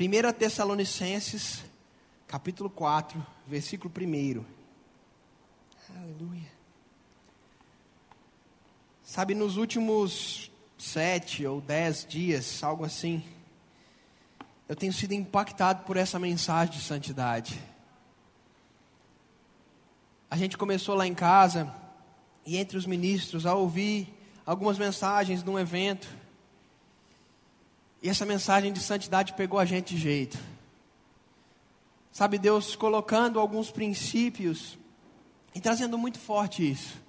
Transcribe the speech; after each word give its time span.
1 0.00 0.32
Tessalonicenses, 0.32 1.64
capítulo 2.28 2.70
4, 2.70 3.20
versículo 3.48 3.92
1. 3.92 4.44
Aleluia. 6.00 6.52
Sabe, 9.02 9.34
nos 9.34 9.56
últimos 9.56 10.52
sete 10.78 11.44
ou 11.44 11.60
dez 11.60 12.06
dias, 12.08 12.62
algo 12.62 12.84
assim, 12.84 13.24
eu 14.68 14.76
tenho 14.76 14.92
sido 14.92 15.14
impactado 15.14 15.82
por 15.82 15.96
essa 15.96 16.16
mensagem 16.16 16.76
de 16.76 16.80
santidade. 16.80 17.60
A 20.30 20.36
gente 20.36 20.56
começou 20.56 20.94
lá 20.94 21.08
em 21.08 21.14
casa, 21.14 21.74
e 22.46 22.56
entre 22.56 22.78
os 22.78 22.86
ministros, 22.86 23.46
a 23.46 23.54
ouvir 23.54 24.14
algumas 24.46 24.78
mensagens 24.78 25.42
de 25.42 25.50
um 25.50 25.58
evento, 25.58 26.08
e 28.02 28.08
essa 28.08 28.24
mensagem 28.24 28.72
de 28.72 28.80
santidade 28.80 29.32
pegou 29.34 29.58
a 29.58 29.64
gente 29.64 29.94
de 29.94 30.00
jeito. 30.00 30.38
Sabe, 32.12 32.38
Deus 32.38 32.74
colocando 32.74 33.38
alguns 33.38 33.70
princípios 33.70 34.78
e 35.54 35.60
trazendo 35.60 35.98
muito 35.98 36.18
forte 36.18 36.68
isso. 36.68 37.00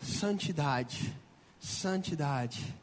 Santidade, 0.00 1.14
santidade. 1.58 2.74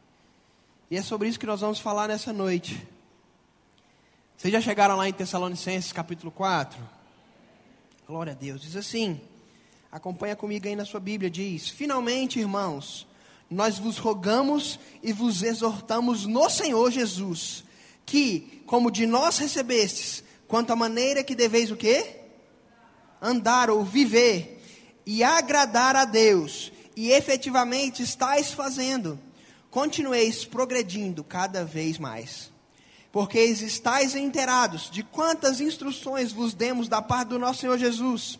E 0.89 0.97
é 0.97 1.02
sobre 1.02 1.27
isso 1.27 1.39
que 1.39 1.45
nós 1.45 1.61
vamos 1.61 1.80
falar 1.80 2.07
nessa 2.07 2.34
noite. 2.34 2.88
Vocês 4.35 4.52
já 4.52 4.59
chegaram 4.59 4.95
lá 4.95 5.08
em 5.08 5.13
Tessalonicenses 5.13 5.94
capítulo 5.94 6.31
4? 6.31 6.81
Glória 8.08 8.33
a 8.33 8.35
Deus. 8.35 8.61
Diz 8.61 8.75
assim: 8.75 9.22
acompanha 9.91 10.35
comigo 10.35 10.67
aí 10.67 10.75
na 10.75 10.83
sua 10.83 10.99
Bíblia, 10.99 11.30
diz: 11.30 11.69
Finalmente, 11.69 12.39
irmãos, 12.39 13.08
nós 13.51 13.77
vos 13.77 13.97
rogamos 13.97 14.79
e 15.03 15.11
vos 15.11 15.43
exortamos 15.43 16.25
no 16.25 16.49
Senhor 16.49 16.89
Jesus, 16.89 17.65
que, 18.05 18.63
como 18.65 18.89
de 18.89 19.05
nós 19.05 19.37
recebestes, 19.37 20.23
quanto 20.47 20.71
à 20.71 20.75
maneira 20.75 21.23
que 21.23 21.35
deveis 21.35 21.69
o 21.69 21.75
quê? 21.75 22.21
Andar 23.21 23.69
ou 23.69 23.83
viver 23.83 24.63
e 25.05 25.23
agradar 25.23 25.95
a 25.95 26.05
Deus, 26.05 26.71
e 26.95 27.11
efetivamente 27.11 28.02
estáis 28.02 28.52
fazendo, 28.52 29.19
continueis 29.69 30.45
progredindo 30.45 31.23
cada 31.23 31.65
vez 31.65 31.97
mais 31.97 32.52
porque 33.11 33.39
estáis 33.43 34.15
inteirados 34.15 34.89
de 34.89 35.03
quantas 35.03 35.59
instruções 35.59 36.31
vos 36.31 36.53
demos 36.53 36.88
da 36.88 37.02
parte 37.02 37.30
do 37.30 37.39
nosso 37.39 37.59
Senhor 37.59 37.77
Jesus. 37.77 38.39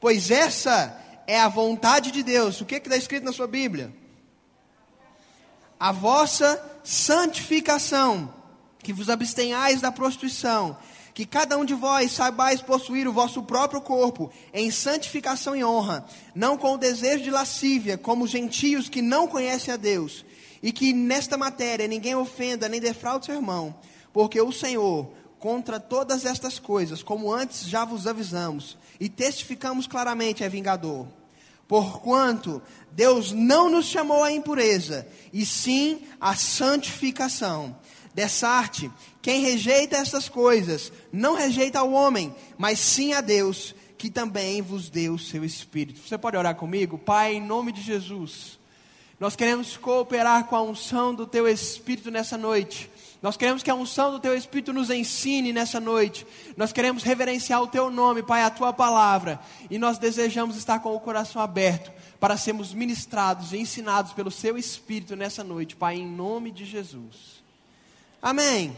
Pois 0.00 0.30
essa 0.30 0.98
é 1.26 1.38
a 1.38 1.48
vontade 1.48 2.10
de 2.10 2.22
Deus. 2.22 2.60
O 2.60 2.64
que 2.64 2.76
está 2.76 2.96
escrito 2.96 3.24
na 3.24 3.32
sua 3.32 3.46
Bíblia? 3.46 3.92
A 5.78 5.92
vossa 5.92 6.62
santificação, 6.82 8.32
que 8.78 8.92
vos 8.92 9.10
abstenhais 9.10 9.80
da 9.80 9.92
prostituição, 9.92 10.76
que 11.14 11.26
cada 11.26 11.56
um 11.56 11.64
de 11.64 11.74
vós 11.74 12.12
saibais 12.12 12.60
possuir 12.60 13.08
o 13.08 13.12
vosso 13.12 13.42
próprio 13.42 13.80
corpo 13.80 14.30
em 14.52 14.70
santificação 14.70 15.56
e 15.56 15.64
honra, 15.64 16.04
não 16.34 16.58
com 16.58 16.74
o 16.74 16.78
desejo 16.78 17.24
de 17.24 17.30
lascívia, 17.30 17.96
como 17.96 18.26
gentios 18.26 18.88
que 18.88 19.00
não 19.00 19.26
conhecem 19.26 19.72
a 19.72 19.76
Deus, 19.76 20.24
e 20.62 20.72
que 20.72 20.92
nesta 20.92 21.36
matéria 21.36 21.88
ninguém 21.88 22.14
ofenda 22.14 22.68
nem 22.68 22.80
defraude 22.80 23.26
seu 23.26 23.34
irmão 23.34 23.74
porque 24.16 24.40
o 24.40 24.50
Senhor, 24.50 25.10
contra 25.38 25.78
todas 25.78 26.24
estas 26.24 26.58
coisas, 26.58 27.02
como 27.02 27.30
antes 27.30 27.68
já 27.68 27.84
vos 27.84 28.06
avisamos, 28.06 28.78
e 28.98 29.10
testificamos 29.10 29.86
claramente, 29.86 30.42
é 30.42 30.48
vingador. 30.48 31.06
Porquanto 31.68 32.62
Deus 32.92 33.32
não 33.32 33.68
nos 33.68 33.86
chamou 33.86 34.24
à 34.24 34.32
impureza, 34.32 35.06
e 35.32 35.44
sim 35.44 36.00
à 36.20 36.34
santificação. 36.34 37.76
Dessa 38.14 38.48
arte, 38.48 38.90
quem 39.20 39.42
rejeita 39.42 39.96
essas 39.96 40.28
coisas, 40.28 40.90
não 41.12 41.34
rejeita 41.34 41.80
ao 41.80 41.92
homem, 41.92 42.34
mas 42.56 42.78
sim 42.78 43.12
a 43.12 43.20
Deus, 43.20 43.74
que 43.98 44.08
também 44.08 44.62
vos 44.62 44.88
deu 44.88 45.14
o 45.14 45.18
seu 45.18 45.44
Espírito. 45.44 46.00
Você 46.00 46.16
pode 46.16 46.36
orar 46.36 46.54
comigo? 46.54 46.96
Pai, 46.96 47.34
em 47.34 47.44
nome 47.44 47.72
de 47.72 47.82
Jesus, 47.82 48.58
nós 49.20 49.36
queremos 49.36 49.76
cooperar 49.76 50.44
com 50.44 50.56
a 50.56 50.62
unção 50.62 51.14
do 51.14 51.26
teu 51.26 51.46
Espírito 51.46 52.10
nessa 52.10 52.38
noite 52.38 52.90
nós 53.22 53.36
queremos 53.36 53.62
que 53.62 53.70
a 53.70 53.74
unção 53.74 54.12
do 54.12 54.20
Teu 54.20 54.36
Espírito 54.36 54.72
nos 54.72 54.90
ensine 54.90 55.52
nessa 55.52 55.80
noite. 55.80 56.26
Nós 56.56 56.72
queremos 56.72 57.02
reverenciar 57.02 57.62
o 57.62 57.66
Teu 57.66 57.90
nome, 57.90 58.22
Pai, 58.22 58.42
a 58.42 58.50
Tua 58.50 58.72
palavra. 58.72 59.40
E 59.70 59.78
nós 59.78 59.98
desejamos 59.98 60.56
estar 60.56 60.80
com 60.80 60.94
o 60.94 61.00
coração 61.00 61.40
aberto 61.40 61.90
para 62.20 62.36
sermos 62.36 62.72
ministrados 62.74 63.52
e 63.52 63.58
ensinados 63.58 64.12
pelo 64.12 64.30
Seu 64.30 64.56
Espírito 64.58 65.16
nessa 65.16 65.42
noite, 65.42 65.74
Pai, 65.76 65.96
em 65.96 66.06
nome 66.06 66.50
de 66.50 66.64
Jesus. 66.64 67.42
Amém. 68.20 68.76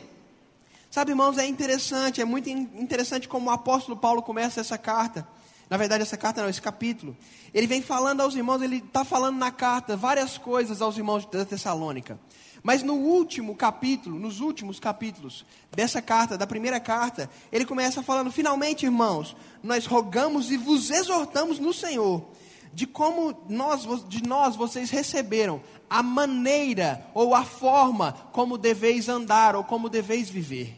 Sabe, 0.90 1.12
irmãos, 1.12 1.36
é 1.36 1.46
interessante, 1.46 2.20
é 2.20 2.24
muito 2.24 2.48
interessante 2.48 3.28
como 3.28 3.50
o 3.50 3.52
apóstolo 3.52 3.96
Paulo 3.96 4.22
começa 4.22 4.60
essa 4.60 4.78
carta. 4.78 5.26
Na 5.68 5.76
verdade, 5.76 6.02
essa 6.02 6.16
carta 6.16 6.40
não, 6.40 6.48
esse 6.48 6.62
capítulo. 6.62 7.14
Ele 7.52 7.66
vem 7.66 7.82
falando 7.82 8.22
aos 8.22 8.34
irmãos, 8.34 8.62
ele 8.62 8.78
está 8.78 9.04
falando 9.04 9.36
na 9.36 9.50
carta 9.50 9.96
várias 9.96 10.38
coisas 10.38 10.80
aos 10.80 10.96
irmãos 10.96 11.26
da 11.26 11.44
Tessalônica. 11.44 12.18
Mas 12.62 12.82
no 12.82 12.94
último 12.94 13.54
capítulo, 13.54 14.18
nos 14.18 14.40
últimos 14.40 14.80
capítulos 14.80 15.44
dessa 15.70 16.02
carta, 16.02 16.36
da 16.36 16.46
primeira 16.46 16.80
carta, 16.80 17.30
ele 17.52 17.64
começa 17.64 18.02
falando: 18.02 18.32
finalmente, 18.32 18.84
irmãos, 18.84 19.36
nós 19.62 19.86
rogamos 19.86 20.50
e 20.50 20.56
vos 20.56 20.90
exortamos 20.90 21.58
no 21.58 21.72
Senhor, 21.72 22.26
de 22.72 22.86
como 22.86 23.36
nós, 23.48 23.86
de 24.08 24.22
nós 24.22 24.56
vocês 24.56 24.90
receberam 24.90 25.60
a 25.88 26.02
maneira 26.02 27.06
ou 27.14 27.34
a 27.34 27.44
forma 27.44 28.12
como 28.32 28.58
deveis 28.58 29.08
andar 29.08 29.56
ou 29.56 29.64
como 29.64 29.88
deveis 29.88 30.28
viver. 30.28 30.76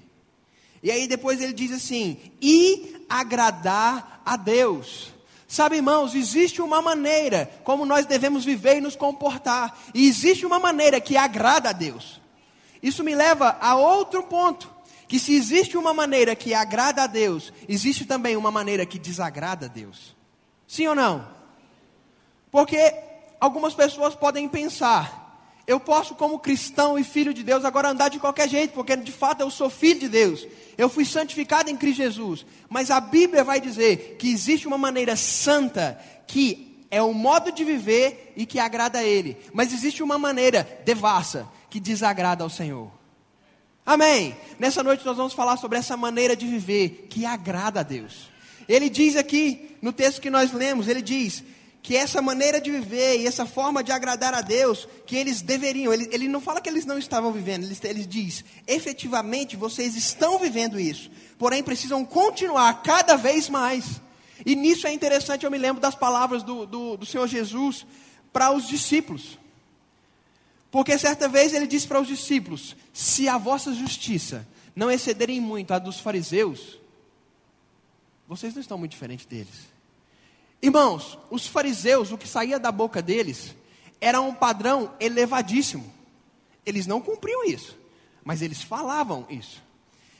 E 0.82 0.90
aí 0.90 1.06
depois 1.06 1.40
ele 1.40 1.52
diz 1.52 1.72
assim: 1.72 2.18
e 2.40 3.04
agradar 3.08 4.22
a 4.24 4.36
Deus. 4.36 5.12
Sabe, 5.50 5.74
irmãos, 5.74 6.14
existe 6.14 6.62
uma 6.62 6.80
maneira 6.80 7.50
como 7.64 7.84
nós 7.84 8.06
devemos 8.06 8.44
viver 8.44 8.76
e 8.76 8.80
nos 8.80 8.94
comportar, 8.94 9.76
e 9.92 10.06
existe 10.06 10.46
uma 10.46 10.60
maneira 10.60 11.00
que 11.00 11.16
agrada 11.16 11.70
a 11.70 11.72
Deus. 11.72 12.20
Isso 12.80 13.02
me 13.02 13.16
leva 13.16 13.58
a 13.60 13.74
outro 13.74 14.22
ponto, 14.22 14.72
que 15.08 15.18
se 15.18 15.34
existe 15.34 15.76
uma 15.76 15.92
maneira 15.92 16.36
que 16.36 16.54
agrada 16.54 17.02
a 17.02 17.08
Deus, 17.08 17.52
existe 17.68 18.04
também 18.04 18.36
uma 18.36 18.52
maneira 18.52 18.86
que 18.86 18.96
desagrada 18.96 19.66
a 19.66 19.68
Deus. 19.68 20.14
Sim 20.68 20.86
ou 20.86 20.94
não? 20.94 21.26
Porque 22.48 22.94
algumas 23.40 23.74
pessoas 23.74 24.14
podem 24.14 24.48
pensar, 24.48 25.29
eu 25.70 25.78
posso, 25.78 26.16
como 26.16 26.40
cristão 26.40 26.98
e 26.98 27.04
filho 27.04 27.32
de 27.32 27.44
Deus, 27.44 27.64
agora 27.64 27.90
andar 27.90 28.08
de 28.08 28.18
qualquer 28.18 28.48
jeito, 28.48 28.72
porque 28.72 28.96
de 28.96 29.12
fato 29.12 29.40
eu 29.40 29.48
sou 29.52 29.70
filho 29.70 30.00
de 30.00 30.08
Deus. 30.08 30.44
Eu 30.76 30.88
fui 30.88 31.04
santificado 31.04 31.70
em 31.70 31.76
Cristo 31.76 31.98
Jesus. 31.98 32.44
Mas 32.68 32.90
a 32.90 33.00
Bíblia 33.00 33.44
vai 33.44 33.60
dizer 33.60 34.16
que 34.18 34.32
existe 34.32 34.66
uma 34.66 34.76
maneira 34.76 35.14
santa 35.14 35.96
que 36.26 36.84
é 36.90 37.00
o 37.00 37.14
modo 37.14 37.52
de 37.52 37.62
viver 37.62 38.32
e 38.36 38.44
que 38.44 38.58
agrada 38.58 38.98
a 38.98 39.04
Ele. 39.04 39.36
Mas 39.52 39.72
existe 39.72 40.02
uma 40.02 40.18
maneira 40.18 40.66
devassa 40.84 41.48
que 41.70 41.78
desagrada 41.78 42.42
ao 42.42 42.50
Senhor. 42.50 42.90
Amém. 43.86 44.34
Nessa 44.58 44.82
noite 44.82 45.06
nós 45.06 45.16
vamos 45.16 45.34
falar 45.34 45.56
sobre 45.56 45.78
essa 45.78 45.96
maneira 45.96 46.34
de 46.34 46.48
viver 46.48 47.06
que 47.08 47.24
agrada 47.24 47.78
a 47.78 47.84
Deus. 47.84 48.28
Ele 48.68 48.90
diz 48.90 49.14
aqui, 49.14 49.76
no 49.80 49.92
texto 49.92 50.20
que 50.20 50.30
nós 50.30 50.52
lemos, 50.52 50.88
ele 50.88 51.00
diz: 51.00 51.44
que 51.82 51.96
essa 51.96 52.20
maneira 52.20 52.60
de 52.60 52.70
viver 52.70 53.20
e 53.20 53.26
essa 53.26 53.46
forma 53.46 53.82
de 53.82 53.90
agradar 53.90 54.34
a 54.34 54.40
Deus, 54.40 54.86
que 55.06 55.16
eles 55.16 55.40
deveriam, 55.40 55.92
ele, 55.92 56.08
ele 56.12 56.28
não 56.28 56.40
fala 56.40 56.60
que 56.60 56.68
eles 56.68 56.84
não 56.84 56.98
estavam 56.98 57.32
vivendo, 57.32 57.64
ele, 57.64 57.76
ele 57.84 58.04
diz, 58.04 58.44
efetivamente 58.66 59.56
vocês 59.56 59.96
estão 59.96 60.38
vivendo 60.38 60.78
isso, 60.78 61.10
porém 61.38 61.62
precisam 61.62 62.04
continuar 62.04 62.82
cada 62.82 63.16
vez 63.16 63.48
mais. 63.48 64.00
E 64.44 64.54
nisso 64.54 64.86
é 64.86 64.92
interessante, 64.92 65.44
eu 65.44 65.50
me 65.50 65.58
lembro 65.58 65.80
das 65.80 65.94
palavras 65.94 66.42
do, 66.42 66.66
do, 66.66 66.96
do 66.96 67.06
Senhor 67.06 67.26
Jesus 67.26 67.86
para 68.32 68.50
os 68.50 68.68
discípulos. 68.68 69.38
Porque 70.70 70.96
certa 70.98 71.28
vez 71.28 71.52
ele 71.52 71.66
disse 71.66 71.86
para 71.86 72.00
os 72.00 72.06
discípulos: 72.06 72.76
Se 72.92 73.28
a 73.28 73.36
vossa 73.36 73.74
justiça 73.74 74.46
não 74.74 74.90
excederem 74.90 75.40
muito 75.40 75.74
a 75.74 75.78
dos 75.78 75.98
fariseus, 75.98 76.78
vocês 78.28 78.54
não 78.54 78.60
estão 78.60 78.78
muito 78.78 78.92
diferentes 78.92 79.26
deles. 79.26 79.68
Irmãos, 80.62 81.18
os 81.30 81.46
fariseus, 81.46 82.12
o 82.12 82.18
que 82.18 82.28
saía 82.28 82.58
da 82.58 82.70
boca 82.70 83.00
deles, 83.00 83.54
era 84.00 84.20
um 84.20 84.34
padrão 84.34 84.92
elevadíssimo. 85.00 85.92
Eles 86.64 86.86
não 86.86 87.00
cumpriam 87.00 87.44
isso, 87.44 87.76
mas 88.22 88.42
eles 88.42 88.62
falavam 88.62 89.26
isso. 89.30 89.62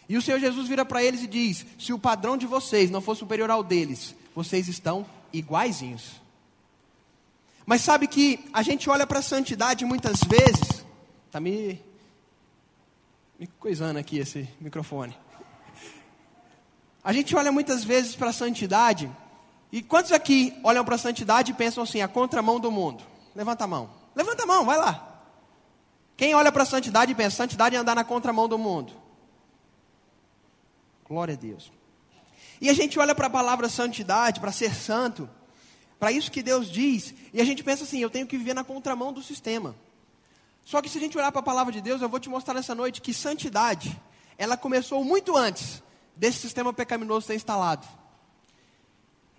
E 0.09 0.17
o 0.17 0.23
Senhor 0.23 0.41
Jesus 0.41 0.67
vira 0.67 0.85
para 0.85 1.03
eles 1.05 1.23
e 1.23 1.27
diz: 1.27 1.65
Se 1.79 1.93
o 1.93 1.99
padrão 1.99 2.37
de 2.37 2.47
vocês 2.47 2.91
não 2.91 3.01
for 3.01 3.15
superior 3.15 3.51
ao 3.51 3.63
deles, 3.63 4.15
vocês 4.35 4.67
estão 4.67 5.07
iguaizinhos. 5.33 6.21
Mas 7.67 7.83
sabe 7.83 8.09
que 8.09 8.45
a 8.53 8.63
gente 8.63 8.91
olha 8.91 9.07
para 9.07 9.21
a 9.21 9.23
santidade 9.23 9.85
muitas 9.85 10.21
vezes, 10.21 10.85
está 11.27 11.39
me, 11.39 11.81
me 13.39 13.47
coisando 13.47 13.99
aqui 13.99 14.19
esse 14.19 14.49
microfone. 14.61 15.17
A 17.05 17.13
gente 17.13 17.37
olha 17.37 17.53
muitas 17.53 17.85
vezes 17.85 18.17
para 18.17 18.31
a 18.31 18.33
santidade 18.33 19.11
e 19.73 19.83
quantos 19.83 20.11
aqui 20.13 20.59
olham 20.65 20.85
para 20.85 20.97
a 20.97 20.99
santidade 20.99 21.53
e 21.53 21.55
pensam 21.55 21.83
assim, 21.85 22.01
a 22.01 22.09
contramão 22.09 22.59
do 22.59 22.71
mundo? 22.71 23.05
Levanta 23.35 23.65
a 23.65 23.67
mão. 23.67 23.91
Levanta 24.15 24.43
a 24.43 24.47
mão, 24.47 24.65
vai 24.65 24.77
lá. 24.77 25.07
Quem 26.17 26.35
olha 26.35 26.51
para 26.51 26.65
a 26.65 26.67
santidade 26.67 27.13
e 27.13 27.15
pensa, 27.15 27.37
santidade 27.37 27.77
é 27.77 27.79
andar 27.79 27.95
na 27.95 28.05
contramão 28.05 28.49
do 28.49 28.59
mundo? 28.59 28.93
Glória 31.09 31.35
a 31.35 31.37
Deus. 31.37 31.73
E 32.61 32.69
a 32.69 32.75
gente 32.75 32.99
olha 32.99 33.15
para 33.15 33.29
a 33.29 33.31
palavra 33.31 33.69
santidade, 33.69 34.39
para 34.39 34.53
ser 34.53 34.75
santo, 34.75 35.31
para 35.99 36.13
isso 36.13 36.31
que 36.31 36.43
Deus 36.43 36.71
diz, 36.71 37.15
e 37.33 37.41
a 37.41 37.45
gente 37.45 37.65
pensa 37.65 37.85
assim: 37.85 38.01
eu 38.01 38.11
tenho 38.11 38.27
que 38.27 38.37
viver 38.37 38.55
na 38.55 38.63
contramão 38.63 39.13
do 39.13 39.23
sistema. 39.23 39.75
Só 40.65 40.83
que 40.83 40.89
se 40.89 40.99
a 40.99 41.01
gente 41.01 41.17
olhar 41.17 41.33
para 41.33 41.41
a 41.41 41.45
palavra 41.45 41.73
de 41.73 41.81
Deus, 41.81 42.03
eu 42.03 42.09
vou 42.09 42.21
te 42.21 42.29
mostrar 42.29 42.55
nessa 42.55 42.75
noite 42.75 43.01
que 43.01 43.15
santidade, 43.15 43.99
ela 44.37 44.57
começou 44.57 45.03
muito 45.03 45.37
antes 45.37 45.83
desse 46.15 46.39
sistema 46.39 46.73
pecaminoso 46.73 47.27
ser 47.27 47.35
instalado. 47.35 47.87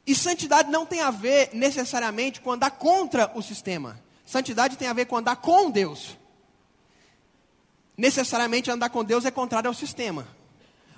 E 0.05 0.15
santidade 0.15 0.69
não 0.69 0.85
tem 0.85 1.01
a 1.01 1.11
ver 1.11 1.51
necessariamente 1.53 2.41
com 2.41 2.51
andar 2.51 2.71
contra 2.71 3.31
o 3.35 3.41
sistema. 3.41 4.01
Santidade 4.25 4.77
tem 4.77 4.87
a 4.87 4.93
ver 4.93 5.05
com 5.05 5.17
andar 5.17 5.35
com 5.35 5.69
Deus. 5.69 6.17
Necessariamente 7.97 8.71
andar 8.71 8.89
com 8.89 9.03
Deus 9.03 9.25
é 9.25 9.31
contrário 9.31 9.67
ao 9.67 9.73
sistema. 9.73 10.27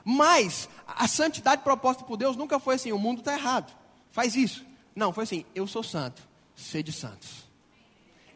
Mas 0.06 0.70
a 0.88 1.08
santidade 1.08 1.64
proposta 1.64 2.04
por 2.04 2.18
Deus 2.18 2.36
nunca 2.36 2.60
foi 2.60 2.76
assim: 2.76 2.92
o 2.92 3.00
mundo 3.00 3.20
está 3.20 3.34
errado, 3.34 3.74
faz 4.12 4.36
isso. 4.36 4.66
Não, 4.96 5.12
foi 5.12 5.24
assim: 5.24 5.46
eu 5.56 5.66
sou 5.68 5.84
santo, 5.84 6.22
sede 6.56 6.92
santos. 6.92 7.50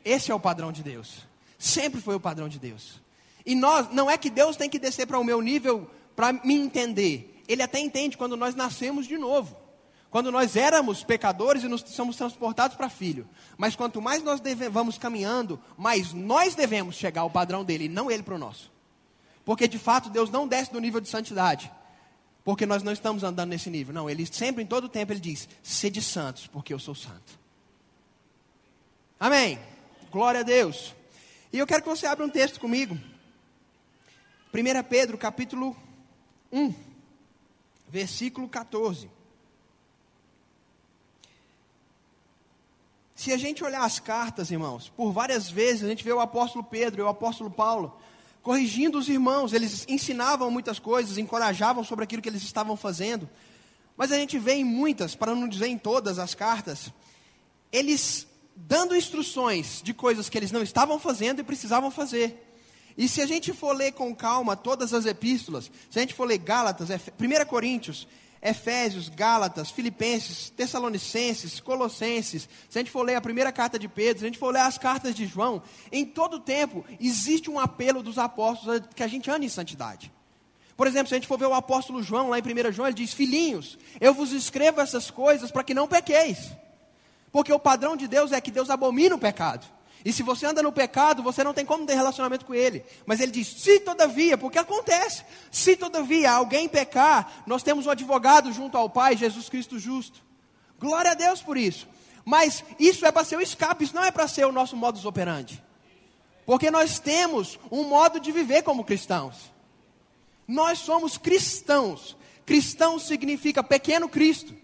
Esse 0.04 0.32
é 0.32 0.36
o 0.36 0.40
padrão 0.40 0.72
de 0.72 0.84
Deus. 0.84 1.28
Sempre 1.60 2.02
foi 2.02 2.16
o 2.16 2.20
padrão 2.20 2.48
de 2.48 2.60
Deus. 2.60 3.02
E 3.46 3.56
nós, 3.56 3.90
não 3.92 4.10
é 4.10 4.18
que 4.18 4.30
Deus 4.30 4.58
tem 4.58 4.70
que 4.70 4.80
descer 4.80 5.06
para 5.06 5.20
o 5.20 5.24
meu 5.24 5.42
nível 5.42 5.90
para 6.16 6.34
me 6.34 6.56
entender. 6.56 7.42
Ele 7.48 7.62
até 7.62 7.80
entende 7.80 8.18
quando 8.18 8.36
nós 8.36 8.56
nascemos 8.56 9.08
de 9.08 9.18
novo. 9.18 9.56
Quando 10.10 10.32
nós 10.32 10.56
éramos 10.56 11.04
pecadores 11.04 11.64
e 11.64 11.68
nos 11.68 11.82
somos 11.82 12.16
transportados 12.16 12.78
para 12.78 12.90
filho. 12.90 13.28
Mas 13.58 13.76
quanto 13.76 14.02
mais 14.02 14.24
nós 14.24 14.40
deve, 14.40 14.70
vamos 14.70 14.98
caminhando, 14.98 15.60
mais 15.78 16.14
nós 16.14 16.56
devemos 16.56 16.96
chegar 16.96 17.22
ao 17.22 17.30
padrão 17.30 17.64
dele, 17.64 17.90
não 17.90 18.10
ele 18.10 18.24
para 18.24 18.36
o 18.36 18.40
nosso. 18.40 18.72
Porque 19.44 19.68
de 19.68 19.78
fato 19.78 20.10
Deus 20.10 20.30
não 20.30 20.48
desce 20.48 20.72
do 20.72 20.80
nível 20.80 21.02
de 21.02 21.10
santidade. 21.10 21.72
Porque 22.44 22.66
nós 22.66 22.82
não 22.82 22.94
estamos 22.94 23.24
andando 23.24 23.50
nesse 23.50 23.70
nível. 23.70 23.94
Não, 23.94 24.10
ele 24.10 24.26
sempre, 24.26 24.64
em 24.64 24.66
todo 24.66 24.88
tempo, 24.88 25.12
ele 25.12 25.20
diz: 25.20 25.50
sede 25.62 26.02
santos, 26.02 26.48
porque 26.48 26.74
eu 26.74 26.80
sou 26.80 26.96
santo. 26.96 27.38
Amém. 29.20 29.60
Glória 30.10 30.40
a 30.40 30.44
Deus. 30.44 30.96
E 31.52 31.60
eu 31.60 31.68
quero 31.68 31.84
que 31.84 31.90
você 31.90 32.06
abra 32.06 32.26
um 32.26 32.30
texto 32.30 32.60
comigo. 32.60 32.98
1 34.54 34.84
Pedro 34.90 35.18
capítulo 35.18 35.76
1, 36.52 36.74
versículo 37.90 38.48
14. 38.48 39.17
Se 43.18 43.34
a 43.34 43.38
gente 43.38 43.64
olhar 43.64 43.84
as 43.84 44.00
cartas, 44.00 44.52
irmãos, 44.52 44.94
por 44.96 45.12
várias 45.12 45.50
vezes 45.50 45.84
a 45.84 45.88
gente 45.88 46.04
vê 46.04 46.14
o 46.14 46.20
apóstolo 46.20 46.64
Pedro 46.64 47.02
e 47.02 47.04
o 47.04 47.08
apóstolo 47.08 47.50
Paulo 47.50 48.00
corrigindo 48.44 49.00
os 49.00 49.10
irmãos, 49.10 49.54
eles 49.54 49.86
ensinavam 49.90 50.52
muitas 50.52 50.78
coisas, 50.78 51.18
encorajavam 51.18 51.84
sobre 51.84 52.04
aquilo 52.04 52.22
que 52.22 52.30
eles 52.30 52.44
estavam 52.44 52.78
fazendo. 52.78 53.28
Mas 53.98 54.12
a 54.12 54.18
gente 54.18 54.38
vê 54.38 54.54
em 54.54 54.64
muitas, 54.64 55.16
para 55.16 55.34
não 55.34 55.50
dizer 55.50 55.66
em 55.66 55.80
todas 55.80 56.20
as 56.20 56.36
cartas, 56.36 56.94
eles 57.72 58.28
dando 58.56 58.96
instruções 58.96 59.82
de 59.82 59.96
coisas 59.96 60.30
que 60.30 60.38
eles 60.38 60.52
não 60.52 60.62
estavam 60.62 61.00
fazendo 61.00 61.40
e 61.40 61.44
precisavam 61.44 61.90
fazer. 61.90 62.48
E 62.96 63.10
se 63.10 63.20
a 63.20 63.26
gente 63.26 63.52
for 63.52 63.76
ler 63.76 63.94
com 63.94 64.16
calma 64.16 64.56
todas 64.56 64.94
as 64.94 65.08
epístolas, 65.08 65.72
se 65.90 65.98
a 65.98 66.02
gente 66.04 66.14
for 66.14 66.26
ler 66.26 66.38
Gálatas, 66.38 66.90
1 66.92 67.46
Coríntios, 67.48 68.08
Efésios, 68.42 69.10
Gálatas, 69.10 69.72
Filipenses, 69.72 70.50
Tessalonicenses, 70.50 71.60
Colossenses, 71.60 72.48
se 72.70 72.78
a 72.78 72.82
gente 72.82 72.92
for 72.92 73.04
ler 73.04 73.16
a 73.16 73.22
primeira 73.22 73.52
carta 73.52 73.80
de 73.80 73.88
Pedro, 73.88 74.20
se 74.20 74.26
a 74.26 74.28
gente 74.28 74.40
for 74.40 74.54
ler 74.54 74.62
as 74.62 74.78
cartas 74.78 75.16
de 75.16 75.26
João, 75.26 75.62
em 75.92 76.06
todo 76.06 76.40
tempo 76.40 76.86
existe 77.00 77.50
um 77.50 77.60
apelo 77.60 78.04
dos 78.04 78.18
apóstolos 78.18 78.82
que 78.96 79.04
a 79.04 79.08
gente 79.08 79.30
ande 79.30 79.46
em 79.46 79.50
santidade. 79.50 80.12
Por 80.76 80.86
exemplo, 80.86 81.08
se 81.08 81.16
a 81.16 81.18
gente 81.18 81.28
for 81.28 81.40
ver 81.40 81.48
o 81.48 81.56
apóstolo 81.56 82.04
João, 82.04 82.30
lá 82.30 82.38
em 82.38 82.42
1 82.42 82.72
João, 82.72 82.88
ele 82.88 82.96
diz: 82.96 83.12
Filhinhos, 83.12 83.80
eu 84.00 84.14
vos 84.14 84.32
escrevo 84.32 84.80
essas 84.80 85.10
coisas 85.10 85.50
para 85.50 85.64
que 85.64 85.74
não 85.74 85.88
pequeis. 85.88 86.52
Porque 87.32 87.52
o 87.52 87.60
padrão 87.60 87.98
de 87.98 88.08
Deus 88.08 88.32
é 88.32 88.40
que 88.40 88.52
Deus 88.52 88.70
abomina 88.70 89.16
o 89.16 89.20
pecado. 89.20 89.66
E 90.06 90.14
se 90.14 90.24
você 90.24 90.46
anda 90.46 90.64
no 90.64 90.72
pecado, 90.72 91.24
você 91.24 91.44
não 91.44 91.54
tem 91.54 91.66
como 91.66 91.86
ter 91.86 91.96
relacionamento 91.96 92.46
com 92.46 92.54
Ele. 92.54 92.84
Mas 93.06 93.20
Ele 93.20 93.32
diz: 93.32 93.48
se 93.48 93.80
todavia, 93.80 94.38
porque 94.38 94.58
acontece, 94.58 95.24
se 95.52 95.76
todavia 95.76 96.32
alguém 96.32 96.68
pecar, 96.68 97.44
nós 97.46 97.64
temos 97.64 97.86
um 97.86 97.92
advogado 97.92 98.52
junto 98.54 98.78
ao 98.78 98.90
Pai, 98.90 99.18
Jesus 99.18 99.50
Cristo 99.50 99.80
justo. 99.80 100.22
Glória 100.80 101.12
a 101.12 101.16
Deus 101.16 101.42
por 101.42 101.58
isso. 101.58 101.88
Mas 102.24 102.64
isso 102.80 103.06
é 103.06 103.12
para 103.12 103.24
ser 103.24 103.38
o 103.38 103.42
escape, 103.42 103.86
isso 103.86 103.96
não 103.96 104.04
é 104.04 104.12
para 104.12 104.28
ser 104.28 104.46
o 104.46 104.52
nosso 104.52 104.76
modus 104.76 105.06
operandi. 105.06 105.64
Porque 106.46 106.70
nós 106.70 107.00
temos 107.00 107.60
um 107.72 107.84
modo 107.84 108.20
de 108.20 108.32
viver 108.32 108.64
como 108.64 108.84
cristãos. 108.84 109.52
Nós 110.48 110.80
somos 110.80 111.18
cristãos. 111.18 112.16
Cristão 112.46 112.98
significa 112.98 113.64
pequeno 113.64 114.08
Cristo. 114.08 114.56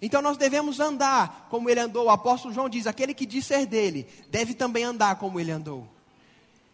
Então 0.00 0.20
nós 0.20 0.36
devemos 0.36 0.80
andar 0.80 1.46
como 1.50 1.70
ele 1.70 1.80
andou. 1.80 2.06
O 2.06 2.10
apóstolo 2.10 2.52
João 2.52 2.68
diz: 2.68 2.86
aquele 2.86 3.14
que 3.14 3.26
diz 3.26 3.46
ser 3.46 3.66
dele, 3.66 4.06
deve 4.28 4.54
também 4.54 4.84
andar 4.84 5.16
como 5.16 5.40
ele 5.40 5.50
andou. 5.50 5.88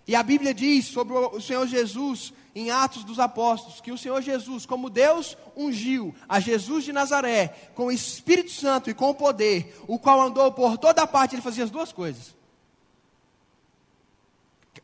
E 0.06 0.14
a 0.16 0.22
Bíblia 0.22 0.52
diz 0.52 0.86
sobre 0.86 1.14
o 1.14 1.40
Senhor 1.40 1.66
Jesus, 1.68 2.32
em 2.54 2.70
Atos 2.70 3.04
dos 3.04 3.20
Apóstolos, 3.20 3.80
que 3.80 3.92
o 3.92 3.98
Senhor 3.98 4.20
Jesus, 4.20 4.66
como 4.66 4.90
Deus 4.90 5.36
ungiu 5.56 6.12
a 6.28 6.40
Jesus 6.40 6.84
de 6.84 6.92
Nazaré, 6.92 7.54
com 7.76 7.86
o 7.86 7.92
Espírito 7.92 8.50
Santo 8.50 8.90
e 8.90 8.94
com 8.94 9.10
o 9.10 9.14
poder, 9.14 9.80
o 9.86 9.98
qual 9.98 10.20
andou 10.20 10.50
por 10.50 10.76
toda 10.78 11.06
parte, 11.06 11.36
ele 11.36 11.42
fazia 11.42 11.62
as 11.62 11.70
duas 11.70 11.92
coisas. 11.92 12.34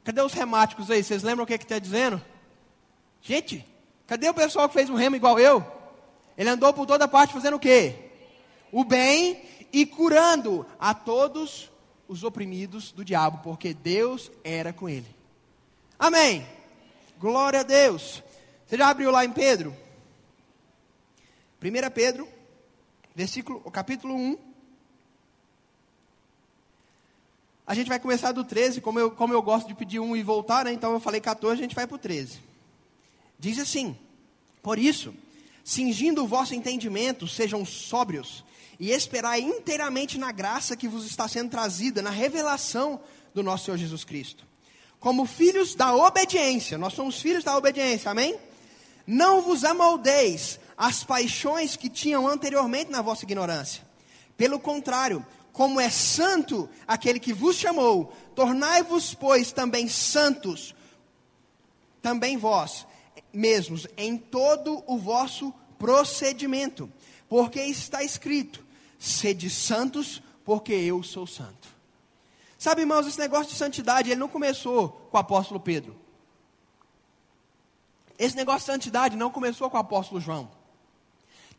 Cadê 0.05 0.21
os 0.21 0.33
remáticos 0.33 0.89
aí? 0.93 1.03
Vocês 1.03 1.25
lembram 1.25 1.43
o 1.43 1.47
que 1.47 1.55
é 1.55 1.57
está 1.57 1.81
dizendo? 1.81 2.23
Gente, 3.21 3.67
cadê 4.07 4.29
o 4.29 4.35
pessoal 4.35 4.69
que 4.69 4.75
fez 4.75 4.89
um 4.89 4.95
remo 4.95 5.17
igual 5.17 5.41
eu? 5.41 5.67
Ele 6.39 6.51
andou 6.51 6.73
por 6.73 6.87
toda 6.87 7.09
parte 7.09 7.33
fazendo 7.33 7.57
o 7.57 7.59
quê? 7.59 8.06
O 8.73 8.85
bem 8.85 9.43
e 9.73 9.85
curando 9.85 10.67
a 10.79 10.95
todos 10.95 11.71
os 12.09 12.23
oprimidos 12.23 12.93
do 12.93 13.05
diabo, 13.05 13.41
porque 13.43 13.75
Deus 13.75 14.31
era 14.45 14.73
com 14.73 14.89
ele. 14.89 15.07
Amém. 15.99 16.47
Glória 17.19 17.61
a 17.61 17.63
Deus. 17.63 18.23
Você 18.67 18.77
já 18.77 18.89
abriu 18.89 19.11
lá 19.11 19.25
em 19.25 19.33
Pedro? 19.33 19.75
1 21.63 21.91
Pedro, 21.95 22.29
versículo, 23.15 23.61
capítulo 23.71 24.15
1. 24.15 24.39
A 27.67 27.75
gente 27.75 27.89
vai 27.89 27.99
começar 27.99 28.31
do 28.33 28.45
13, 28.45 28.81
como 28.81 29.01
eu, 29.01 29.11
como 29.11 29.33
eu 29.33 29.43
gosto 29.43 29.67
de 29.67 29.75
pedir 29.75 29.99
um 29.99 30.17
e 30.17 30.23
voltar, 30.23 30.67
né? 30.67 30.73
então 30.73 30.93
eu 30.93 31.01
falei 31.01 31.21
14, 31.21 31.59
a 31.59 31.63
gente 31.63 31.75
vai 31.75 31.87
para 31.87 31.97
o 31.97 31.99
13. 31.99 32.41
Diz 33.39 33.59
assim: 33.59 33.99
Por 34.63 34.79
isso, 34.79 35.13
cingindo 35.65 36.23
o 36.23 36.29
vosso 36.29 36.55
entendimento, 36.55 37.27
sejam 37.27 37.65
sóbrios 37.65 38.45
e 38.79 38.91
esperar 38.91 39.39
inteiramente 39.39 40.19
na 40.19 40.33
graça 40.33 40.77
que 40.77 40.89
vos 40.89 41.07
está 41.07 41.27
sendo 41.27 41.51
trazida, 41.51 42.03
na 42.03 42.11
revelação 42.11 43.01
do 43.35 43.43
nosso 43.43 43.67
Senhor 43.67 43.77
Jesus 43.77 44.05
Cristo. 44.05 44.45
Como 44.99 45.27
filhos 45.27 45.75
da 45.75 45.95
obediência, 45.95 46.77
nós 46.79 46.95
somos 46.95 47.21
filhos 47.21 47.45
da 47.45 47.57
obediência, 47.57 48.11
amém? 48.11 48.39
Não 49.07 49.41
vos 49.41 49.65
amoldeis 49.65 50.59
as 50.77 51.05
paixões 51.05 51.77
que 51.77 51.89
tinham 51.89 52.27
anteriormente 52.27 52.91
na 52.91 53.01
vossa 53.01 53.25
ignorância. 53.25 53.83
Pelo 54.37 54.59
contrário, 54.59 55.25
como 55.53 55.81
é 55.81 55.89
santo 55.89 56.69
aquele 56.87 57.19
que 57.19 57.33
vos 57.33 57.57
chamou, 57.57 58.13
tornai-vos, 58.35 59.15
pois, 59.15 59.53
também 59.53 59.89
santos, 59.89 60.75
também 62.03 62.37
vós 62.37 62.87
mesmos, 63.33 63.87
em 63.97 64.19
todo 64.19 64.83
o 64.87 64.99
vosso 64.99 65.53
procedimento. 65.79 66.91
Porque 67.29 67.61
está 67.61 68.03
escrito: 68.03 68.66
sede 68.99 69.51
santos, 69.51 70.23
porque 70.45 70.73
eu 70.73 71.03
sou 71.03 71.27
santo. 71.27 71.69
Sabe, 72.59 72.83
irmãos, 72.83 73.07
esse 73.07 73.19
negócio 73.19 73.53
de 73.53 73.59
santidade, 73.59 74.11
ele 74.11 74.21
não 74.21 74.29
começou 74.29 74.89
com 75.11 75.17
o 75.17 75.21
apóstolo 75.21 75.61
Pedro. 75.61 75.97
Esse 78.19 78.35
negócio 78.35 78.61
de 78.61 78.67
santidade 78.67 79.17
não 79.17 79.31
começou 79.31 79.69
com 79.69 79.77
o 79.77 79.81
apóstolo 79.81 80.21
João. 80.21 80.51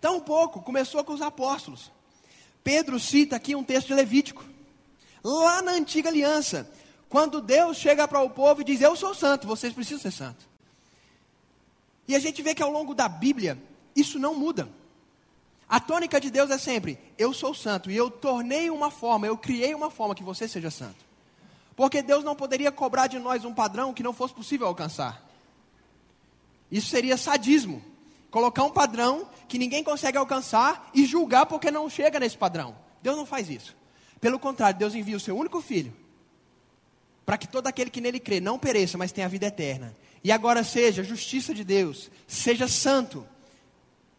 Tampouco 0.01 0.61
começou 0.61 1.03
com 1.03 1.13
os 1.13 1.21
apóstolos. 1.21 1.91
Pedro 2.63 2.99
cita 2.99 3.35
aqui 3.35 3.55
um 3.55 3.63
texto 3.63 3.87
de 3.87 3.93
Levítico. 3.93 4.43
Lá 5.23 5.61
na 5.61 5.71
antiga 5.71 6.09
aliança, 6.09 6.69
quando 7.09 7.41
Deus 7.41 7.77
chega 7.77 8.07
para 8.07 8.21
o 8.21 8.29
povo 8.29 8.61
e 8.61 8.63
diz: 8.63 8.81
Eu 8.81 8.95
sou 8.95 9.13
santo, 9.13 9.47
vocês 9.47 9.73
precisam 9.73 9.99
ser 9.99 10.11
santos. 10.11 10.45
E 12.07 12.15
a 12.15 12.19
gente 12.19 12.41
vê 12.41 12.55
que 12.55 12.63
ao 12.63 12.71
longo 12.71 12.95
da 12.95 13.07
Bíblia, 13.07 13.61
isso 13.95 14.17
não 14.17 14.33
muda. 14.35 14.69
A 15.69 15.79
tônica 15.79 16.19
de 16.19 16.29
Deus 16.29 16.49
é 16.49 16.57
sempre: 16.57 16.97
eu 17.17 17.33
sou 17.33 17.53
santo 17.53 17.91
e 17.91 17.95
eu 17.95 18.09
tornei 18.09 18.69
uma 18.69 18.89
forma, 18.89 19.27
eu 19.27 19.37
criei 19.37 19.73
uma 19.73 19.89
forma 19.89 20.15
que 20.15 20.23
você 20.23 20.47
seja 20.47 20.71
santo. 20.71 21.05
Porque 21.75 22.01
Deus 22.01 22.23
não 22.23 22.35
poderia 22.35 22.71
cobrar 22.71 23.07
de 23.07 23.19
nós 23.19 23.45
um 23.45 23.53
padrão 23.53 23.93
que 23.93 24.01
não 24.01 24.13
fosse 24.13 24.33
possível 24.33 24.65
alcançar. 24.67 25.23
Isso 26.71 26.89
seria 26.89 27.17
sadismo. 27.17 27.83
Colocar 28.31 28.63
um 28.63 28.71
padrão 28.71 29.29
que 29.47 29.57
ninguém 29.57 29.83
consegue 29.83 30.17
alcançar 30.17 30.89
e 30.93 31.05
julgar 31.05 31.45
porque 31.45 31.71
não 31.71 31.89
chega 31.89 32.19
nesse 32.19 32.37
padrão. 32.37 32.75
Deus 33.01 33.15
não 33.15 33.25
faz 33.25 33.49
isso. 33.49 33.75
Pelo 34.19 34.39
contrário, 34.39 34.77
Deus 34.77 34.95
envia 34.95 35.15
o 35.15 35.19
seu 35.19 35.37
único 35.37 35.61
filho 35.61 35.93
para 37.27 37.37
que 37.37 37.45
todo 37.45 37.67
aquele 37.67 37.89
que 37.89 37.99
nele 37.99 38.21
crê 38.21 38.39
não 38.39 38.57
pereça, 38.57 38.97
mas 38.97 39.11
tenha 39.11 39.27
a 39.27 39.29
vida 39.29 39.47
eterna. 39.47 39.93
E 40.23 40.31
agora 40.31 40.63
seja 40.63 41.03
justiça 41.03 41.53
de 41.53 41.61
Deus, 41.61 42.09
seja 42.25 42.69
santo 42.69 43.27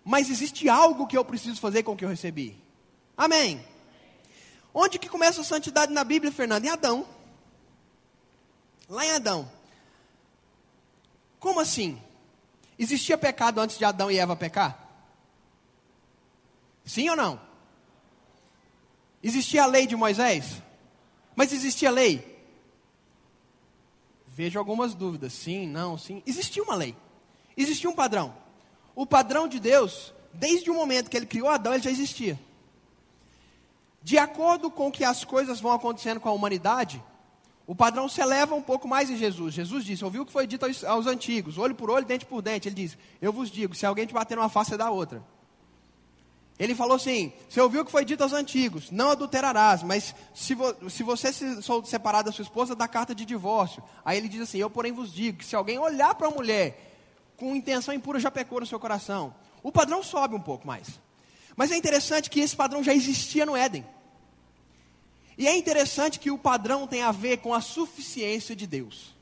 mas 0.08 0.30
existe 0.30 0.70
algo 0.70 1.06
que 1.06 1.18
eu 1.18 1.22
preciso 1.22 1.60
fazer 1.60 1.82
com 1.82 1.92
o 1.92 1.96
que 1.96 2.02
eu 2.02 2.08
recebi. 2.08 2.58
Amém. 3.14 3.62
Onde 4.72 4.98
que 4.98 5.06
começa 5.06 5.42
a 5.42 5.44
santidade 5.44 5.92
na 5.92 6.02
Bíblia, 6.02 6.32
Fernando? 6.32 6.64
Em 6.64 6.70
Adão. 6.70 7.06
Lá 8.88 9.04
em 9.04 9.10
Adão. 9.10 9.52
Como 11.38 11.60
assim? 11.60 12.00
Existia 12.78 13.18
pecado 13.18 13.60
antes 13.60 13.76
de 13.76 13.84
Adão 13.84 14.10
e 14.10 14.18
Eva 14.18 14.34
pecar? 14.34 14.88
Sim 16.86 17.10
ou 17.10 17.16
não? 17.16 17.38
Existia 19.22 19.64
a 19.64 19.66
lei 19.66 19.86
de 19.86 19.94
Moisés? 19.94 20.62
Mas 21.36 21.52
existia 21.52 21.90
lei? 21.90 22.42
Vejo 24.26 24.58
algumas 24.58 24.94
dúvidas. 24.94 25.34
Sim, 25.34 25.66
não, 25.66 25.98
sim. 25.98 26.22
Existia 26.26 26.62
uma 26.62 26.74
lei. 26.74 26.96
Existia 27.54 27.90
um 27.90 27.94
padrão. 27.94 28.47
O 28.98 29.06
padrão 29.06 29.46
de 29.46 29.60
Deus, 29.60 30.12
desde 30.34 30.68
o 30.72 30.74
momento 30.74 31.08
que 31.08 31.16
ele 31.16 31.24
criou 31.24 31.48
Adão, 31.48 31.72
ele 31.72 31.84
já 31.84 31.88
existia. 31.88 32.36
De 34.02 34.18
acordo 34.18 34.72
com 34.72 34.90
que 34.90 35.04
as 35.04 35.22
coisas 35.22 35.60
vão 35.60 35.70
acontecendo 35.70 36.18
com 36.18 36.28
a 36.28 36.32
humanidade, 36.32 37.00
o 37.64 37.76
padrão 37.76 38.08
se 38.08 38.20
eleva 38.20 38.56
um 38.56 38.60
pouco 38.60 38.88
mais 38.88 39.08
em 39.08 39.16
Jesus. 39.16 39.54
Jesus 39.54 39.84
disse: 39.84 40.04
ouviu 40.04 40.22
o 40.22 40.26
que 40.26 40.32
foi 40.32 40.48
dito 40.48 40.66
aos, 40.66 40.82
aos, 40.82 41.06
antigos, 41.06 41.58
olho 41.58 41.76
por 41.76 41.90
olho, 41.90 42.04
dente 42.04 42.26
por 42.26 42.42
dente. 42.42 42.66
Ele 42.66 42.74
diz: 42.74 42.98
Eu 43.22 43.32
vos 43.32 43.52
digo, 43.52 43.72
se 43.72 43.86
alguém 43.86 44.04
te 44.04 44.12
bater 44.12 44.36
numa 44.36 44.48
face, 44.48 44.70
você 44.70 44.76
dá 44.76 44.90
outra. 44.90 45.22
Ele 46.58 46.74
falou 46.74 46.96
assim: 46.96 47.32
Você 47.48 47.60
ouviu 47.60 47.82
o 47.82 47.84
que 47.84 47.92
foi 47.92 48.04
dito 48.04 48.24
aos 48.24 48.32
antigos, 48.32 48.90
não 48.90 49.12
adulterarás, 49.12 49.80
mas 49.80 50.12
se, 50.34 50.56
vo, 50.56 50.90
se 50.90 51.04
você 51.04 51.32
se 51.32 51.62
separar 51.84 52.22
da 52.22 52.32
sua 52.32 52.42
esposa, 52.42 52.74
dá 52.74 52.88
carta 52.88 53.14
de 53.14 53.24
divórcio. 53.24 53.80
Aí 54.04 54.18
ele 54.18 54.28
diz 54.28 54.40
assim: 54.40 54.58
Eu, 54.58 54.68
porém, 54.68 54.90
vos 54.90 55.12
digo 55.12 55.38
que 55.38 55.44
se 55.44 55.54
alguém 55.54 55.78
olhar 55.78 56.16
para 56.16 56.26
a 56.26 56.32
mulher 56.32 56.87
com 57.38 57.54
intenção 57.54 57.94
impura, 57.94 58.18
já 58.18 58.30
pecou 58.30 58.60
no 58.60 58.66
seu 58.66 58.78
coração. 58.78 59.34
O 59.62 59.72
padrão 59.72 60.02
sobe 60.02 60.34
um 60.34 60.40
pouco 60.40 60.66
mais. 60.66 61.00
Mas 61.56 61.70
é 61.70 61.76
interessante 61.76 62.28
que 62.28 62.40
esse 62.40 62.54
padrão 62.54 62.82
já 62.82 62.92
existia 62.92 63.46
no 63.46 63.56
Éden. 63.56 63.86
E 65.36 65.46
é 65.46 65.56
interessante 65.56 66.18
que 66.18 66.32
o 66.32 66.38
padrão 66.38 66.86
tem 66.86 67.00
a 67.00 67.12
ver 67.12 67.38
com 67.38 67.54
a 67.54 67.60
suficiência 67.60 68.56
de 68.56 68.66
Deus. 68.66 69.14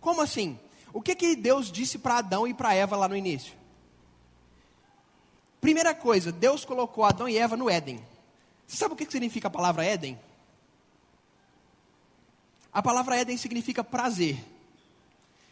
Como 0.00 0.20
assim? 0.20 0.58
O 0.92 1.00
que, 1.00 1.14
que 1.14 1.36
Deus 1.36 1.70
disse 1.70 1.98
para 1.98 2.18
Adão 2.18 2.46
e 2.46 2.52
para 2.52 2.74
Eva 2.74 2.96
lá 2.96 3.08
no 3.08 3.16
início? 3.16 3.54
Primeira 5.60 5.94
coisa, 5.94 6.32
Deus 6.32 6.64
colocou 6.64 7.04
Adão 7.04 7.28
e 7.28 7.38
Eva 7.38 7.56
no 7.56 7.70
Éden. 7.70 8.04
Você 8.66 8.76
sabe 8.76 8.94
o 8.94 8.96
que 8.96 9.10
significa 9.10 9.46
a 9.46 9.50
palavra 9.50 9.84
Éden? 9.84 10.18
A 12.72 12.82
palavra 12.82 13.16
Éden 13.16 13.36
significa 13.36 13.84
prazer. 13.84 14.36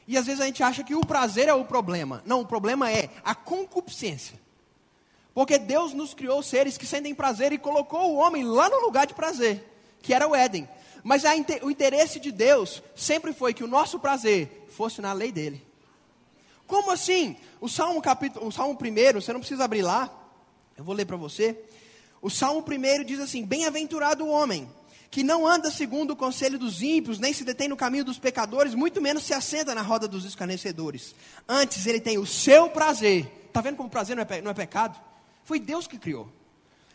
E 0.06 0.16
às 0.16 0.26
vezes 0.26 0.40
a 0.40 0.46
gente 0.46 0.62
acha 0.62 0.84
que 0.84 0.94
o 0.94 1.04
prazer 1.04 1.48
é 1.48 1.54
o 1.54 1.64
problema. 1.64 2.22
Não, 2.24 2.40
o 2.40 2.46
problema 2.46 2.90
é 2.90 3.10
a 3.24 3.34
concupiscência. 3.34 4.38
Porque 5.34 5.58
Deus 5.58 5.92
nos 5.92 6.14
criou 6.14 6.42
seres 6.42 6.78
que 6.78 6.86
sentem 6.86 7.14
prazer 7.14 7.52
e 7.52 7.58
colocou 7.58 8.12
o 8.12 8.16
homem 8.16 8.44
lá 8.44 8.70
no 8.70 8.80
lugar 8.80 9.06
de 9.06 9.14
prazer, 9.14 9.62
que 10.00 10.14
era 10.14 10.26
o 10.26 10.34
Éden. 10.34 10.68
Mas 11.02 11.24
o 11.62 11.70
interesse 11.70 12.18
de 12.18 12.32
Deus 12.32 12.82
sempre 12.94 13.32
foi 13.32 13.52
que 13.52 13.62
o 13.62 13.68
nosso 13.68 13.98
prazer 13.98 14.66
fosse 14.68 15.00
na 15.00 15.12
lei 15.12 15.30
dele. 15.30 15.64
Como 16.66 16.90
assim? 16.90 17.36
O 17.60 17.68
Salmo 17.68 18.00
capítulo, 18.00 18.46
o 18.46 18.52
Salmo 18.52 18.76
1, 18.80 19.20
você 19.20 19.32
não 19.32 19.40
precisa 19.40 19.64
abrir 19.64 19.82
lá, 19.82 20.10
eu 20.76 20.82
vou 20.82 20.94
ler 20.94 21.04
para 21.04 21.16
você. 21.16 21.58
O 22.20 22.30
Salmo 22.30 22.64
1 22.66 23.04
diz 23.04 23.20
assim: 23.20 23.44
Bem-aventurado 23.44 24.24
o 24.24 24.30
homem 24.30 24.68
que 25.10 25.22
não 25.22 25.46
anda 25.46 25.70
segundo 25.70 26.12
o 26.12 26.16
conselho 26.16 26.58
dos 26.58 26.82
ímpios, 26.82 27.18
nem 27.18 27.32
se 27.32 27.44
detém 27.44 27.68
no 27.68 27.76
caminho 27.76 28.04
dos 28.04 28.18
pecadores, 28.18 28.74
muito 28.74 29.00
menos 29.00 29.24
se 29.24 29.32
assenta 29.32 29.74
na 29.74 29.82
roda 29.82 30.06
dos 30.06 30.24
escarnecedores. 30.24 31.14
Antes 31.48 31.86
ele 31.86 32.00
tem 32.00 32.18
o 32.18 32.26
seu 32.26 32.68
prazer. 32.68 33.30
Está 33.46 33.60
vendo 33.60 33.76
como 33.76 33.88
prazer 33.88 34.16
não 34.16 34.22
é, 34.22 34.42
não 34.42 34.50
é 34.50 34.54
pecado? 34.54 35.00
Foi 35.44 35.58
Deus 35.58 35.86
que 35.86 35.98
criou. 35.98 36.30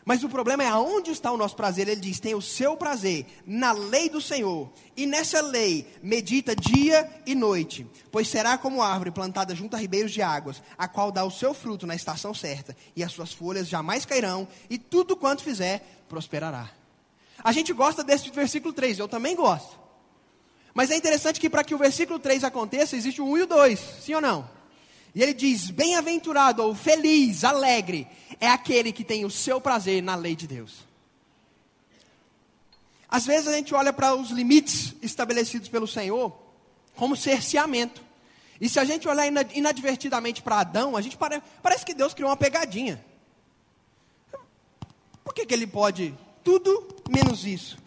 Mas 0.03 0.23
o 0.23 0.29
problema 0.29 0.63
é 0.63 0.67
aonde 0.67 1.11
está 1.11 1.31
o 1.31 1.37
nosso 1.37 1.55
prazer. 1.55 1.87
Ele 1.87 2.01
diz: 2.01 2.19
tem 2.19 2.33
o 2.33 2.41
seu 2.41 2.75
prazer 2.75 3.25
na 3.45 3.71
lei 3.71 4.09
do 4.09 4.19
Senhor, 4.19 4.71
e 4.97 5.05
nessa 5.05 5.41
lei 5.41 5.87
medita 6.01 6.55
dia 6.55 7.09
e 7.25 7.35
noite, 7.35 7.85
pois 8.11 8.27
será 8.27 8.57
como 8.57 8.81
árvore 8.81 9.11
plantada 9.11 9.55
junto 9.55 9.75
a 9.75 9.79
ribeiros 9.79 10.11
de 10.11 10.21
águas, 10.21 10.61
a 10.77 10.87
qual 10.87 11.11
dá 11.11 11.23
o 11.23 11.31
seu 11.31 11.53
fruto 11.53 11.85
na 11.85 11.95
estação 11.95 12.33
certa, 12.33 12.75
e 12.95 13.03
as 13.03 13.11
suas 13.11 13.31
folhas 13.31 13.67
jamais 13.67 14.05
cairão, 14.05 14.47
e 14.69 14.77
tudo 14.77 15.15
quanto 15.15 15.43
fizer 15.43 16.03
prosperará. 16.09 16.80
A 17.43 17.51
gente 17.51 17.73
gosta 17.73 18.03
desse 18.03 18.29
versículo 18.29 18.73
3, 18.73 18.99
eu 18.99 19.07
também 19.07 19.35
gosto. 19.35 19.79
Mas 20.73 20.91
é 20.91 20.95
interessante 20.95 21.39
que 21.39 21.49
para 21.49 21.63
que 21.63 21.75
o 21.75 21.77
versículo 21.77 22.19
3 22.19 22.43
aconteça, 22.43 22.95
existe 22.95 23.21
o 23.21 23.25
1 23.25 23.37
e 23.37 23.41
o 23.41 23.47
2, 23.47 23.79
sim 24.01 24.13
ou 24.13 24.21
não? 24.21 24.49
E 25.13 25.21
ele 25.21 25.33
diz: 25.33 25.69
Bem-aventurado 25.69 26.63
ou 26.63 26.73
feliz, 26.73 27.43
alegre, 27.43 28.07
é 28.39 28.47
aquele 28.47 28.91
que 28.91 29.03
tem 29.03 29.25
o 29.25 29.29
seu 29.29 29.59
prazer 29.59 30.01
na 30.01 30.15
lei 30.15 30.35
de 30.35 30.47
Deus. 30.47 30.85
Às 33.09 33.25
vezes 33.25 33.47
a 33.47 33.53
gente 33.53 33.75
olha 33.75 33.91
para 33.91 34.15
os 34.15 34.29
limites 34.29 34.95
estabelecidos 35.01 35.67
pelo 35.67 35.85
Senhor 35.85 36.33
como 36.95 37.17
cerceamento. 37.17 38.01
E 38.59 38.69
se 38.69 38.79
a 38.79 38.85
gente 38.85 39.07
olhar 39.07 39.25
inadvertidamente 39.53 40.41
para 40.41 40.59
Adão, 40.59 40.95
a 40.95 41.01
gente 41.01 41.17
pare, 41.17 41.41
parece 41.61 41.85
que 41.85 41.93
Deus 41.93 42.13
criou 42.13 42.29
uma 42.29 42.37
pegadinha. 42.37 43.03
Por 45.23 45.33
que, 45.33 45.45
que 45.45 45.53
ele 45.53 45.67
pode 45.67 46.15
tudo 46.43 46.87
menos 47.09 47.45
isso? 47.45 47.77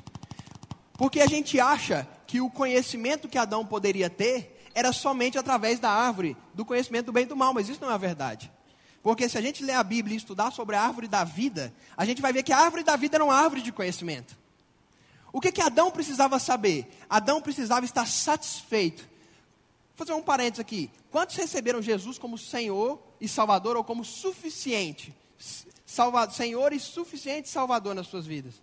Porque 0.95 1.21
a 1.21 1.27
gente 1.27 1.59
acha 1.59 2.07
que 2.27 2.41
o 2.41 2.51
conhecimento 2.51 3.29
que 3.29 3.39
Adão 3.39 3.65
poderia 3.67 4.09
ter 4.09 4.69
era 4.75 4.93
somente 4.93 5.39
através 5.39 5.79
da 5.79 5.91
árvore 5.91 6.37
do 6.53 6.65
conhecimento 6.65 7.07
do 7.07 7.13
bem 7.13 7.25
e 7.25 7.27
do 7.27 7.37
mal, 7.37 7.55
mas 7.55 7.69
isso 7.69 7.81
não 7.81 7.91
é 7.91 7.95
a 7.95 7.99
verdade. 7.99 8.51
Porque 9.03 9.29
se 9.29 9.37
a 9.37 9.41
gente 9.41 9.63
ler 9.63 9.75
a 9.75 9.83
Bíblia 9.83 10.15
e 10.15 10.17
estudar 10.17 10.51
sobre 10.51 10.75
a 10.75 10.83
árvore 10.83 11.07
da 11.07 11.25
vida, 11.25 11.73
a 11.97 12.05
gente 12.05 12.23
vai 12.23 12.33
ver 12.33 12.43
que 12.43 12.53
a 12.53 12.59
árvore 12.59 12.83
da 12.83 12.97
vida 12.97 13.17
era 13.17 13.25
uma 13.25 13.35
árvore 13.35 13.61
de 13.61 13.71
conhecimento. 13.71 14.37
O 15.33 15.41
que, 15.41 15.53
que 15.53 15.61
Adão 15.61 15.91
precisava 15.91 16.39
saber? 16.39 16.87
Adão 17.11 17.43
precisava 17.43 17.85
estar 17.85 18.07
satisfeito. 18.07 19.03
Vou 19.97 20.07
fazer 20.07 20.13
um 20.13 20.23
parênteses 20.23 20.61
aqui. 20.61 20.91
Quantos 21.11 21.37
receberam 21.37 21.83
Jesus 21.83 22.19
como 22.19 22.39
Senhor 22.39 23.01
e 23.21 23.29
Salvador 23.29 23.77
ou 23.77 23.85
como 23.85 24.05
suficiente? 24.05 25.15
Salva, 25.95 26.29
Senhor 26.29 26.73
e 26.73 26.81
suficiente 26.81 27.49
Salvador 27.49 27.95
nas 27.95 28.09
suas 28.09 28.27
vidas? 28.27 28.55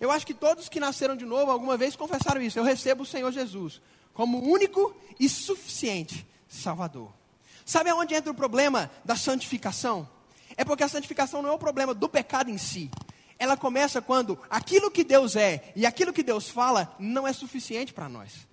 Eu 0.00 0.10
acho 0.10 0.26
que 0.26 0.32
todos 0.32 0.70
que 0.70 0.80
nasceram 0.80 1.14
de 1.14 1.26
novo 1.26 1.52
alguma 1.52 1.76
vez 1.76 1.94
confessaram 1.94 2.40
isso. 2.40 2.58
Eu 2.58 2.64
recebo 2.64 3.02
o 3.02 3.06
Senhor 3.06 3.30
Jesus 3.30 3.80
como 4.14 4.42
único 4.42 4.96
e 5.18 5.28
suficiente 5.28 6.26
Salvador. 6.48 7.12
Sabe 7.66 7.90
aonde 7.90 8.14
entra 8.14 8.32
o 8.32 8.34
problema 8.34 8.90
da 9.04 9.16
santificação? 9.16 10.08
É 10.56 10.64
porque 10.64 10.82
a 10.82 10.88
santificação 10.88 11.42
não 11.42 11.50
é 11.50 11.52
o 11.52 11.58
problema 11.58 11.92
do 11.92 12.08
pecado 12.08 12.50
em 12.50 12.56
si. 12.56 12.90
Ela 13.38 13.56
começa 13.56 14.00
quando 14.00 14.38
aquilo 14.48 14.90
que 14.90 15.04
Deus 15.04 15.36
é 15.36 15.72
e 15.76 15.84
aquilo 15.84 16.12
que 16.12 16.22
Deus 16.22 16.48
fala 16.48 16.94
não 16.98 17.28
é 17.28 17.34
suficiente 17.34 17.92
para 17.92 18.08
nós. 18.08 18.48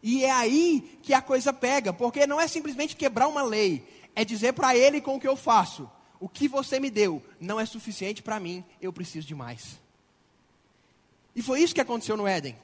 E 0.00 0.24
é 0.24 0.30
aí 0.30 0.98
que 1.02 1.12
a 1.12 1.20
coisa 1.20 1.52
pega, 1.52 1.92
porque 1.92 2.26
não 2.26 2.40
é 2.40 2.46
simplesmente 2.46 2.94
quebrar 2.94 3.26
uma 3.26 3.42
lei, 3.42 3.84
é 4.14 4.24
dizer 4.24 4.52
para 4.52 4.76
Ele 4.76 5.00
com 5.00 5.16
o 5.16 5.20
que 5.20 5.28
eu 5.28 5.36
faço: 5.36 5.90
o 6.24 6.28
que 6.30 6.48
você 6.48 6.80
me 6.80 6.90
deu 6.90 7.22
não 7.38 7.60
é 7.60 7.66
suficiente 7.66 8.22
para 8.22 8.40
mim, 8.40 8.64
eu 8.80 8.90
preciso 8.90 9.26
de 9.26 9.34
mais. 9.34 9.78
E 11.36 11.42
foi 11.42 11.60
isso 11.60 11.74
que 11.74 11.82
aconteceu 11.82 12.16
no 12.16 12.26
Éden. 12.26 12.56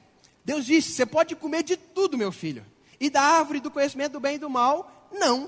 Deus 0.43 0.65
disse: 0.65 0.93
Você 0.93 1.05
pode 1.05 1.35
comer 1.35 1.61
de 1.61 1.77
tudo, 1.77 2.17
meu 2.17 2.31
filho. 2.31 2.65
E 2.99 3.07
da 3.07 3.21
árvore 3.21 3.59
do 3.59 3.69
conhecimento 3.69 4.13
do 4.13 4.19
bem 4.19 4.37
e 4.37 4.39
do 4.39 4.49
mal, 4.49 5.07
não. 5.11 5.47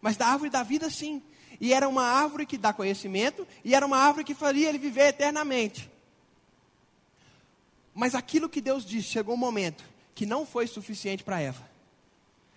Mas 0.00 0.16
da 0.16 0.28
árvore 0.28 0.48
da 0.48 0.62
vida, 0.62 0.88
sim. 0.88 1.22
E 1.60 1.74
era 1.74 1.86
uma 1.86 2.04
árvore 2.04 2.46
que 2.46 2.56
dá 2.56 2.72
conhecimento, 2.72 3.46
e 3.62 3.74
era 3.74 3.84
uma 3.84 3.98
árvore 3.98 4.24
que 4.24 4.34
faria 4.34 4.70
ele 4.70 4.78
viver 4.78 5.08
eternamente. 5.08 5.90
Mas 7.94 8.14
aquilo 8.14 8.48
que 8.48 8.62
Deus 8.62 8.82
disse, 8.82 9.08
chegou 9.08 9.34
um 9.34 9.38
momento 9.38 9.84
que 10.14 10.24
não 10.24 10.46
foi 10.46 10.66
suficiente 10.66 11.22
para 11.22 11.38
Eva. 11.38 11.70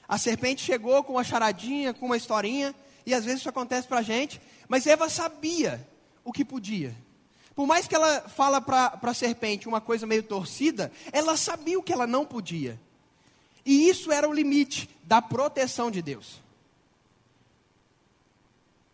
A 0.07 0.17
serpente 0.17 0.63
chegou 0.63 1.03
com 1.03 1.15
uma 1.15 1.23
charadinha, 1.25 1.93
com 1.93 2.05
uma 2.05 2.15
historinha, 2.15 2.73
e 3.05 3.13
às 3.13 3.25
vezes 3.25 3.41
isso 3.41 3.49
acontece 3.49 3.87
para 3.87 3.99
a 3.99 4.01
gente, 4.03 4.39
mas 4.67 4.87
Eva 4.87 5.09
sabia 5.09 5.87
o 6.23 6.31
que 6.31 6.43
podia. 6.43 6.95
Por 7.55 7.65
mais 7.65 7.87
que 7.87 7.95
ela 7.95 8.21
fala 8.27 8.59
para 8.59 8.99
a 9.01 9.13
serpente 9.13 9.67
uma 9.67 9.79
coisa 9.79 10.05
meio 10.05 10.23
torcida, 10.23 10.91
ela 11.11 11.37
sabia 11.37 11.79
o 11.79 11.83
que 11.83 11.93
ela 11.93 12.05
não 12.05 12.25
podia. 12.25 12.79
E 13.65 13.89
isso 13.89 14.11
era 14.11 14.27
o 14.27 14.33
limite 14.33 14.89
da 15.03 15.21
proteção 15.21 15.89
de 15.89 16.01
Deus. 16.01 16.41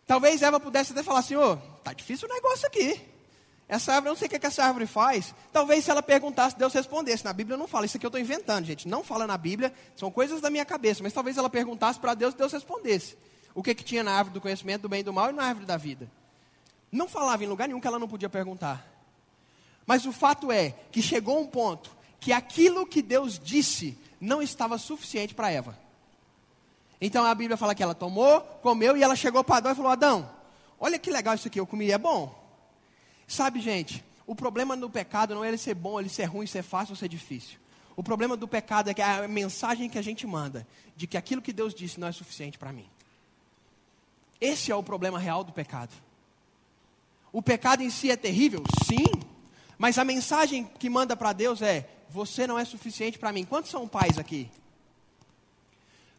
Talvez 0.06 0.42
Eva 0.42 0.60
pudesse 0.60 0.92
até 0.92 1.02
falar 1.02 1.18
assim: 1.18 1.34
ô, 1.34 1.52
oh, 1.52 1.56
tá 1.82 1.92
difícil 1.92 2.28
o 2.28 2.32
negócio 2.32 2.66
aqui. 2.66 3.00
Essa 3.68 3.94
árvore, 3.94 4.08
eu 4.08 4.12
não 4.12 4.18
sei 4.18 4.26
o 4.26 4.30
que, 4.30 4.38
que 4.38 4.46
essa 4.46 4.62
árvore 4.62 4.86
faz. 4.86 5.34
Talvez 5.50 5.84
se 5.84 5.90
ela 5.90 6.02
perguntasse, 6.02 6.58
Deus 6.58 6.74
respondesse. 6.74 7.24
Na 7.24 7.32
Bíblia 7.32 7.56
não 7.56 7.66
fala, 7.66 7.86
isso 7.86 7.96
aqui 7.96 8.04
eu 8.04 8.08
estou 8.08 8.20
inventando, 8.20 8.66
gente. 8.66 8.86
Não 8.86 9.02
fala 9.02 9.26
na 9.26 9.38
Bíblia, 9.38 9.72
são 9.96 10.10
coisas 10.10 10.42
da 10.42 10.50
minha 10.50 10.64
cabeça. 10.64 11.02
Mas 11.02 11.14
talvez 11.14 11.38
ela 11.38 11.48
perguntasse 11.48 11.98
para 11.98 12.12
Deus, 12.12 12.34
Deus 12.34 12.52
respondesse. 12.52 13.16
O 13.54 13.62
que, 13.62 13.74
que 13.74 13.84
tinha 13.84 14.02
na 14.02 14.12
árvore 14.12 14.34
do 14.34 14.40
conhecimento 14.40 14.82
do 14.82 14.88
bem 14.88 15.00
e 15.00 15.04
do 15.04 15.12
mal 15.12 15.30
e 15.30 15.32
na 15.32 15.44
árvore 15.44 15.66
da 15.66 15.76
vida 15.76 16.10
não 16.92 17.08
falava 17.08 17.42
em 17.42 17.46
lugar 17.46 17.66
nenhum 17.66 17.80
que 17.80 17.86
ela 17.86 17.98
não 17.98 18.06
podia 18.06 18.28
perguntar. 18.28 18.86
Mas 19.86 20.04
o 20.04 20.12
fato 20.12 20.52
é 20.52 20.74
que 20.92 21.00
chegou 21.00 21.40
um 21.40 21.46
ponto 21.46 21.90
que 22.20 22.32
aquilo 22.32 22.86
que 22.86 23.00
Deus 23.00 23.38
disse 23.38 23.98
não 24.20 24.42
estava 24.42 24.76
suficiente 24.76 25.34
para 25.34 25.50
Eva. 25.50 25.76
Então 27.00 27.24
a 27.24 27.34
Bíblia 27.34 27.56
fala 27.56 27.74
que 27.74 27.82
ela 27.82 27.94
tomou, 27.94 28.40
comeu 28.62 28.96
e 28.96 29.02
ela 29.02 29.16
chegou 29.16 29.42
para 29.42 29.56
Adão 29.56 29.72
e 29.72 29.74
falou: 29.74 29.90
Adão, 29.90 30.30
olha 30.78 30.98
que 30.98 31.10
legal 31.10 31.34
isso 31.34 31.48
aqui, 31.48 31.58
eu 31.58 31.66
comi, 31.66 31.90
é 31.90 31.98
bom. 31.98 32.38
Sabe, 33.26 33.60
gente, 33.60 34.04
o 34.26 34.34
problema 34.34 34.76
do 34.76 34.88
pecado 34.88 35.34
não 35.34 35.42
é 35.42 35.48
ele 35.48 35.58
ser 35.58 35.74
bom, 35.74 35.98
ele 35.98 36.08
ser 36.08 36.24
ruim, 36.24 36.46
ser 36.46 36.62
fácil 36.62 36.92
ou 36.92 36.96
ser 36.96 37.08
difícil. 37.08 37.58
O 37.96 38.02
problema 38.02 38.36
do 38.36 38.46
pecado 38.46 38.90
é 38.90 38.94
que 38.94 39.02
a 39.02 39.26
mensagem 39.26 39.88
que 39.88 39.98
a 39.98 40.02
gente 40.02 40.26
manda 40.26 40.66
de 40.94 41.06
que 41.06 41.16
aquilo 41.16 41.42
que 41.42 41.52
Deus 41.52 41.74
disse 41.74 41.98
não 41.98 42.06
é 42.06 42.12
suficiente 42.12 42.58
para 42.58 42.72
mim. 42.72 42.88
Esse 44.42 44.72
é 44.72 44.74
o 44.74 44.82
problema 44.82 45.20
real 45.20 45.44
do 45.44 45.52
pecado. 45.52 45.94
O 47.32 47.40
pecado 47.40 47.80
em 47.80 47.88
si 47.88 48.10
é 48.10 48.16
terrível? 48.16 48.64
Sim. 48.84 49.06
Mas 49.78 49.98
a 49.98 50.04
mensagem 50.04 50.64
que 50.80 50.90
manda 50.90 51.16
para 51.16 51.32
Deus 51.32 51.62
é: 51.62 51.88
você 52.10 52.44
não 52.44 52.58
é 52.58 52.64
suficiente 52.64 53.20
para 53.20 53.32
mim. 53.32 53.44
Quantos 53.44 53.70
são 53.70 53.86
pais 53.86 54.18
aqui? 54.18 54.50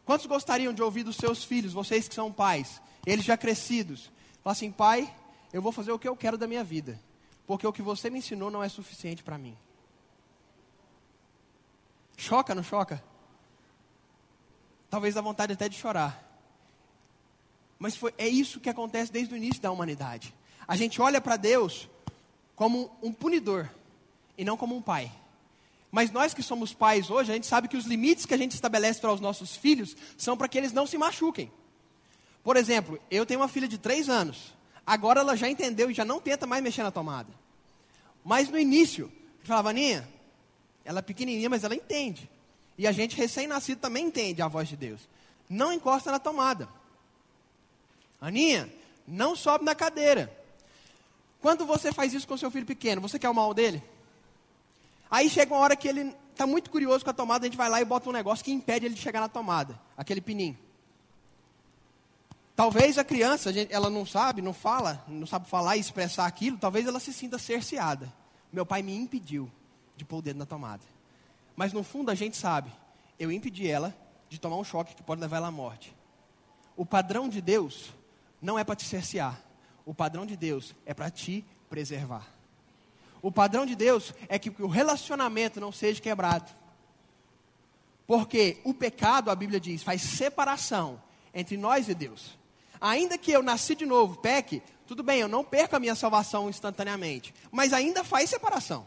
Quantos 0.06 0.24
gostariam 0.24 0.72
de 0.72 0.82
ouvir 0.82 1.02
dos 1.02 1.16
seus 1.16 1.44
filhos, 1.44 1.74
vocês 1.74 2.08
que 2.08 2.14
são 2.14 2.32
pais, 2.32 2.80
eles 3.04 3.26
já 3.26 3.36
crescidos, 3.36 4.10
falar 4.42 4.52
assim: 4.52 4.72
pai, 4.72 5.14
eu 5.52 5.60
vou 5.60 5.70
fazer 5.70 5.92
o 5.92 5.98
que 5.98 6.08
eu 6.08 6.16
quero 6.16 6.38
da 6.38 6.46
minha 6.46 6.64
vida, 6.64 6.98
porque 7.46 7.66
o 7.66 7.72
que 7.74 7.82
você 7.82 8.08
me 8.08 8.20
ensinou 8.20 8.50
não 8.50 8.64
é 8.64 8.70
suficiente 8.70 9.22
para 9.22 9.36
mim. 9.36 9.54
Choca, 12.16 12.54
não 12.54 12.62
choca? 12.62 13.04
Talvez 14.88 15.14
dá 15.14 15.20
vontade 15.20 15.52
até 15.52 15.68
de 15.68 15.76
chorar. 15.76 16.23
Mas 17.84 17.96
foi, 17.96 18.14
é 18.16 18.26
isso 18.26 18.60
que 18.60 18.70
acontece 18.70 19.12
desde 19.12 19.34
o 19.34 19.36
início 19.36 19.60
da 19.60 19.70
humanidade. 19.70 20.34
A 20.66 20.74
gente 20.74 21.02
olha 21.02 21.20
para 21.20 21.36
Deus 21.36 21.86
como 22.56 22.90
um 23.02 23.12
punidor 23.12 23.68
e 24.38 24.42
não 24.42 24.56
como 24.56 24.74
um 24.74 24.80
pai. 24.80 25.12
Mas 25.92 26.10
nós 26.10 26.32
que 26.32 26.42
somos 26.42 26.72
pais 26.72 27.10
hoje, 27.10 27.30
a 27.30 27.34
gente 27.34 27.46
sabe 27.46 27.68
que 27.68 27.76
os 27.76 27.84
limites 27.84 28.24
que 28.24 28.32
a 28.32 28.38
gente 28.38 28.52
estabelece 28.52 29.02
para 29.02 29.12
os 29.12 29.20
nossos 29.20 29.54
filhos 29.54 29.94
são 30.16 30.34
para 30.34 30.48
que 30.48 30.56
eles 30.56 30.72
não 30.72 30.86
se 30.86 30.96
machuquem. 30.96 31.52
Por 32.42 32.56
exemplo, 32.56 32.98
eu 33.10 33.26
tenho 33.26 33.40
uma 33.40 33.48
filha 33.48 33.68
de 33.68 33.76
três 33.76 34.08
anos. 34.08 34.54
Agora 34.86 35.20
ela 35.20 35.36
já 35.36 35.50
entendeu 35.50 35.90
e 35.90 35.94
já 35.94 36.06
não 36.06 36.22
tenta 36.22 36.46
mais 36.46 36.62
mexer 36.62 36.84
na 36.84 36.90
tomada. 36.90 37.34
Mas 38.24 38.48
no 38.48 38.58
início, 38.58 39.12
eu 39.40 39.46
falava, 39.46 39.68
Aninha, 39.68 40.08
ela 40.86 41.00
é 41.00 41.02
pequenininha, 41.02 41.50
mas 41.50 41.64
ela 41.64 41.74
entende. 41.74 42.30
E 42.78 42.86
a 42.86 42.92
gente 42.92 43.14
recém-nascido 43.14 43.78
também 43.78 44.06
entende 44.06 44.40
a 44.40 44.48
voz 44.48 44.70
de 44.70 44.76
Deus. 44.78 45.06
Não 45.50 45.70
encosta 45.70 46.10
na 46.10 46.18
tomada. 46.18 46.66
Aninha, 48.26 48.72
não 49.06 49.36
sobe 49.36 49.64
na 49.64 49.74
cadeira. 49.74 50.34
Quando 51.40 51.66
você 51.66 51.92
faz 51.92 52.14
isso 52.14 52.26
com 52.26 52.36
seu 52.36 52.50
filho 52.50 52.64
pequeno, 52.64 53.00
você 53.00 53.18
quer 53.18 53.28
o 53.28 53.34
mal 53.34 53.52
dele? 53.52 53.82
Aí 55.10 55.28
chega 55.28 55.52
uma 55.52 55.60
hora 55.60 55.76
que 55.76 55.86
ele 55.86 56.14
está 56.30 56.46
muito 56.46 56.70
curioso 56.70 57.04
com 57.04 57.10
a 57.10 57.14
tomada, 57.14 57.44
a 57.44 57.48
gente 57.48 57.56
vai 57.56 57.68
lá 57.68 57.80
e 57.82 57.84
bota 57.84 58.08
um 58.08 58.12
negócio 58.12 58.42
que 58.42 58.50
impede 58.50 58.86
ele 58.86 58.94
de 58.94 59.00
chegar 59.02 59.20
na 59.20 59.28
tomada, 59.28 59.78
aquele 59.94 60.22
pininho. 60.22 60.58
Talvez 62.56 62.96
a 62.96 63.04
criança, 63.04 63.50
ela 63.68 63.90
não 63.90 64.06
sabe, 64.06 64.40
não 64.40 64.54
fala, 64.54 65.04
não 65.06 65.26
sabe 65.26 65.46
falar 65.48 65.76
e 65.76 65.80
expressar 65.80 66.24
aquilo, 66.24 66.56
talvez 66.56 66.86
ela 66.86 67.00
se 67.00 67.12
sinta 67.12 67.36
cerceada. 67.36 68.10
Meu 68.50 68.64
pai 68.64 68.80
me 68.80 68.96
impediu 68.96 69.50
de 69.96 70.04
pôr 70.04 70.18
o 70.18 70.22
dedo 70.22 70.38
na 70.38 70.46
tomada. 70.46 70.82
Mas 71.54 71.74
no 71.74 71.82
fundo 71.82 72.10
a 72.10 72.14
gente 72.14 72.38
sabe, 72.38 72.72
eu 73.18 73.30
impedi 73.30 73.68
ela 73.68 73.94
de 74.30 74.40
tomar 74.40 74.56
um 74.56 74.64
choque 74.64 74.94
que 74.94 75.02
pode 75.02 75.20
levar 75.20 75.36
ela 75.36 75.48
à 75.48 75.52
morte. 75.52 75.94
O 76.74 76.86
padrão 76.86 77.28
de 77.28 77.42
Deus 77.42 77.92
não 78.44 78.58
é 78.58 78.62
para 78.62 78.76
te 78.76 78.84
cercear. 78.84 79.40
O 79.86 79.94
padrão 79.94 80.26
de 80.26 80.36
Deus 80.36 80.74
é 80.84 80.92
para 80.92 81.10
te 81.10 81.44
preservar. 81.68 82.28
O 83.22 83.32
padrão 83.32 83.64
de 83.64 83.74
Deus 83.74 84.12
é 84.28 84.38
que 84.38 84.50
o 84.62 84.68
relacionamento 84.68 85.58
não 85.58 85.72
seja 85.72 86.00
quebrado. 86.00 86.50
Porque 88.06 88.58
o 88.62 88.74
pecado, 88.74 89.30
a 89.30 89.34
Bíblia 89.34 89.58
diz, 89.58 89.82
faz 89.82 90.02
separação 90.02 91.02
entre 91.32 91.56
nós 91.56 91.88
e 91.88 91.94
Deus. 91.94 92.38
Ainda 92.78 93.16
que 93.16 93.32
eu 93.32 93.42
nasci 93.42 93.74
de 93.74 93.86
novo, 93.86 94.18
peque, 94.18 94.62
tudo 94.86 95.02
bem, 95.02 95.20
eu 95.20 95.28
não 95.28 95.42
perco 95.42 95.74
a 95.74 95.80
minha 95.80 95.94
salvação 95.94 96.50
instantaneamente, 96.50 97.34
mas 97.50 97.72
ainda 97.72 98.04
faz 98.04 98.28
separação. 98.28 98.86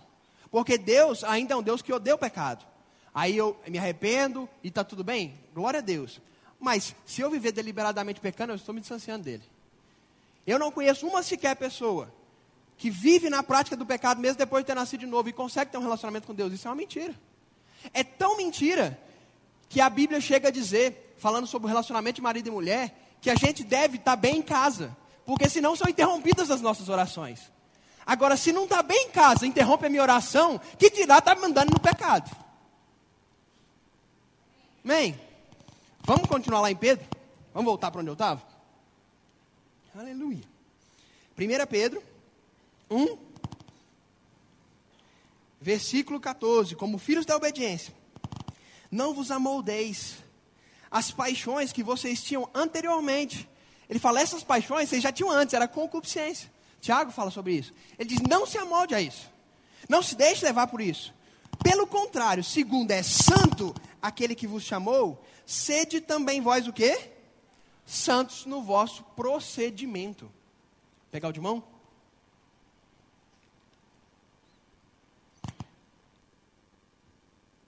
Porque 0.51 0.77
Deus 0.77 1.23
ainda 1.23 1.55
é 1.55 1.57
um 1.57 1.63
Deus 1.63 1.81
que 1.81 1.91
odeia 1.91 2.15
o 2.15 2.19
pecado. 2.19 2.63
Aí 3.11 3.35
eu 3.35 3.59
me 3.67 3.79
arrependo 3.79 4.47
e 4.63 4.67
está 4.67 4.83
tudo 4.83 5.03
bem? 5.03 5.33
Glória 5.55 5.79
a 5.79 5.81
Deus. 5.81 6.21
Mas 6.59 6.95
se 7.05 7.21
eu 7.21 7.29
viver 7.29 7.51
deliberadamente 7.51 8.19
pecando, 8.19 8.51
eu 8.51 8.55
estou 8.55 8.73
me 8.73 8.81
distanciando 8.81 9.23
dele. 9.23 9.43
Eu 10.45 10.57
não 10.57 10.71
conheço 10.71 11.05
uma 11.05 11.21
sequer 11.21 11.55
pessoa 11.55 12.11
que 12.77 12.89
vive 12.89 13.29
na 13.29 13.43
prática 13.43 13.75
do 13.75 13.85
pecado 13.85 14.21
mesmo 14.21 14.37
depois 14.37 14.63
de 14.63 14.67
ter 14.67 14.75
nascido 14.75 15.01
de 15.01 15.05
novo 15.05 15.27
e 15.29 15.33
consegue 15.33 15.71
ter 15.71 15.77
um 15.77 15.81
relacionamento 15.81 16.27
com 16.27 16.33
Deus. 16.33 16.53
Isso 16.53 16.67
é 16.67 16.71
uma 16.71 16.77
mentira. 16.77 17.13
É 17.93 18.03
tão 18.03 18.37
mentira 18.37 18.99
que 19.67 19.81
a 19.81 19.89
Bíblia 19.89 20.21
chega 20.21 20.47
a 20.47 20.51
dizer, 20.51 21.15
falando 21.17 21.47
sobre 21.47 21.65
o 21.65 21.69
relacionamento 21.69 22.15
de 22.15 22.21
marido 22.21 22.47
e 22.47 22.51
mulher, 22.51 22.95
que 23.19 23.29
a 23.29 23.35
gente 23.35 23.63
deve 23.63 23.97
estar 23.97 24.15
bem 24.15 24.37
em 24.37 24.41
casa, 24.41 24.95
porque 25.25 25.49
senão 25.49 25.75
são 25.75 25.89
interrompidas 25.89 26.49
as 26.51 26.61
nossas 26.61 26.87
orações. 26.87 27.51
Agora, 28.05 28.37
se 28.37 28.53
não 28.53 28.63
está 28.63 28.81
bem 28.81 29.07
em 29.07 29.09
casa, 29.09 29.45
interrompe 29.45 29.85
a 29.85 29.89
minha 29.89 30.01
oração, 30.01 30.61
que 30.77 30.89
dirá 30.89 31.17
está 31.17 31.35
mandando 31.35 31.73
no 31.73 31.79
pecado. 31.79 32.31
Amém? 34.85 35.19
Vamos 36.07 36.29
continuar 36.29 36.61
lá 36.61 36.71
em 36.71 36.75
Pedro? 36.75 37.05
Vamos 37.53 37.65
voltar 37.65 37.91
para 37.91 37.99
onde 37.99 38.09
eu 38.09 38.13
estava? 38.13 38.41
Aleluia. 39.93 40.41
1 41.37 41.67
Pedro 41.69 42.01
1, 42.89 43.17
versículo 45.59 46.17
14: 46.17 46.77
Como 46.77 46.97
filhos 46.97 47.25
da 47.25 47.35
obediência, 47.35 47.93
não 48.89 49.13
vos 49.13 49.31
amoldeis 49.31 50.15
as 50.89 51.11
paixões 51.11 51.73
que 51.73 51.83
vocês 51.83 52.23
tinham 52.23 52.49
anteriormente. 52.55 53.45
Ele 53.89 53.99
fala, 53.99 54.21
essas 54.21 54.45
paixões 54.45 54.87
vocês 54.87 55.03
já 55.03 55.11
tinham 55.11 55.29
antes, 55.29 55.53
era 55.53 55.67
concupiscência. 55.67 56.49
Tiago 56.79 57.11
fala 57.11 57.31
sobre 57.31 57.51
isso. 57.51 57.73
Ele 57.99 58.07
diz: 58.07 58.21
não 58.21 58.45
se 58.45 58.57
amolde 58.57 58.95
a 58.95 59.01
isso. 59.01 59.29
Não 59.89 60.01
se 60.01 60.15
deixe 60.15 60.45
levar 60.45 60.67
por 60.67 60.79
isso. 60.79 61.13
Pelo 61.63 61.87
contrário, 61.87 62.43
segundo 62.43 62.91
é 62.91 63.03
santo 63.03 63.73
aquele 64.01 64.35
que 64.35 64.47
vos 64.47 64.63
chamou, 64.63 65.23
sede 65.45 66.01
também 66.01 66.41
vós 66.41 66.67
o 66.67 66.73
quê? 66.73 67.11
Santos 67.85 68.45
no 68.45 68.61
vosso 68.61 69.03
procedimento. 69.15 70.31
Pegar 71.11 71.29
o 71.29 71.33
de 71.33 71.39
mão? 71.39 71.63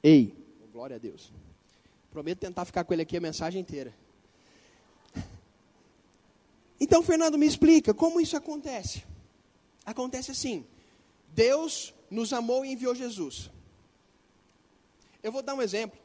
Ei, 0.02 0.34
glória 0.72 0.96
a 0.96 1.00
Deus. 1.00 1.32
Prometo 2.12 2.40
tentar 2.40 2.66
ficar 2.66 2.84
com 2.84 2.94
ele 2.94 3.02
aqui 3.02 3.18
a 3.18 3.22
mensagem 3.22 3.62
inteira. 3.62 3.94
Então, 6.80 7.04
Fernando, 7.04 7.38
me 7.38 7.46
explica 7.46 7.94
como 7.94 8.22
isso 8.22 8.38
acontece. 8.38 9.04
Acontece 9.86 10.32
assim: 10.32 10.66
Deus 11.30 11.94
nos 12.10 12.32
amou 12.32 12.66
e 12.66 12.72
enviou 12.72 12.96
Jesus. 12.96 13.52
Eu 15.22 15.32
vou 15.32 15.42
dar 15.42 15.54
um 15.54 15.62
exemplo 15.62 15.98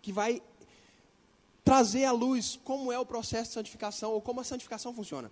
que 0.00 0.12
vai 0.12 0.42
trazer 1.64 2.04
à 2.04 2.12
luz 2.12 2.58
como 2.64 2.90
é 2.90 2.98
o 2.98 3.04
processo 3.04 3.50
de 3.50 3.54
santificação 3.54 4.12
ou 4.12 4.22
como 4.22 4.40
a 4.40 4.44
santificação 4.44 4.94
funciona. 4.94 5.30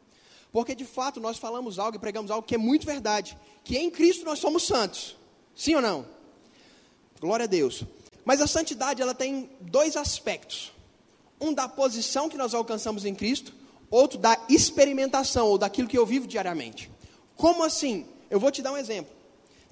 Porque 0.53 0.75
de 0.75 0.85
fato 0.85 1.19
nós 1.19 1.39
falamos 1.39 1.79
algo 1.79 1.97
e 1.97 2.01
pregamos 2.01 2.31
algo 2.31 2.47
que 2.47 2.55
é 2.55 2.59
muito 2.59 2.85
verdade, 2.85 3.39
que 3.65 3.79
em 3.79 3.91
Cristo 3.91 4.25
nós 4.25 4.39
somos 4.39 4.67
santos. 4.67 5.17
Sim 5.55 5.77
ou 5.77 5.81
não? 5.81 6.07
Glória 7.21 7.45
a 7.45 7.47
Deus. 7.47 7.85
Mas 8.23 8.43
a 8.43 8.47
santidade 8.47 9.01
ela 9.01 9.15
tem 9.15 9.49
dois 9.61 9.97
aspectos. 9.97 10.73
Um 11.41 11.55
da 11.55 11.67
posição 11.67 12.29
que 12.29 12.37
nós 12.37 12.53
alcançamos 12.53 13.07
em 13.07 13.15
Cristo, 13.15 13.55
outro 13.91 14.19
da 14.19 14.39
experimentação 14.49 15.47
ou 15.47 15.57
daquilo 15.57 15.89
que 15.89 15.97
eu 15.97 16.05
vivo 16.05 16.27
diariamente. 16.27 16.91
Como 17.35 17.65
assim? 17.65 18.07
Eu 18.29 18.39
vou 18.39 18.51
te 18.51 18.61
dar 18.61 18.73
um 18.73 18.77
exemplo. 18.77 19.16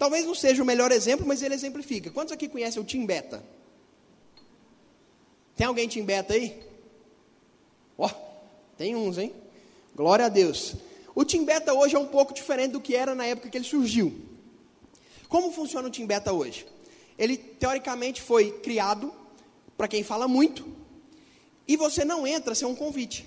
Talvez 0.05 0.27
não 0.27 0.35
seja 0.35 0.63
o 0.63 0.67
melhor 0.67 0.93
exemplo, 0.93 1.27
mas 1.27 1.41
ele 1.41 1.55
exemplifica. 1.55 2.11
Quantos 2.11 2.31
aqui 2.31 2.47
conhecem 2.47 2.79
o 2.79 2.85
Tim 2.85 3.07
Beta? 3.07 3.43
Tem 5.57 5.67
alguém 5.67 5.89
Tim 5.89 6.05
Beta 6.05 6.35
aí? 6.35 6.63
Ó, 7.97 8.07
oh, 8.07 8.11
tem 8.77 8.95
uns, 8.95 9.17
hein? 9.17 9.33
Glória 9.97 10.27
a 10.27 10.29
Deus. 10.29 10.75
O 11.15 11.25
Tim 11.25 11.47
Beta 11.47 11.73
hoje 11.73 11.97
é 11.97 11.99
um 11.99 12.07
pouco 12.07 12.35
diferente 12.35 12.73
do 12.73 12.83
que 12.83 12.95
era 12.95 13.15
na 13.15 13.25
época 13.25 13.49
que 13.49 13.57
ele 13.57 13.65
surgiu. 13.65 14.15
Como 15.27 15.51
funciona 15.51 15.89
o 15.89 15.91
Tim 15.91 16.05
Beta 16.05 16.35
hoje? 16.35 16.67
Ele 17.17 17.39
teoricamente 17.39 18.21
foi 18.21 18.53
criado 18.59 19.11
para 19.75 19.89
quem 19.89 20.05
fala 20.05 20.29
muito, 20.29 20.69
e 21.67 21.79
você 21.79 22.05
não 22.05 22.27
entra 22.27 22.55
sem 22.55 22.69
um 22.69 22.75
convite. 22.75 23.27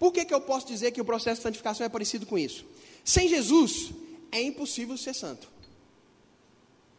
Por 0.00 0.12
que, 0.12 0.24
que 0.24 0.34
eu 0.34 0.40
posso 0.40 0.66
dizer 0.66 0.90
que 0.90 1.00
o 1.00 1.04
processo 1.04 1.36
de 1.36 1.44
santificação 1.44 1.86
é 1.86 1.88
parecido 1.88 2.26
com 2.26 2.36
isso? 2.36 2.66
Sem 3.04 3.28
Jesus, 3.28 3.92
é 4.32 4.42
impossível 4.42 4.96
ser 4.96 5.14
santo. 5.14 5.59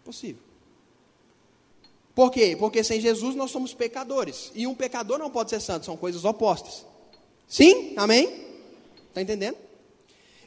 Possível. 0.04 0.42
Por 2.14 2.32
quê? 2.32 2.56
Porque 2.58 2.84
sem 2.84 3.00
Jesus 3.00 3.36
nós 3.36 3.52
somos 3.52 3.74
pecadores. 3.74 4.52
E 4.54 4.68
um 4.68 4.76
pecador 4.76 5.18
não 5.18 5.30
pode 5.30 5.50
ser 5.50 5.62
santo, 5.62 5.86
são 5.86 5.96
coisas 5.96 6.26
opostas. 6.26 6.86
Sim? 7.48 7.94
Amém? 7.98 8.48
Está 9.10 9.22
entendendo? 9.22 9.58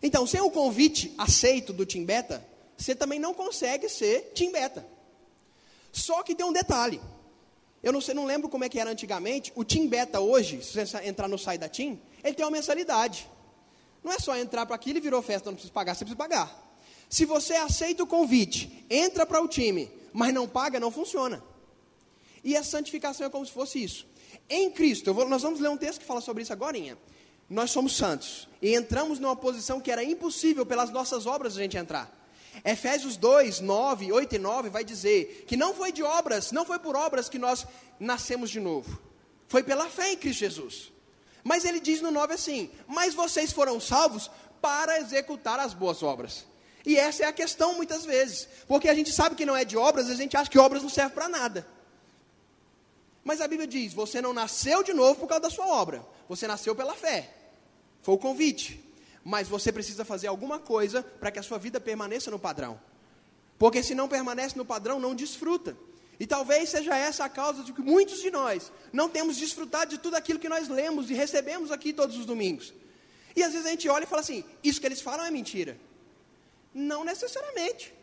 Então, 0.02 0.26
sem 0.26 0.40
o 0.40 0.50
convite 0.50 1.14
aceito 1.16 1.72
do 1.72 1.86
Timbeta, 1.86 2.46
você 2.76 2.94
também 2.94 3.18
não 3.18 3.32
consegue 3.32 3.88
ser 3.88 4.32
Timbeta. 4.34 4.86
Só 5.92 6.22
que 6.22 6.34
tem 6.34 6.44
um 6.44 6.52
detalhe. 6.52 7.00
Eu 7.82 7.92
não 7.92 8.00
sei, 8.00 8.14
não 8.14 8.24
lembro 8.24 8.48
como 8.48 8.64
é 8.64 8.68
que 8.68 8.80
era 8.80 8.90
antigamente. 8.90 9.52
O 9.54 9.62
Tim 9.62 9.86
Beta 9.86 10.18
hoje, 10.18 10.62
se 10.62 10.84
você 10.84 10.98
entrar 11.04 11.28
no 11.28 11.38
site 11.38 11.60
da 11.60 11.68
Tim, 11.68 12.00
ele 12.22 12.34
tem 12.34 12.44
uma 12.44 12.50
mensalidade. 12.50 13.28
Não 14.02 14.10
é 14.10 14.18
só 14.18 14.36
entrar 14.36 14.64
para 14.64 14.74
aquilo 14.74 14.98
e 14.98 15.00
virou 15.02 15.20
festa, 15.20 15.50
não 15.50 15.54
precisa 15.54 15.72
pagar, 15.72 15.94
você 15.94 16.04
precisa 16.04 16.16
pagar. 16.16 16.63
Se 17.14 17.24
você 17.24 17.54
aceita 17.54 18.02
o 18.02 18.08
convite, 18.08 18.84
entra 18.90 19.24
para 19.24 19.40
o 19.40 19.46
time, 19.46 19.88
mas 20.12 20.34
não 20.34 20.48
paga, 20.48 20.80
não 20.80 20.90
funciona. 20.90 21.40
E 22.42 22.56
a 22.56 22.64
santificação 22.64 23.24
é 23.28 23.30
como 23.30 23.46
se 23.46 23.52
fosse 23.52 23.80
isso. 23.80 24.04
Em 24.50 24.68
Cristo, 24.68 25.14
vou, 25.14 25.28
nós 25.28 25.42
vamos 25.42 25.60
ler 25.60 25.68
um 25.68 25.76
texto 25.76 26.00
que 26.00 26.04
fala 26.04 26.20
sobre 26.20 26.42
isso 26.42 26.52
agora. 26.52 26.76
Nós 27.48 27.70
somos 27.70 27.96
santos 27.96 28.48
e 28.60 28.74
entramos 28.74 29.20
numa 29.20 29.36
posição 29.36 29.80
que 29.80 29.92
era 29.92 30.02
impossível 30.02 30.66
pelas 30.66 30.90
nossas 30.90 31.24
obras 31.24 31.56
a 31.56 31.60
gente 31.60 31.76
entrar. 31.76 32.12
Efésios 32.64 33.16
2, 33.16 33.60
9, 33.60 34.10
8 34.10 34.34
e 34.34 34.38
9 34.40 34.68
vai 34.70 34.82
dizer 34.82 35.44
que 35.46 35.56
não 35.56 35.72
foi 35.72 35.92
de 35.92 36.02
obras, 36.02 36.50
não 36.50 36.64
foi 36.64 36.80
por 36.80 36.96
obras 36.96 37.28
que 37.28 37.38
nós 37.38 37.64
nascemos 38.00 38.50
de 38.50 38.58
novo. 38.58 39.00
Foi 39.46 39.62
pela 39.62 39.88
fé 39.88 40.14
em 40.14 40.16
Cristo 40.16 40.40
Jesus. 40.40 40.92
Mas 41.44 41.64
ele 41.64 41.78
diz 41.78 42.00
no 42.00 42.10
9 42.10 42.34
assim: 42.34 42.72
Mas 42.88 43.14
vocês 43.14 43.52
foram 43.52 43.78
salvos 43.78 44.28
para 44.60 44.98
executar 44.98 45.60
as 45.60 45.74
boas 45.74 46.02
obras. 46.02 46.52
E 46.84 46.96
essa 46.96 47.24
é 47.24 47.26
a 47.26 47.32
questão 47.32 47.74
muitas 47.74 48.04
vezes, 48.04 48.46
porque 48.68 48.88
a 48.88 48.94
gente 48.94 49.10
sabe 49.10 49.34
que 49.34 49.46
não 49.46 49.56
é 49.56 49.64
de 49.64 49.76
obras, 49.76 50.10
a 50.10 50.14
gente 50.14 50.36
acha 50.36 50.50
que 50.50 50.58
obras 50.58 50.82
não 50.82 50.90
servem 50.90 51.14
para 51.14 51.28
nada. 51.28 51.66
Mas 53.24 53.40
a 53.40 53.48
Bíblia 53.48 53.66
diz: 53.66 53.94
você 53.94 54.20
não 54.20 54.34
nasceu 54.34 54.82
de 54.82 54.92
novo 54.92 55.20
por 55.20 55.26
causa 55.26 55.42
da 55.42 55.50
sua 55.50 55.66
obra, 55.66 56.04
você 56.28 56.46
nasceu 56.46 56.74
pela 56.74 56.94
fé. 56.94 57.32
Foi 58.02 58.14
o 58.14 58.18
convite. 58.18 58.84
Mas 59.24 59.48
você 59.48 59.72
precisa 59.72 60.04
fazer 60.04 60.26
alguma 60.26 60.58
coisa 60.58 61.02
para 61.02 61.30
que 61.30 61.38
a 61.38 61.42
sua 61.42 61.56
vida 61.56 61.80
permaneça 61.80 62.30
no 62.30 62.38
padrão. 62.38 62.78
Porque 63.58 63.82
se 63.82 63.94
não 63.94 64.06
permanece 64.06 64.58
no 64.58 64.64
padrão, 64.66 65.00
não 65.00 65.14
desfruta. 65.14 65.74
E 66.20 66.26
talvez 66.26 66.68
seja 66.68 66.94
essa 66.94 67.24
a 67.24 67.28
causa 67.30 67.62
de 67.62 67.72
que 67.72 67.80
muitos 67.80 68.20
de 68.20 68.30
nós 68.30 68.70
não 68.92 69.08
temos 69.08 69.38
desfrutado 69.38 69.90
de 69.92 69.98
tudo 69.98 70.16
aquilo 70.16 70.38
que 70.38 70.48
nós 70.48 70.68
lemos 70.68 71.10
e 71.10 71.14
recebemos 71.14 71.72
aqui 71.72 71.94
todos 71.94 72.18
os 72.18 72.26
domingos. 72.26 72.74
E 73.34 73.42
às 73.42 73.52
vezes 73.52 73.66
a 73.66 73.70
gente 73.70 73.88
olha 73.88 74.04
e 74.04 74.06
fala 74.06 74.20
assim: 74.20 74.44
isso 74.62 74.78
que 74.78 74.86
eles 74.86 75.00
falam 75.00 75.24
é 75.24 75.30
mentira. 75.30 75.78
Não 76.74 77.04
necessariamente. 77.04 77.94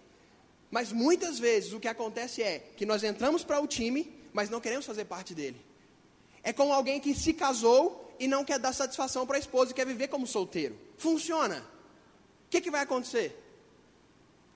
Mas 0.71 0.91
muitas 0.91 1.37
vezes 1.37 1.73
o 1.73 1.79
que 1.79 1.87
acontece 1.87 2.41
é 2.41 2.59
que 2.77 2.85
nós 2.85 3.03
entramos 3.03 3.43
para 3.43 3.59
o 3.59 3.67
time 3.67 4.21
mas 4.33 4.49
não 4.49 4.61
queremos 4.61 4.85
fazer 4.85 5.05
parte 5.05 5.33
dele. 5.33 5.59
É 6.43 6.51
como 6.51 6.73
alguém 6.73 6.99
que 6.99 7.13
se 7.13 7.33
casou 7.33 8.15
e 8.19 8.27
não 8.27 8.43
quer 8.43 8.59
dar 8.59 8.73
satisfação 8.73 9.25
para 9.25 9.37
a 9.37 9.39
esposa 9.39 9.71
e 9.71 9.73
quer 9.73 9.85
viver 9.85 10.07
como 10.07 10.25
solteiro. 10.25 10.77
Funciona. 10.97 11.59
O 12.45 12.49
que, 12.49 12.61
que 12.61 12.71
vai 12.71 12.81
acontecer? 12.81 13.37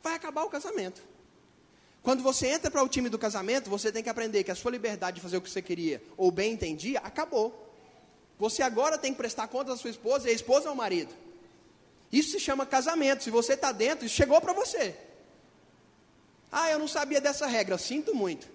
Vai 0.01 0.15
acabar 0.15 0.43
o 0.43 0.49
casamento. 0.49 1.01
Quando 2.01 2.21
você 2.21 2.47
entra 2.47 2.69
para 2.69 2.84
o 2.84 2.89
time 2.89 3.10
do 3.10 3.17
casamento, 3.17 3.69
você 3.69 3.91
tem 3.91 4.04
que 4.04 4.10
aprender 4.10 4.43
que 4.43 4.51
a 4.51 4.56
sua 4.56 4.71
liberdade 4.71 5.15
de 5.15 5.21
fazer 5.21 5.38
o 5.38 5.41
que 5.41 5.49
você 5.49 5.62
queria 5.62 6.04
ou 6.15 6.32
bem 6.32 6.54
entendia 6.54 6.99
acabou. 6.99 7.63
Você 8.38 8.62
agora 8.62 8.97
tem 8.97 9.12
que 9.12 9.17
prestar 9.17 9.47
conta 9.47 9.71
da 9.71 9.78
sua 9.78 9.89
esposa 9.89 10.28
e 10.28 10.32
a 10.32 10.36
esposa 10.36 10.69
é 10.69 10.71
o 10.71 10.75
marido. 10.75 11.13
Isso 12.11 12.31
se 12.31 12.39
chama 12.39 12.65
casamento. 12.65 13.23
Se 13.23 13.29
você 13.29 13.53
está 13.53 13.71
dentro, 13.71 14.05
isso 14.05 14.15
chegou 14.15 14.39
para 14.41 14.53
você. 14.53 14.95
Ah, 16.51 16.69
eu 16.69 16.79
não 16.79 16.87
sabia 16.87 17.19
dessa 17.19 17.45
regra. 17.47 17.77
Sinto 17.77 18.15
muito. 18.15 18.47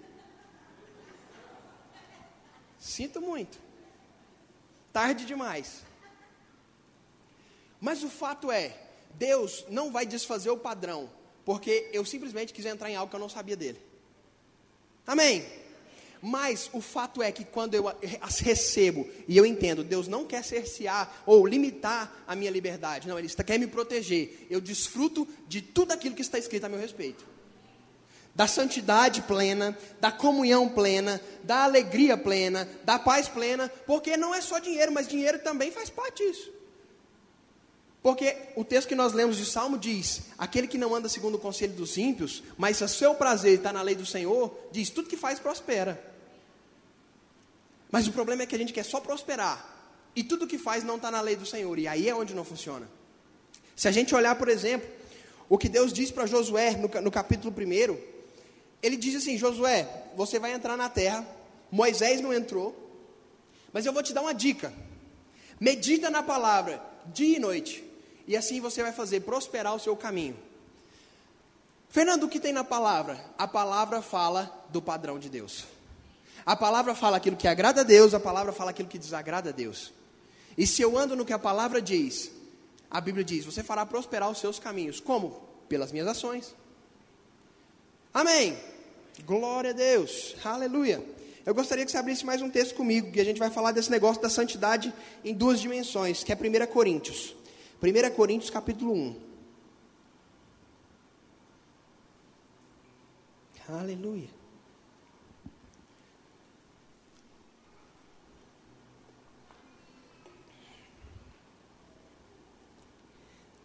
Sinto 2.79 3.21
muito. 3.21 3.59
Tarde 4.91 5.25
demais. 5.25 5.83
Mas 7.79 8.03
o 8.03 8.09
fato 8.09 8.51
é, 8.51 8.77
Deus 9.13 9.65
não 9.69 9.91
vai 9.91 10.05
desfazer 10.05 10.49
o 10.49 10.57
padrão, 10.57 11.09
porque 11.45 11.89
eu 11.93 12.05
simplesmente 12.05 12.53
quis 12.53 12.65
entrar 12.65 12.89
em 12.89 12.95
algo 12.95 13.09
que 13.09 13.15
eu 13.15 13.19
não 13.19 13.29
sabia 13.29 13.55
dele. 13.55 13.81
Amém? 15.05 15.60
Mas 16.21 16.69
o 16.71 16.81
fato 16.81 17.21
é 17.23 17.31
que 17.31 17.43
quando 17.43 17.73
eu 17.73 17.87
as 18.21 18.39
recebo 18.39 19.07
e 19.27 19.35
eu 19.35 19.45
entendo, 19.45 19.83
Deus 19.83 20.07
não 20.07 20.25
quer 20.25 20.43
cercear 20.43 21.23
ou 21.25 21.45
limitar 21.47 22.23
a 22.27 22.35
minha 22.35 22.51
liberdade, 22.51 23.07
não, 23.07 23.17
Ele 23.17 23.27
quer 23.29 23.57
me 23.57 23.65
proteger. 23.65 24.45
Eu 24.49 24.61
desfruto 24.61 25.27
de 25.47 25.61
tudo 25.61 25.93
aquilo 25.93 26.15
que 26.15 26.21
está 26.21 26.37
escrito 26.37 26.65
a 26.65 26.69
meu 26.69 26.79
respeito 26.79 27.31
da 28.33 28.47
santidade 28.47 29.21
plena, 29.23 29.77
da 29.99 30.11
comunhão 30.11 30.69
plena, 30.69 31.21
da 31.43 31.63
alegria 31.63 32.17
plena, 32.17 32.67
da 32.83 32.97
paz 32.97 33.27
plena, 33.27 33.69
porque 33.85 34.15
não 34.15 34.33
é 34.33 34.41
só 34.41 34.59
dinheiro, 34.59 34.91
mas 34.91 35.07
dinheiro 35.07 35.39
também 35.39 35.69
faz 35.69 35.89
parte 35.89 36.25
disso. 36.25 36.51
Porque 38.01 38.35
o 38.55 38.63
texto 38.63 38.87
que 38.87 38.95
nós 38.95 39.13
lemos 39.13 39.37
de 39.37 39.45
Salmo 39.45 39.77
diz: 39.77 40.21
aquele 40.37 40.67
que 40.67 40.77
não 40.77 40.95
anda 40.95 41.07
segundo 41.07 41.35
o 41.35 41.39
conselho 41.39 41.73
dos 41.73 41.97
ímpios, 41.97 42.41
mas 42.57 42.77
se 42.77 42.83
o 42.83 42.89
seu 42.89 43.13
prazer 43.13 43.55
está 43.57 43.71
na 43.71 43.81
lei 43.81 43.95
do 43.95 44.05
Senhor, 44.05 44.57
diz: 44.71 44.89
tudo 44.89 45.09
que 45.09 45.17
faz 45.17 45.39
prospera. 45.39 46.10
Mas 47.91 48.07
o 48.07 48.11
problema 48.11 48.43
é 48.43 48.45
que 48.45 48.55
a 48.55 48.57
gente 48.57 48.71
quer 48.71 48.85
só 48.85 48.99
prosperar, 48.99 49.67
e 50.15 50.23
tudo 50.23 50.47
que 50.47 50.57
faz 50.57 50.83
não 50.83 50.95
está 50.95 51.11
na 51.11 51.21
lei 51.21 51.35
do 51.35 51.45
Senhor, 51.45 51.77
e 51.77 51.87
aí 51.87 52.07
é 52.07 52.15
onde 52.15 52.33
não 52.33 52.45
funciona. 52.45 52.87
Se 53.75 53.87
a 53.87 53.91
gente 53.91 54.15
olhar, 54.15 54.35
por 54.35 54.47
exemplo, 54.47 54.89
o 55.49 55.57
que 55.57 55.67
Deus 55.67 55.91
diz 55.91 56.11
para 56.11 56.25
Josué 56.25 56.71
no, 56.77 56.87
no 57.01 57.11
capítulo 57.11 57.53
1, 57.53 57.97
ele 58.81 58.95
diz 58.95 59.15
assim: 59.15 59.37
Josué, 59.37 59.87
você 60.15 60.39
vai 60.39 60.53
entrar 60.53 60.77
na 60.77 60.89
terra. 60.89 61.27
Moisés 61.69 62.19
não 62.21 62.33
entrou, 62.33 62.75
mas 63.71 63.85
eu 63.85 63.93
vou 63.93 64.03
te 64.03 64.13
dar 64.13 64.21
uma 64.21 64.33
dica. 64.33 64.73
Medita 65.59 66.09
na 66.09 66.23
palavra 66.23 66.81
dia 67.05 67.37
e 67.37 67.39
noite, 67.39 67.83
e 68.27 68.35
assim 68.35 68.59
você 68.59 68.81
vai 68.81 68.91
fazer 68.91 69.21
prosperar 69.21 69.75
o 69.75 69.79
seu 69.79 69.95
caminho. 69.95 70.37
Fernando, 71.89 72.23
o 72.23 72.29
que 72.29 72.39
tem 72.39 72.53
na 72.53 72.63
palavra? 72.63 73.19
A 73.37 73.47
palavra 73.47 74.01
fala 74.01 74.65
do 74.69 74.81
padrão 74.81 75.19
de 75.19 75.29
Deus. 75.29 75.65
A 76.45 76.55
palavra 76.55 76.95
fala 76.95 77.17
aquilo 77.17 77.35
que 77.35 77.47
agrada 77.47 77.81
a 77.81 77.83
Deus, 77.83 78.13
a 78.13 78.19
palavra 78.19 78.51
fala 78.51 78.71
aquilo 78.71 78.89
que 78.89 78.97
desagrada 78.97 79.49
a 79.49 79.53
Deus. 79.53 79.93
E 80.57 80.65
se 80.65 80.81
eu 80.81 80.97
ando 80.97 81.15
no 81.15 81.25
que 81.25 81.33
a 81.33 81.39
palavra 81.39 81.81
diz, 81.81 82.31
a 82.89 82.99
Bíblia 82.99 83.23
diz: 83.23 83.45
você 83.45 83.63
fará 83.63 83.85
prosperar 83.85 84.29
os 84.29 84.39
seus 84.39 84.59
caminhos. 84.59 84.99
Como? 84.99 85.41
Pelas 85.69 85.91
minhas 85.91 86.07
ações. 86.07 86.53
Amém. 88.13 88.57
Glória 89.25 89.69
a 89.69 89.73
Deus. 89.73 90.35
Aleluia. 90.43 91.03
Eu 91.45 91.55
gostaria 91.55 91.85
que 91.85 91.91
você 91.91 91.97
abrisse 91.97 92.25
mais 92.25 92.41
um 92.41 92.49
texto 92.49 92.75
comigo, 92.75 93.11
que 93.11 93.19
a 93.19 93.25
gente 93.25 93.39
vai 93.39 93.49
falar 93.49 93.71
desse 93.71 93.89
negócio 93.89 94.21
da 94.21 94.29
santidade 94.29 94.93
em 95.23 95.33
duas 95.33 95.59
dimensões, 95.59 96.23
que 96.23 96.31
é 96.31 96.35
1 96.35 96.67
Coríntios. 96.67 97.35
1 97.81 98.15
Coríntios 98.15 98.49
capítulo 98.51 98.93
1. 98.93 99.31
Aleluia. 103.69 104.40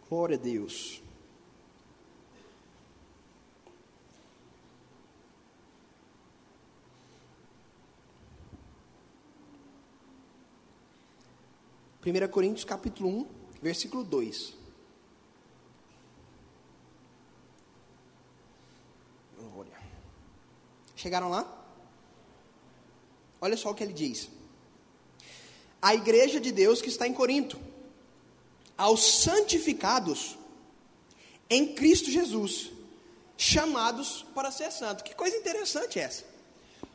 Glória 0.09 0.37
a 0.37 0.39
Deus. 0.39 1.01
1 12.05 12.27
Coríntios 12.29 12.63
capítulo 12.63 13.09
1, 13.09 13.27
versículo 13.61 14.03
2. 14.03 14.55
Chegaram 20.95 21.29
lá? 21.29 21.45
Olha 23.39 23.55
só 23.55 23.69
o 23.69 23.75
que 23.75 23.83
ele 23.83 23.93
diz. 23.93 24.29
A 25.81 25.93
igreja 25.93 26.39
de 26.39 26.51
Deus 26.51 26.81
que 26.81 26.89
está 26.89 27.07
em 27.07 27.13
Corinto, 27.13 27.59
aos 28.77 29.23
santificados 29.23 30.37
em 31.49 31.73
Cristo 31.73 32.11
Jesus, 32.11 32.71
chamados 33.37 34.25
para 34.35 34.51
ser 34.51 34.71
santo. 34.71 35.03
Que 35.03 35.15
coisa 35.15 35.35
interessante 35.37 35.99
essa. 35.99 36.23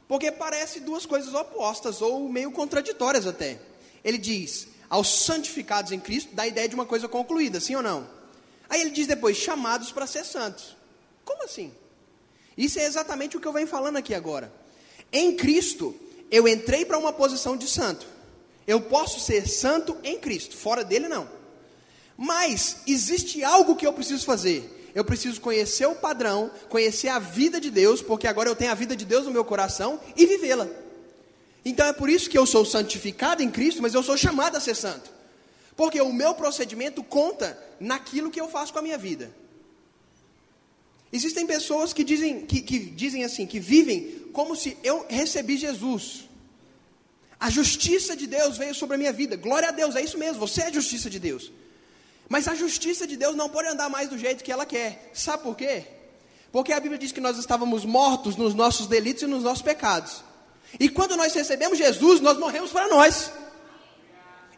Porque 0.07 0.31
parece 0.31 0.81
duas 0.81 1.07
coisas 1.07 1.33
opostas 1.33 2.03
ou 2.03 2.29
meio 2.29 2.53
contraditórias 2.53 3.27
até. 3.27 3.59
Ele 4.05 4.19
diz: 4.19 4.69
aos 4.89 5.25
santificados 5.25 5.91
em 5.93 5.99
Cristo, 5.99 6.35
dá 6.35 6.43
a 6.43 6.49
ideia 6.49 6.69
de 6.69 6.75
uma 6.75 6.85
coisa 6.85 7.09
concluída, 7.09 7.61
sim 7.61 7.75
ou 7.75 7.83
não? 7.83 8.07
Aí 8.69 8.81
ele 8.81 8.91
diz 8.91 9.07
depois, 9.07 9.37
chamados 9.37 9.91
para 9.91 10.07
ser 10.07 10.25
santos. 10.25 10.77
Como 11.25 11.45
assim? 11.45 11.73
Isso 12.57 12.79
é 12.79 12.85
exatamente 12.85 13.37
o 13.37 13.41
que 13.41 13.47
eu 13.47 13.53
venho 13.53 13.67
falando 13.67 13.97
aqui 13.97 14.15
agora. 14.15 14.53
Em 15.13 15.37
Cristo, 15.37 15.95
eu 16.31 16.49
entrei 16.49 16.85
para 16.85 16.99
uma 16.99 17.13
posição 17.13 17.57
de 17.57 17.69
santo. 17.69 18.07
Eu 18.67 18.81
posso 18.81 19.21
ser 19.21 19.49
santo 19.49 19.97
em 20.05 20.19
Cristo, 20.19 20.57
fora 20.57 20.85
dele 20.85 21.09
não. 21.09 21.29
Mas 22.17 22.79
existe 22.87 23.43
algo 23.43 23.77
que 23.77 23.87
eu 23.87 23.93
preciso 23.93 24.25
fazer. 24.25 24.91
Eu 24.95 25.05
preciso 25.05 25.41
conhecer 25.41 25.87
o 25.87 25.95
padrão, 25.95 26.51
conhecer 26.69 27.09
a 27.09 27.19
vida 27.19 27.61
de 27.61 27.71
Deus, 27.71 28.03
porque 28.03 28.27
agora 28.27 28.49
eu 28.49 28.57
tenho 28.57 28.71
a 28.71 28.75
vida 28.75 28.95
de 28.95 29.05
Deus 29.05 29.25
no 29.25 29.31
meu 29.31 29.45
coração 29.45 29.99
e 30.17 30.27
vivê-la. 30.27 30.69
Então 31.65 31.87
é 31.87 31.93
por 31.93 32.11
isso 32.11 32.29
que 32.29 32.37
eu 32.37 32.45
sou 32.45 32.65
santificado 32.65 33.43
em 33.43 33.51
Cristo, 33.51 33.81
mas 33.81 33.95
eu 33.95 34.03
sou 34.03 34.17
chamado 34.17 34.57
a 34.57 34.61
ser 34.61 34.75
santo. 34.75 35.11
Porque 35.77 36.01
o 36.01 36.13
meu 36.13 36.35
procedimento 36.35 37.03
conta 37.03 37.59
naquilo 37.81 38.31
que 38.31 38.41
eu 38.41 38.49
faço 38.49 38.73
com 38.73 38.81
a 38.81 38.83
minha 38.83 38.99
vida. 38.99 39.33
Existem 41.13 41.47
pessoas 41.47 41.93
que 41.93 42.05
dizem, 42.05 42.45
que, 42.45 42.61
que 42.61 42.79
dizem 42.79 43.25
assim, 43.25 43.47
que 43.47 43.61
vivem 43.61 44.27
como 44.33 44.57
se 44.57 44.77
eu 44.83 45.07
recebi 45.09 45.57
Jesus. 45.57 46.29
A 47.39 47.51
justiça 47.51 48.17
de 48.17 48.27
Deus 48.27 48.57
veio 48.57 48.75
sobre 48.75 48.95
a 48.97 48.99
minha 48.99 49.13
vida. 49.13 49.37
Glória 49.37 49.69
a 49.69 49.73
Deus, 49.73 49.97
é 49.97 50.03
isso 50.03 50.19
mesmo, 50.19 50.39
você 50.39 50.63
é 50.63 50.67
a 50.67 50.73
justiça 50.73 51.11
de 51.11 51.19
Deus. 51.19 51.51
Mas 52.33 52.49
a 52.49 52.55
justiça 52.55 53.07
de 53.07 53.15
Deus 53.15 53.37
não 53.37 53.47
pode 53.47 53.69
andar 53.69 53.91
mais 53.91 54.09
do 54.09 54.17
jeito 54.17 54.43
que 54.43 54.51
ela 54.51 54.65
quer. 54.65 55.11
Sabe 55.13 55.43
por 55.43 55.55
quê? 55.55 55.85
Porque 56.51 56.73
a 56.73 56.81
Bíblia 56.81 56.99
diz 56.99 57.13
que 57.13 57.21
nós 57.21 57.37
estávamos 57.37 57.85
mortos 57.85 58.37
nos 58.37 58.55
nossos 58.55 58.87
delitos 58.87 59.25
e 59.25 59.27
nos 59.27 59.43
nossos 59.43 59.61
pecados. 59.61 60.25
E 60.81 60.89
quando 60.89 61.15
nós 61.15 61.35
recebemos 61.35 61.77
Jesus, 61.77 62.23
nós 62.23 62.39
morremos 62.39 62.71
para 62.71 62.89
nós. 62.89 63.31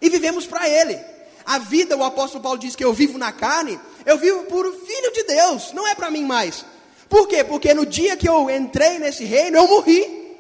E 0.00 0.08
vivemos 0.08 0.46
para 0.46 0.68
Ele. 0.68 0.96
A 1.44 1.58
vida, 1.58 1.96
o 1.96 2.04
apóstolo 2.04 2.44
Paulo 2.44 2.60
diz 2.60 2.76
que 2.76 2.84
eu 2.84 2.92
vivo 2.92 3.18
na 3.18 3.32
carne, 3.32 3.80
eu 4.06 4.18
vivo 4.18 4.44
por 4.44 4.64
filho 4.72 5.12
de 5.12 5.24
Deus, 5.24 5.72
não 5.72 5.88
é 5.88 5.96
para 5.96 6.12
mim 6.12 6.22
mais. 6.22 6.64
Por 7.08 7.26
quê? 7.26 7.42
Porque 7.42 7.74
no 7.74 7.84
dia 7.84 8.16
que 8.16 8.28
eu 8.28 8.48
entrei 8.48 9.00
nesse 9.00 9.24
reino, 9.24 9.56
eu 9.56 9.66
morri. 9.66 10.38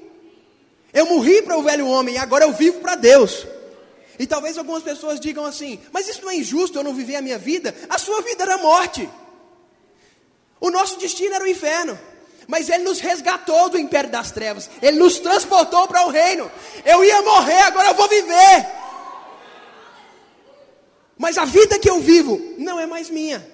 Eu 0.92 1.06
morri 1.06 1.42
para 1.42 1.58
o 1.58 1.64
velho 1.64 1.88
homem 1.88 2.16
agora 2.16 2.44
eu 2.44 2.52
vivo 2.52 2.78
para 2.78 2.94
Deus. 2.94 3.44
E 4.18 4.26
talvez 4.26 4.56
algumas 4.56 4.82
pessoas 4.82 5.18
digam 5.18 5.44
assim: 5.44 5.80
mas 5.92 6.08
isso 6.08 6.22
não 6.22 6.30
é 6.30 6.36
injusto, 6.36 6.78
eu 6.78 6.84
não 6.84 6.94
viver 6.94 7.16
a 7.16 7.22
minha 7.22 7.38
vida. 7.38 7.74
A 7.88 7.98
sua 7.98 8.20
vida 8.22 8.42
era 8.42 8.58
morte. 8.58 9.08
O 10.60 10.70
nosso 10.70 10.98
destino 10.98 11.34
era 11.34 11.44
o 11.44 11.48
inferno. 11.48 11.98
Mas 12.46 12.68
Ele 12.68 12.84
nos 12.84 13.00
resgatou 13.00 13.68
do 13.70 13.78
império 13.78 14.10
das 14.10 14.30
trevas. 14.30 14.68
Ele 14.82 14.98
nos 14.98 15.18
transportou 15.18 15.88
para 15.88 16.06
o 16.06 16.10
reino. 16.10 16.50
Eu 16.84 17.04
ia 17.04 17.22
morrer, 17.22 17.62
agora 17.62 17.88
eu 17.88 17.94
vou 17.94 18.08
viver. 18.08 18.66
Mas 21.16 21.38
a 21.38 21.44
vida 21.44 21.78
que 21.78 21.88
eu 21.88 22.00
vivo 22.00 22.54
não 22.58 22.78
é 22.78 22.86
mais 22.86 23.08
minha. 23.08 23.46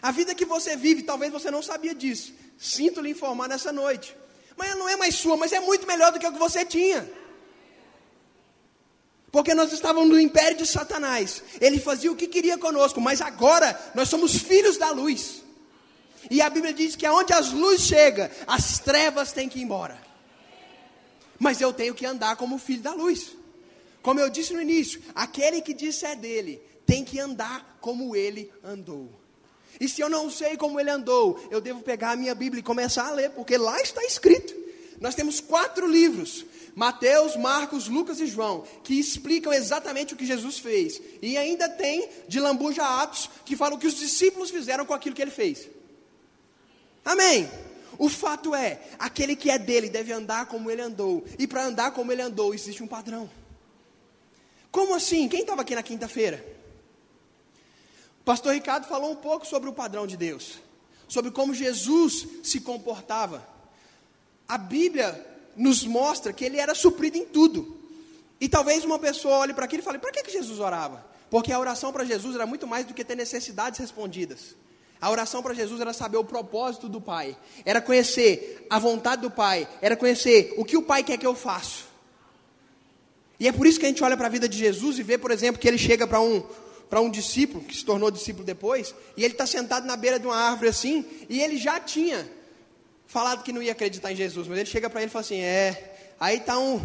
A 0.00 0.10
vida 0.10 0.34
que 0.34 0.44
você 0.44 0.76
vive, 0.76 1.02
talvez 1.02 1.30
você 1.32 1.50
não 1.50 1.62
sabia 1.62 1.94
disso. 1.94 2.32
Sinto 2.58 3.00
lhe 3.00 3.10
informar 3.10 3.48
nessa 3.48 3.72
noite. 3.72 4.16
Mas 4.56 4.70
ela 4.70 4.78
não 4.78 4.88
é 4.88 4.96
mais 4.96 5.14
sua, 5.14 5.36
mas 5.36 5.52
é 5.52 5.60
muito 5.60 5.86
melhor 5.86 6.12
do 6.12 6.18
que 6.18 6.26
o 6.26 6.32
que 6.32 6.38
você 6.38 6.64
tinha. 6.64 7.08
Porque 9.32 9.54
nós 9.54 9.72
estávamos 9.72 10.10
no 10.10 10.20
império 10.20 10.58
de 10.58 10.66
Satanás. 10.66 11.42
Ele 11.58 11.80
fazia 11.80 12.12
o 12.12 12.16
que 12.16 12.28
queria 12.28 12.58
conosco, 12.58 13.00
mas 13.00 13.22
agora 13.22 13.80
nós 13.94 14.10
somos 14.10 14.36
filhos 14.36 14.76
da 14.76 14.90
luz. 14.90 15.42
E 16.30 16.42
a 16.42 16.50
Bíblia 16.50 16.74
diz 16.74 16.94
que 16.94 17.06
aonde 17.06 17.32
as 17.32 17.50
luzes 17.50 17.86
chegam, 17.86 18.28
as 18.46 18.78
trevas 18.78 19.32
têm 19.32 19.48
que 19.48 19.58
ir 19.58 19.62
embora. 19.62 19.98
Mas 21.38 21.62
eu 21.62 21.72
tenho 21.72 21.94
que 21.94 22.04
andar 22.04 22.36
como 22.36 22.58
filho 22.58 22.82
da 22.82 22.92
luz. 22.92 23.32
Como 24.02 24.20
eu 24.20 24.28
disse 24.28 24.52
no 24.52 24.60
início, 24.60 25.00
aquele 25.14 25.62
que 25.62 25.72
disse 25.72 26.04
é 26.04 26.14
dele, 26.14 26.60
tem 26.84 27.02
que 27.02 27.18
andar 27.18 27.78
como 27.80 28.14
ele 28.14 28.52
andou. 28.62 29.10
E 29.80 29.88
se 29.88 30.02
eu 30.02 30.10
não 30.10 30.30
sei 30.30 30.56
como 30.58 30.78
ele 30.78 30.90
andou, 30.90 31.42
eu 31.50 31.60
devo 31.60 31.80
pegar 31.82 32.10
a 32.10 32.16
minha 32.16 32.34
Bíblia 32.34 32.60
e 32.60 32.62
começar 32.62 33.08
a 33.08 33.12
ler, 33.12 33.30
porque 33.30 33.56
lá 33.56 33.80
está 33.80 34.04
escrito. 34.04 34.54
Nós 35.00 35.14
temos 35.14 35.40
quatro 35.40 35.86
livros: 35.86 36.44
Mateus, 36.74 37.36
Marcos, 37.36 37.88
Lucas 37.88 38.20
e 38.20 38.26
João, 38.26 38.64
que 38.82 38.94
explicam 38.94 39.52
exatamente 39.52 40.14
o 40.14 40.16
que 40.16 40.26
Jesus 40.26 40.58
fez. 40.58 41.00
E 41.20 41.36
ainda 41.36 41.68
tem 41.68 42.08
de 42.26 42.40
lambuja 42.40 42.82
Atos, 42.82 43.28
que 43.44 43.56
falam 43.56 43.76
o 43.76 43.78
que 43.78 43.86
os 43.86 43.98
discípulos 43.98 44.50
fizeram 44.50 44.86
com 44.86 44.94
aquilo 44.94 45.14
que 45.14 45.22
ele 45.22 45.30
fez. 45.30 45.68
Amém. 47.04 47.50
O 47.98 48.08
fato 48.08 48.54
é, 48.54 48.80
aquele 48.98 49.36
que 49.36 49.50
é 49.50 49.58
dele 49.58 49.90
deve 49.90 50.12
andar 50.12 50.46
como 50.46 50.70
ele 50.70 50.80
andou. 50.80 51.24
E 51.38 51.46
para 51.46 51.64
andar 51.64 51.90
como 51.90 52.10
ele 52.10 52.22
andou, 52.22 52.54
existe 52.54 52.82
um 52.82 52.86
padrão. 52.86 53.30
Como 54.70 54.94
assim? 54.94 55.28
Quem 55.28 55.42
estava 55.42 55.62
aqui 55.62 55.74
na 55.74 55.82
quinta-feira? 55.82 56.44
Pastor 58.24 58.54
Ricardo 58.54 58.86
falou 58.86 59.10
um 59.10 59.16
pouco 59.16 59.46
sobre 59.46 59.68
o 59.68 59.72
padrão 59.72 60.06
de 60.06 60.16
Deus, 60.16 60.58
sobre 61.08 61.30
como 61.30 61.52
Jesus 61.52 62.26
se 62.42 62.60
comportava. 62.60 63.46
A 64.48 64.56
Bíblia 64.56 65.31
nos 65.56 65.84
mostra 65.84 66.32
que 66.32 66.44
ele 66.44 66.58
era 66.58 66.74
suprido 66.74 67.16
em 67.16 67.24
tudo. 67.24 67.76
E 68.40 68.48
talvez 68.48 68.84
uma 68.84 68.98
pessoa 68.98 69.38
olhe 69.38 69.54
para 69.54 69.64
aquilo 69.64 69.82
e 69.82 69.84
fale: 69.84 69.98
para 69.98 70.10
que, 70.10 70.22
que 70.22 70.32
Jesus 70.32 70.58
orava? 70.58 71.04
Porque 71.30 71.52
a 71.52 71.58
oração 71.58 71.92
para 71.92 72.04
Jesus 72.04 72.34
era 72.34 72.46
muito 72.46 72.66
mais 72.66 72.84
do 72.84 72.92
que 72.92 73.04
ter 73.04 73.16
necessidades 73.16 73.78
respondidas. 73.78 74.54
A 75.00 75.10
oração 75.10 75.42
para 75.42 75.54
Jesus 75.54 75.80
era 75.80 75.92
saber 75.92 76.16
o 76.16 76.24
propósito 76.24 76.88
do 76.88 77.00
Pai, 77.00 77.36
era 77.64 77.80
conhecer 77.80 78.66
a 78.70 78.78
vontade 78.78 79.22
do 79.22 79.30
Pai, 79.30 79.66
era 79.80 79.96
conhecer 79.96 80.54
o 80.56 80.64
que 80.64 80.76
o 80.76 80.82
Pai 80.82 81.02
quer 81.02 81.18
que 81.18 81.26
eu 81.26 81.34
faça. 81.34 81.84
E 83.40 83.48
é 83.48 83.52
por 83.52 83.66
isso 83.66 83.80
que 83.80 83.86
a 83.86 83.88
gente 83.88 84.04
olha 84.04 84.16
para 84.16 84.28
a 84.28 84.30
vida 84.30 84.48
de 84.48 84.56
Jesus 84.56 85.00
e 85.00 85.02
vê, 85.02 85.18
por 85.18 85.32
exemplo, 85.32 85.60
que 85.60 85.66
ele 85.66 85.78
chega 85.78 86.06
para 86.06 86.20
um, 86.20 86.44
para 86.88 87.00
um 87.00 87.10
discípulo, 87.10 87.64
que 87.64 87.76
se 87.76 87.84
tornou 87.84 88.10
discípulo 88.10 88.44
depois, 88.44 88.94
e 89.16 89.24
ele 89.24 89.34
está 89.34 89.46
sentado 89.46 89.86
na 89.86 89.96
beira 89.96 90.20
de 90.20 90.26
uma 90.26 90.36
árvore 90.36 90.68
assim, 90.68 91.04
e 91.28 91.40
ele 91.40 91.56
já 91.56 91.80
tinha 91.80 92.30
falado 93.12 93.42
que 93.42 93.52
não 93.52 93.62
ia 93.62 93.72
acreditar 93.72 94.10
em 94.10 94.16
Jesus, 94.16 94.48
mas 94.48 94.58
ele 94.58 94.68
chega 94.68 94.88
para 94.88 95.02
ele 95.02 95.10
e 95.10 95.12
fala 95.12 95.20
assim: 95.20 95.38
É, 95.38 96.14
aí 96.18 96.38
está 96.38 96.58
um, 96.58 96.80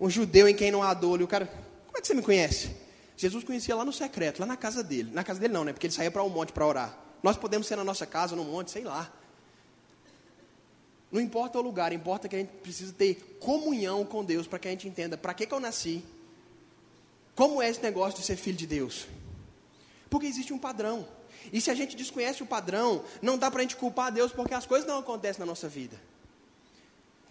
um 0.00 0.08
judeu 0.08 0.48
em 0.48 0.54
quem 0.54 0.70
não 0.70 0.82
há 0.82 0.94
dolo, 0.94 1.20
e 1.20 1.24
o 1.24 1.28
cara, 1.28 1.46
como 1.86 1.98
é 1.98 2.00
que 2.00 2.06
você 2.06 2.14
me 2.14 2.22
conhece? 2.22 2.74
Jesus 3.14 3.44
conhecia 3.44 3.76
lá 3.76 3.84
no 3.84 3.92
secreto, 3.92 4.40
lá 4.40 4.46
na 4.46 4.56
casa 4.56 4.82
dele. 4.82 5.10
Na 5.12 5.22
casa 5.22 5.38
dele 5.38 5.52
não, 5.52 5.62
né? 5.62 5.74
Porque 5.74 5.86
ele 5.86 5.92
saía 5.92 6.10
para 6.10 6.24
um 6.24 6.30
monte 6.30 6.50
para 6.54 6.66
orar. 6.66 6.98
Nós 7.22 7.36
podemos 7.36 7.66
ser 7.66 7.76
na 7.76 7.84
nossa 7.84 8.06
casa, 8.06 8.34
no 8.34 8.42
monte, 8.42 8.70
sei 8.70 8.82
lá. 8.82 9.12
Não 11.12 11.20
importa 11.20 11.58
o 11.58 11.62
lugar, 11.62 11.92
importa 11.92 12.26
que 12.26 12.36
a 12.36 12.38
gente 12.38 12.52
precisa 12.62 12.94
ter 12.94 13.36
comunhão 13.38 14.06
com 14.06 14.24
Deus 14.24 14.46
para 14.46 14.58
que 14.58 14.68
a 14.68 14.70
gente 14.70 14.88
entenda 14.88 15.18
para 15.18 15.34
que, 15.34 15.44
que 15.44 15.52
eu 15.52 15.60
nasci, 15.60 16.02
como 17.34 17.60
é 17.60 17.68
esse 17.68 17.82
negócio 17.82 18.18
de 18.18 18.24
ser 18.24 18.36
filho 18.36 18.56
de 18.56 18.66
Deus. 18.66 19.06
Porque 20.08 20.26
existe 20.26 20.54
um 20.54 20.58
padrão. 20.58 21.06
E 21.52 21.60
se 21.60 21.70
a 21.70 21.74
gente 21.74 21.96
desconhece 21.96 22.42
o 22.42 22.46
padrão, 22.46 23.04
não 23.20 23.38
dá 23.38 23.50
para 23.50 23.60
a 23.60 23.62
gente 23.62 23.76
culpar 23.76 24.08
a 24.08 24.10
Deus 24.10 24.32
porque 24.32 24.54
as 24.54 24.66
coisas 24.66 24.86
não 24.86 24.98
acontecem 24.98 25.40
na 25.40 25.46
nossa 25.46 25.68
vida. 25.68 26.00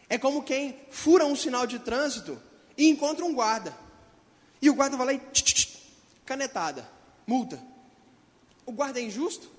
É 0.09 0.17
como 0.17 0.43
quem 0.43 0.79
fura 0.89 1.25
um 1.25 1.35
sinal 1.35 1.67
de 1.67 1.79
trânsito 1.79 2.41
e 2.77 2.89
encontra 2.89 3.23
um 3.23 3.33
guarda. 3.33 3.75
E 4.61 4.69
o 4.69 4.73
guarda 4.73 4.97
vai 4.97 5.05
lá 5.05 5.13
e 5.13 5.19
tch, 5.19 5.43
tch, 5.43 5.77
canetada, 6.25 6.89
multa. 7.25 7.61
O 8.65 8.71
guarda 8.71 8.99
é 8.99 9.03
injusto? 9.03 9.49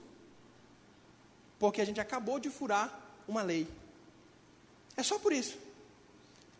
Porque 1.59 1.81
a 1.81 1.85
gente 1.85 2.01
acabou 2.01 2.41
de 2.41 2.51
furar 2.51 2.99
uma 3.29 3.43
lei. 3.43 3.69
É 4.97 5.03
só 5.03 5.19
por 5.19 5.33
isso. 5.33 5.57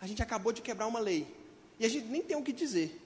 A 0.01 0.07
gente 0.07 0.23
acabou 0.23 0.53
de 0.53 0.63
quebrar 0.63 0.87
uma 0.87 1.01
lei. 1.01 1.27
E 1.79 1.85
a 1.85 1.89
gente 1.89 2.07
nem 2.07 2.23
tem 2.23 2.37
o 2.37 2.43
que 2.43 2.53
dizer. 2.53 3.01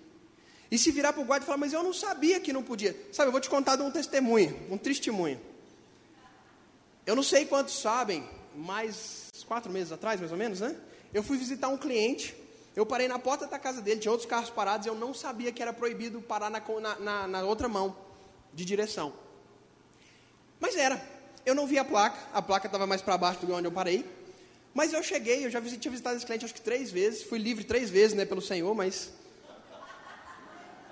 E 0.75 0.79
se 0.79 0.91
virar 0.91 1.13
para 1.13 1.23
o 1.23 1.25
guarda 1.25 1.45
e 1.45 1.47
falar, 1.47 1.57
mas 1.57 1.73
eu 1.73 1.85
não 1.85 1.93
sabia 1.93 2.41
que 2.41 2.53
não 2.53 2.61
podia. 2.61 2.97
Sabe, 3.13 3.29
eu 3.29 3.31
vou 3.31 3.41
te 3.41 3.49
contar 3.49 3.77
de 3.77 3.83
um 3.83 3.93
testemunho, 3.93 4.61
um 4.69 4.77
testemunho. 4.77 5.41
Eu 7.07 7.15
não 7.15 7.23
sei 7.23 7.47
quantos 7.47 7.81
sabem, 7.81 8.29
mais 8.57 9.31
quatro 9.47 9.71
meses 9.71 9.93
atrás, 9.93 10.19
mais 10.19 10.33
ou 10.33 10.37
menos, 10.37 10.59
né? 10.59 10.77
Eu 11.13 11.23
fui 11.23 11.39
visitar 11.39 11.69
um 11.69 11.79
cliente, 11.79 12.35
eu 12.75 12.85
parei 12.85 13.07
na 13.07 13.21
porta 13.21 13.47
da 13.47 13.57
casa 13.57 13.81
dele, 13.81 14.01
tinha 14.01 14.11
outros 14.11 14.29
carros 14.29 14.51
parados, 14.51 14.85
e 14.85 14.89
eu 14.89 14.97
não 14.97 15.15
sabia 15.15 15.53
que 15.53 15.63
era 15.63 15.73
proibido 15.73 16.21
parar 16.21 16.51
na, 16.51 16.61
na, 16.99 17.29
na 17.29 17.45
outra 17.45 17.69
mão 17.69 17.97
de 18.53 18.65
direção. 18.65 19.13
Mas 20.59 20.75
era. 20.75 21.01
Eu 21.47 21.55
não 21.55 21.69
vi 21.69 21.79
a 21.79 21.85
placa, 21.85 22.19
a 22.33 22.43
placa 22.43 22.67
estava 22.67 22.85
mais 22.85 23.01
para 23.01 23.17
baixo 23.17 23.39
do 23.39 23.47
que 23.47 23.53
onde 23.53 23.69
eu 23.69 23.73
parei. 23.73 24.05
Mas 24.75 24.93
eu 24.93 25.05
cheguei, 25.05 25.47
eu 25.47 25.51
já 25.51 25.63
tinha 25.63 25.93
visitado 25.93 26.17
esse 26.17 26.27
cliente 26.27 26.45
acho 26.45 26.53
que 26.53 26.61
três 26.61 26.91
vezes, 26.91 27.23
fui 27.23 27.39
livre 27.39 27.63
três 27.63 27.91
vezes, 27.91 28.17
né, 28.17 28.25
pelo 28.25 28.43
Senhor, 28.43 28.75
mas 28.75 29.13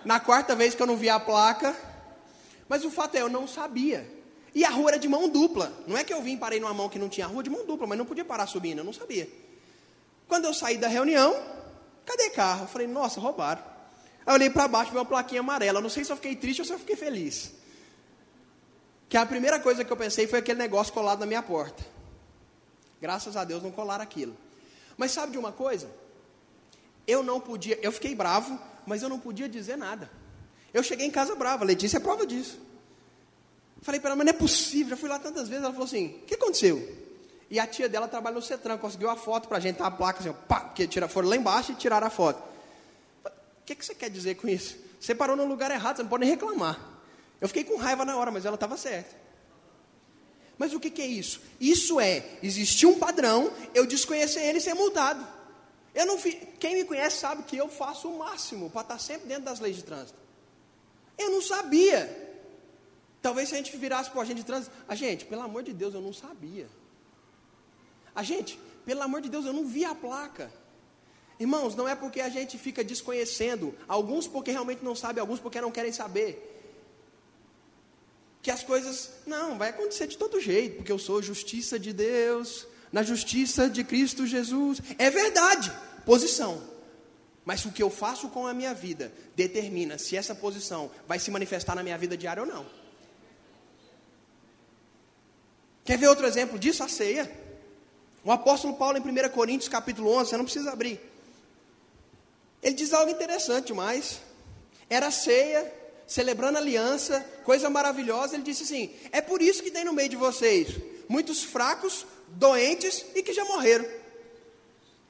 na 0.04 0.20
quarta 0.20 0.54
vez 0.54 0.74
que 0.74 0.82
eu 0.82 0.86
não 0.86 0.96
vi 0.96 1.08
a 1.08 1.18
placa, 1.20 1.76
mas 2.68 2.84
o 2.84 2.90
fato 2.90 3.16
é, 3.16 3.20
eu 3.20 3.28
não 3.28 3.46
sabia. 3.46 4.10
E 4.54 4.64
a 4.64 4.70
rua 4.70 4.90
era 4.90 4.98
de 4.98 5.08
mão 5.08 5.28
dupla. 5.28 5.72
Não 5.86 5.96
é 5.96 6.04
que 6.04 6.12
eu 6.12 6.20
vim 6.22 6.36
parei 6.36 6.60
numa 6.60 6.74
mão 6.74 6.88
que 6.88 6.98
não 6.98 7.08
tinha 7.08 7.26
rua 7.26 7.42
de 7.42 7.50
mão 7.50 7.64
dupla, 7.64 7.86
mas 7.86 7.98
não 7.98 8.04
podia 8.04 8.24
parar 8.24 8.46
subindo, 8.46 8.78
eu 8.78 8.84
não 8.84 8.92
sabia. 8.92 9.28
Quando 10.28 10.44
eu 10.44 10.54
saí 10.54 10.78
da 10.78 10.88
reunião, 10.88 11.34
cadê 12.06 12.30
carro? 12.30 12.64
Eu 12.64 12.68
falei, 12.68 12.86
nossa, 12.86 13.20
roubaram. 13.20 13.62
Aí 14.24 14.32
eu 14.32 14.34
olhei 14.34 14.50
para 14.50 14.68
baixo, 14.68 14.90
vi 14.90 14.96
uma 14.96 15.04
plaquinha 15.04 15.40
amarela. 15.40 15.80
Não 15.80 15.90
sei 15.90 16.04
se 16.04 16.12
eu 16.12 16.16
fiquei 16.16 16.36
triste 16.36 16.60
ou 16.60 16.66
se 16.66 16.72
eu 16.72 16.78
fiquei 16.78 16.96
feliz. 16.96 17.52
Que 19.08 19.16
a 19.16 19.26
primeira 19.26 19.60
coisa 19.60 19.84
que 19.84 19.92
eu 19.92 19.96
pensei 19.96 20.26
foi 20.26 20.38
aquele 20.38 20.58
negócio 20.58 20.92
colado 20.92 21.20
na 21.20 21.26
minha 21.26 21.42
porta. 21.42 21.84
Graças 23.00 23.36
a 23.36 23.44
Deus 23.44 23.62
não 23.62 23.70
colaram 23.70 24.02
aquilo. 24.02 24.36
Mas 24.96 25.10
sabe 25.10 25.32
de 25.32 25.38
uma 25.38 25.52
coisa? 25.52 25.90
Eu 27.06 27.22
não 27.22 27.40
podia, 27.40 27.78
eu 27.82 27.90
fiquei 27.90 28.14
bravo, 28.14 28.58
mas 28.86 29.02
eu 29.02 29.08
não 29.08 29.18
podia 29.18 29.48
dizer 29.48 29.76
nada. 29.76 30.10
Eu 30.72 30.82
cheguei 30.82 31.06
em 31.06 31.10
casa 31.10 31.34
brava, 31.34 31.64
Letícia 31.64 31.98
é 31.98 32.00
prova 32.00 32.26
disso. 32.26 32.58
Falei 33.82 34.00
para 34.00 34.10
ela, 34.10 34.16
mas 34.16 34.26
não 34.26 34.30
é 34.30 34.36
possível, 34.36 34.90
já 34.90 34.96
fui 34.96 35.08
lá 35.08 35.18
tantas 35.18 35.48
vezes. 35.48 35.64
Ela 35.64 35.72
falou 35.72 35.86
assim: 35.86 36.06
o 36.06 36.26
que 36.26 36.34
aconteceu? 36.34 37.02
E 37.50 37.58
a 37.60 37.66
tia 37.66 37.88
dela 37.88 38.08
trabalha 38.08 38.36
no 38.36 38.42
Cetran, 38.42 38.78
conseguiu 38.78 39.10
a 39.10 39.16
foto 39.16 39.46
para 39.48 39.58
a 39.58 39.60
gente, 39.60 39.76
tá 39.76 39.86
a 39.86 39.90
placa 39.90 40.20
assim, 40.20 40.32
pá, 40.48 40.72
tira, 40.88 41.06
foram 41.06 41.28
lá 41.28 41.36
embaixo 41.36 41.72
e 41.72 41.74
tiraram 41.74 42.06
a 42.06 42.10
foto. 42.10 42.42
O 43.26 43.64
que, 43.66 43.74
que 43.74 43.84
você 43.84 43.94
quer 43.94 44.08
dizer 44.08 44.36
com 44.36 44.48
isso? 44.48 44.76
Você 44.98 45.14
parou 45.14 45.36
no 45.36 45.44
lugar 45.44 45.70
errado, 45.70 45.96
você 45.96 46.02
não 46.02 46.08
pode 46.08 46.22
nem 46.22 46.30
reclamar. 46.30 46.80
Eu 47.40 47.48
fiquei 47.48 47.64
com 47.64 47.76
raiva 47.76 48.04
na 48.04 48.16
hora, 48.16 48.30
mas 48.30 48.46
ela 48.46 48.54
estava 48.54 48.76
certa. 48.76 49.14
Mas 50.56 50.72
o 50.72 50.80
que, 50.80 50.90
que 50.90 51.02
é 51.02 51.06
isso? 51.06 51.40
Isso 51.60 52.00
é, 52.00 52.24
existir 52.42 52.86
um 52.86 52.98
padrão, 52.98 53.52
eu 53.74 53.84
desconhecer 53.84 54.40
ele 54.40 54.58
e 54.58 54.60
ser 54.60 54.74
multado. 54.74 55.26
Eu 55.94 56.06
não 56.06 56.18
quem 56.18 56.76
me 56.76 56.84
conhece 56.84 57.18
sabe 57.18 57.42
que 57.42 57.56
eu 57.56 57.68
faço 57.68 58.08
o 58.08 58.18
máximo 58.18 58.70
para 58.70 58.82
estar 58.82 58.98
sempre 58.98 59.28
dentro 59.28 59.44
das 59.44 59.60
leis 59.60 59.76
de 59.76 59.84
trânsito. 59.84 60.18
Eu 61.18 61.30
não 61.30 61.42
sabia. 61.42 62.00
Talvez 63.20 63.48
se 63.48 63.54
a 63.54 63.58
gente 63.58 63.76
virasse 63.76 64.10
para 64.10 64.18
o 64.18 64.22
agente 64.22 64.38
de 64.38 64.44
trânsito, 64.44 64.74
a 64.88 64.94
gente, 64.94 65.24
pelo 65.26 65.42
amor 65.42 65.62
de 65.62 65.72
Deus, 65.72 65.94
eu 65.94 66.00
não 66.00 66.12
sabia. 66.12 66.68
A 68.14 68.22
gente, 68.22 68.58
pelo 68.84 69.02
amor 69.02 69.20
de 69.20 69.28
Deus, 69.28 69.44
eu 69.44 69.52
não 69.52 69.66
vi 69.66 69.84
a 69.84 69.94
placa. 69.94 70.52
Irmãos, 71.38 71.74
não 71.74 71.88
é 71.88 71.94
porque 71.94 72.20
a 72.20 72.28
gente 72.28 72.58
fica 72.58 72.82
desconhecendo, 72.82 73.74
alguns 73.86 74.26
porque 74.26 74.50
realmente 74.50 74.84
não 74.84 74.94
sabem, 74.94 75.20
alguns 75.20 75.40
porque 75.40 75.60
não 75.60 75.70
querem 75.70 75.92
saber. 75.92 76.48
Que 78.40 78.50
as 78.50 78.62
coisas, 78.62 79.10
não, 79.26 79.56
vai 79.58 79.70
acontecer 79.70 80.06
de 80.06 80.18
todo 80.18 80.40
jeito, 80.40 80.76
porque 80.76 80.92
eu 80.92 80.98
sou 80.98 81.22
justiça 81.22 81.78
de 81.78 81.92
Deus, 81.92 82.66
na 82.92 83.02
justiça 83.02 83.70
de 83.70 83.82
Cristo 83.82 84.26
Jesus. 84.26 84.80
É 84.98 85.10
verdade, 85.10 85.72
posição. 86.04 86.62
Mas 87.44 87.64
o 87.64 87.72
que 87.72 87.82
eu 87.82 87.90
faço 87.90 88.28
com 88.28 88.46
a 88.46 88.54
minha 88.54 88.74
vida 88.74 89.12
determina 89.34 89.98
se 89.98 90.16
essa 90.16 90.34
posição 90.34 90.90
vai 91.08 91.18
se 91.18 91.30
manifestar 91.30 91.74
na 91.74 91.82
minha 91.82 91.98
vida 91.98 92.16
diária 92.16 92.42
ou 92.42 92.48
não. 92.48 92.66
Quer 95.84 95.98
ver 95.98 96.06
outro 96.06 96.26
exemplo 96.26 96.58
disso? 96.58 96.84
A 96.84 96.88
ceia. 96.88 97.30
O 98.22 98.30
apóstolo 98.30 98.74
Paulo, 98.74 98.98
em 98.98 99.00
1 99.00 99.30
Coríntios, 99.30 99.68
capítulo 99.68 100.12
11, 100.12 100.30
você 100.30 100.36
não 100.36 100.44
precisa 100.44 100.70
abrir. 100.70 101.00
Ele 102.62 102.74
diz 102.76 102.92
algo 102.92 103.10
interessante 103.10 103.68
demais. 103.68 104.20
Era 104.88 105.10
ceia, 105.10 105.74
celebrando 106.06 106.58
aliança, 106.58 107.18
coisa 107.44 107.68
maravilhosa. 107.68 108.34
Ele 108.34 108.44
disse 108.44 108.62
assim: 108.62 108.94
É 109.10 109.20
por 109.20 109.42
isso 109.42 109.60
que 109.60 109.72
tem 109.72 109.84
no 109.84 109.92
meio 109.92 110.08
de 110.08 110.14
vocês 110.14 110.91
muitos 111.12 111.44
fracos, 111.44 112.06
doentes 112.28 113.04
e 113.14 113.22
que 113.22 113.34
já 113.34 113.44
morreram. 113.44 113.84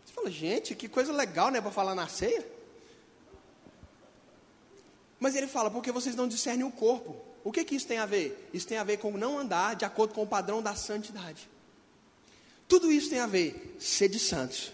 Você 0.04 0.12
fala, 0.12 0.30
gente, 0.30 0.74
que 0.74 0.88
coisa 0.88 1.12
legal, 1.12 1.48
né, 1.48 1.60
para 1.60 1.70
falar 1.70 1.94
na 1.94 2.08
ceia. 2.08 2.44
Mas 5.20 5.36
ele 5.36 5.46
fala, 5.46 5.70
porque 5.70 5.92
vocês 5.92 6.16
não 6.16 6.26
discernem 6.26 6.66
o 6.66 6.72
corpo. 6.72 7.14
O 7.44 7.52
que, 7.52 7.64
que 7.64 7.76
isso 7.76 7.86
tem 7.86 7.98
a 7.98 8.06
ver? 8.06 8.50
Isso 8.52 8.66
tem 8.66 8.78
a 8.78 8.84
ver 8.84 8.96
com 8.96 9.16
não 9.16 9.38
andar 9.38 9.76
de 9.76 9.84
acordo 9.84 10.12
com 10.12 10.24
o 10.24 10.26
padrão 10.26 10.60
da 10.60 10.74
santidade. 10.74 11.48
Tudo 12.66 12.90
isso 12.90 13.08
tem 13.08 13.20
a 13.20 13.26
ver, 13.26 13.76
ser 13.78 14.08
de 14.08 14.18
santos, 14.18 14.72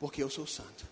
porque 0.00 0.20
eu 0.20 0.28
sou 0.28 0.46
santo. 0.46 0.88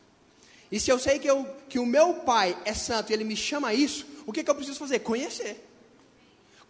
E 0.71 0.79
se 0.79 0.91
eu 0.91 0.99
sei 0.99 1.19
que, 1.19 1.29
eu, 1.29 1.45
que 1.69 1.79
o 1.81 1.87
meu 1.87 2.15
pai 2.21 2.57
é 2.65 2.73
santo 2.73 3.11
e 3.11 3.15
ele 3.15 3.25
me 3.25 3.37
chama 3.37 3.69
a 3.69 3.75
isso, 3.75 4.07
o 4.27 4.33
que, 4.33 4.45
que 4.45 4.51
eu 4.51 4.55
preciso 4.55 4.79
fazer? 4.79 5.01
Conhecer. 5.01 5.72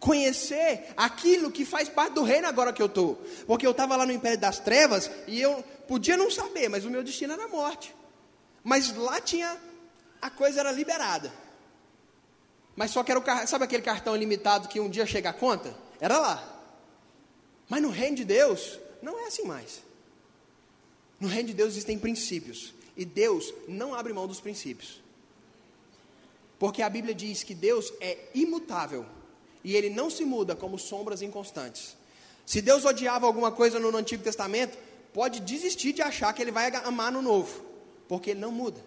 Conhecer 0.03 0.93
aquilo 0.97 1.49
que 1.49 1.63
faz 1.63 1.87
parte 1.87 2.15
do 2.15 2.23
reino 2.23 2.45
agora 2.45 2.73
que 2.73 2.81
eu 2.81 2.87
estou. 2.87 3.23
Porque 3.47 3.65
eu 3.65 3.71
estava 3.71 3.95
lá 3.95 4.05
no 4.05 4.11
Império 4.11 4.37
das 4.37 4.59
Trevas 4.59 5.09
e 5.25 5.39
eu 5.39 5.63
podia 5.87 6.17
não 6.17 6.29
saber, 6.29 6.67
mas 6.67 6.83
o 6.83 6.89
meu 6.89 7.01
destino 7.01 7.31
era 7.31 7.45
a 7.45 7.47
morte. 7.47 7.95
Mas 8.65 8.93
lá 8.97 9.21
tinha, 9.21 9.57
a 10.21 10.29
coisa 10.29 10.59
era 10.59 10.73
liberada. 10.73 11.31
Mas 12.75 12.91
só 12.91 13.01
que 13.01 13.11
era 13.11 13.19
o 13.21 13.47
sabe 13.47 13.63
aquele 13.63 13.81
cartão 13.81 14.13
ilimitado 14.13 14.67
que 14.67 14.77
um 14.77 14.89
dia 14.89 15.05
chega 15.05 15.29
a 15.29 15.33
conta? 15.33 15.73
Era 16.01 16.19
lá. 16.19 16.61
Mas 17.69 17.81
no 17.81 17.89
reino 17.89 18.17
de 18.17 18.25
Deus, 18.25 18.77
não 19.01 19.17
é 19.17 19.27
assim 19.27 19.43
mais. 19.43 19.81
No 21.17 21.29
reino 21.29 21.47
de 21.47 21.53
Deus 21.53 21.71
existem 21.71 21.97
princípios. 21.97 22.73
E 22.97 23.05
Deus 23.05 23.53
não 23.69 23.95
abre 23.95 24.11
mão 24.11 24.27
dos 24.27 24.41
princípios. 24.41 25.01
Porque 26.59 26.81
a 26.81 26.89
Bíblia 26.89 27.15
diz 27.15 27.41
que 27.41 27.55
Deus 27.55 27.93
é 28.01 28.17
imutável. 28.35 29.05
E 29.63 29.75
ele 29.75 29.89
não 29.89 30.09
se 30.09 30.25
muda 30.25 30.55
como 30.55 30.77
sombras 30.77 31.21
inconstantes. 31.21 31.95
Se 32.45 32.61
Deus 32.61 32.83
odiava 32.83 33.25
alguma 33.25 33.51
coisa 33.51 33.79
no 33.79 33.95
Antigo 33.95 34.23
Testamento, 34.23 34.77
pode 35.13 35.39
desistir 35.39 35.93
de 35.93 36.01
achar 36.01 36.33
que 36.33 36.41
ele 36.41 36.51
vai 36.51 36.73
amar 36.75 37.11
no 37.11 37.21
Novo. 37.21 37.63
Porque 38.07 38.31
ele 38.31 38.39
não 38.39 38.51
muda. 38.51 38.81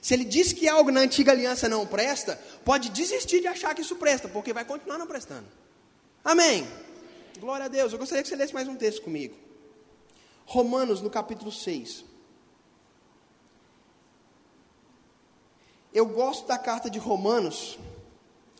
Se 0.00 0.14
ele 0.14 0.24
diz 0.24 0.52
que 0.52 0.68
algo 0.68 0.90
na 0.90 1.00
antiga 1.00 1.32
aliança 1.32 1.68
não 1.68 1.86
presta, 1.86 2.40
pode 2.64 2.90
desistir 2.90 3.40
de 3.40 3.48
achar 3.48 3.74
que 3.74 3.82
isso 3.82 3.96
presta, 3.96 4.28
porque 4.28 4.52
vai 4.52 4.64
continuar 4.64 4.98
não 4.98 5.06
prestando. 5.06 5.46
Amém. 6.24 6.66
Glória 7.38 7.66
a 7.66 7.68
Deus. 7.68 7.92
Eu 7.92 7.98
gostaria 7.98 8.22
que 8.22 8.28
você 8.28 8.36
lesse 8.36 8.54
mais 8.54 8.68
um 8.68 8.76
texto 8.76 9.02
comigo. 9.02 9.34
Romanos, 10.44 11.00
no 11.00 11.10
capítulo 11.10 11.50
6. 11.50 12.04
Eu 15.92 16.06
gosto 16.06 16.46
da 16.46 16.56
carta 16.56 16.88
de 16.88 16.98
Romanos, 16.98 17.78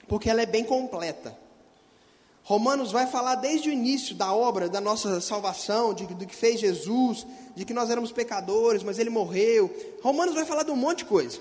porque 0.08 0.28
ela 0.28 0.42
é 0.42 0.46
bem 0.46 0.64
completa. 0.64 1.38
Romanos 2.50 2.90
vai 2.90 3.06
falar 3.06 3.36
desde 3.36 3.68
o 3.68 3.72
início 3.72 4.12
da 4.12 4.34
obra, 4.34 4.68
da 4.68 4.80
nossa 4.80 5.20
salvação, 5.20 5.94
de, 5.94 6.04
do 6.04 6.26
que 6.26 6.34
fez 6.34 6.58
Jesus, 6.58 7.24
de 7.54 7.64
que 7.64 7.72
nós 7.72 7.88
éramos 7.88 8.10
pecadores, 8.10 8.82
mas 8.82 8.98
ele 8.98 9.08
morreu. 9.08 9.72
Romanos 10.02 10.34
vai 10.34 10.44
falar 10.44 10.64
de 10.64 10.72
um 10.72 10.74
monte 10.74 10.98
de 10.98 11.04
coisa. 11.04 11.40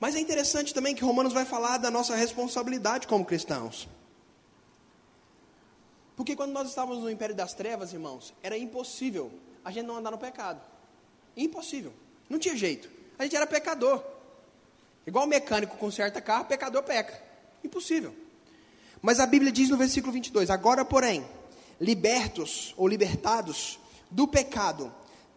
Mas 0.00 0.16
é 0.16 0.18
interessante 0.18 0.72
também 0.72 0.94
que 0.94 1.04
Romanos 1.04 1.34
vai 1.34 1.44
falar 1.44 1.76
da 1.76 1.90
nossa 1.90 2.16
responsabilidade 2.16 3.06
como 3.06 3.22
cristãos. 3.22 3.86
Porque 6.16 6.34
quando 6.34 6.52
nós 6.52 6.70
estávamos 6.70 7.02
no 7.02 7.10
império 7.10 7.34
das 7.34 7.52
trevas, 7.52 7.92
irmãos, 7.92 8.32
era 8.42 8.56
impossível 8.56 9.30
a 9.62 9.70
gente 9.70 9.84
não 9.84 9.98
andar 9.98 10.10
no 10.10 10.16
pecado. 10.16 10.62
Impossível. 11.36 11.92
Não 12.30 12.38
tinha 12.38 12.56
jeito. 12.56 12.88
A 13.18 13.24
gente 13.24 13.36
era 13.36 13.46
pecador. 13.46 14.02
Igual 15.06 15.26
o 15.26 15.28
mecânico 15.28 15.76
conserta 15.76 16.18
carro, 16.22 16.46
pecador 16.46 16.82
peca. 16.82 17.22
Impossível. 17.62 18.24
Mas 19.02 19.20
a 19.20 19.26
Bíblia 19.26 19.52
diz 19.52 19.68
no 19.68 19.76
versículo 19.76 20.12
22: 20.12 20.50
Agora, 20.50 20.84
porém, 20.84 21.24
libertos 21.80 22.74
ou 22.76 22.88
libertados 22.88 23.78
do 24.10 24.26
pecado, 24.26 24.92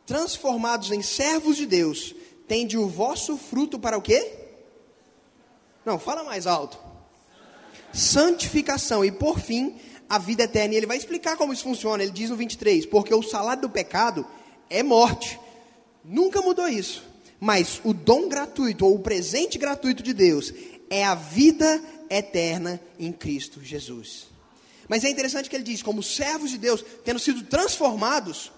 transformados 0.05 0.91
em 0.91 1.01
servos 1.01 1.57
de 1.57 1.65
Deus, 1.65 2.15
tende 2.47 2.77
o 2.77 2.87
vosso 2.87 3.37
fruto 3.37 3.77
para 3.77 3.97
o 3.97 4.01
quê? 4.01 4.33
Não, 5.85 5.99
fala 5.99 6.23
mais 6.23 6.47
alto. 6.47 6.77
Santificação 7.93 9.03
e 9.03 9.11
por 9.11 9.39
fim 9.39 9.75
a 10.07 10.17
vida 10.17 10.43
eterna. 10.43 10.73
E 10.73 10.77
ele 10.77 10.85
vai 10.85 10.97
explicar 10.97 11.37
como 11.37 11.53
isso 11.53 11.63
funciona. 11.63 12.03
Ele 12.03 12.11
diz 12.11 12.29
no 12.29 12.35
23: 12.35 12.85
Porque 12.85 13.13
o 13.13 13.23
salário 13.23 13.61
do 13.61 13.69
pecado 13.69 14.25
é 14.69 14.81
morte. 14.81 15.39
Nunca 16.03 16.41
mudou 16.41 16.67
isso. 16.67 17.03
Mas 17.39 17.79
o 17.83 17.93
dom 17.93 18.27
gratuito, 18.27 18.85
ou 18.85 18.95
o 18.95 18.99
presente 18.99 19.57
gratuito 19.57 20.03
de 20.03 20.13
Deus, 20.13 20.53
é 20.89 21.05
a 21.05 21.15
vida 21.15 21.81
eterna 22.09 22.81
em 22.97 23.11
Cristo 23.11 23.63
Jesus. 23.63 24.27
Mas 24.87 25.03
é 25.03 25.09
interessante 25.09 25.49
que 25.49 25.55
ele 25.55 25.63
diz: 25.63 25.83
como 25.83 26.01
servos 26.01 26.49
de 26.49 26.57
Deus, 26.57 26.83
tendo 27.03 27.19
sido 27.19 27.43
transformados, 27.43 28.51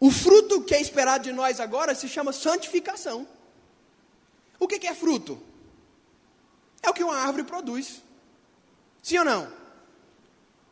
o 0.00 0.10
fruto 0.10 0.62
que 0.62 0.74
é 0.74 0.80
esperado 0.80 1.24
de 1.24 1.32
nós 1.32 1.60
agora 1.60 1.94
se 1.94 2.08
chama 2.08 2.32
santificação. 2.32 3.26
O 4.58 4.66
que, 4.66 4.86
é 4.86 4.94
fruto? 4.94 5.40
É 6.82 6.88
o 6.88 6.94
que 6.94 7.04
uma 7.04 7.16
árvore 7.16 7.44
produz. 7.44 8.02
Sim 9.02 9.18
ou 9.18 9.24
não? 9.24 9.52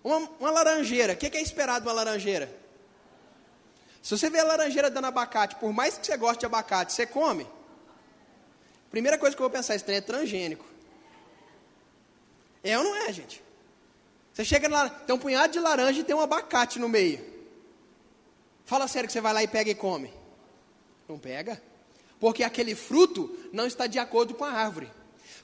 Uma, 0.03 0.19
uma 0.41 0.51
laranjeira, 0.51 1.13
o 1.13 1.17
que, 1.17 1.27
é 1.37 1.43
esperado 1.43 1.87
uma 1.87 1.93
laranjeira? 1.93 2.55
Se 4.03 4.11
você 4.17 4.29
vê 4.29 4.41
a 4.41 4.45
laranjeira 4.45 4.91
dando 4.91 5.07
abacate, 5.07 5.57
por 5.57 5.73
mais 5.73 5.97
que 5.97 6.07
você 6.07 6.17
goste 6.17 6.41
de 6.41 6.47
abacate, 6.47 6.93
você 6.93 7.07
come? 7.07 7.47
Primeira 8.91 9.17
coisa 9.17 9.35
que 9.35 9.41
eu 9.41 9.49
vou 9.49 9.51
pensar, 9.51 9.75
esse 9.75 9.85
trem 9.85 9.97
é 9.97 10.01
transgênico. 10.03 10.65
É 12.65 12.79
ou 12.79 12.83
não 12.83 12.97
é, 12.97 13.13
gente? 13.13 13.43
Você 14.33 14.45
chega 14.45 14.69
lá, 14.69 14.89
tem 14.89 15.15
um 15.15 15.19
punhado 15.19 15.53
de 15.53 15.61
laranja 15.61 16.01
e 16.01 16.05
tem 16.05 16.17
um 16.17 16.21
abacate 16.21 16.79
no 16.81 16.89
meio. 16.89 17.25
Fala 18.65 18.89
sério 18.89 19.07
que 19.07 19.13
você 19.13 19.21
vai 19.21 19.35
lá 19.35 19.43
e 19.43 19.47
pega 19.47 19.71
e 19.71 19.75
come. 19.75 20.11
Não 21.09 21.19
pega? 21.19 21.63
Porque 22.19 22.43
aquele 22.43 22.75
fruto 22.75 23.31
não 23.53 23.67
está 23.67 23.87
de 23.87 23.99
acordo 23.99 24.35
com 24.35 24.45
a 24.45 24.51
árvore. 24.51 24.91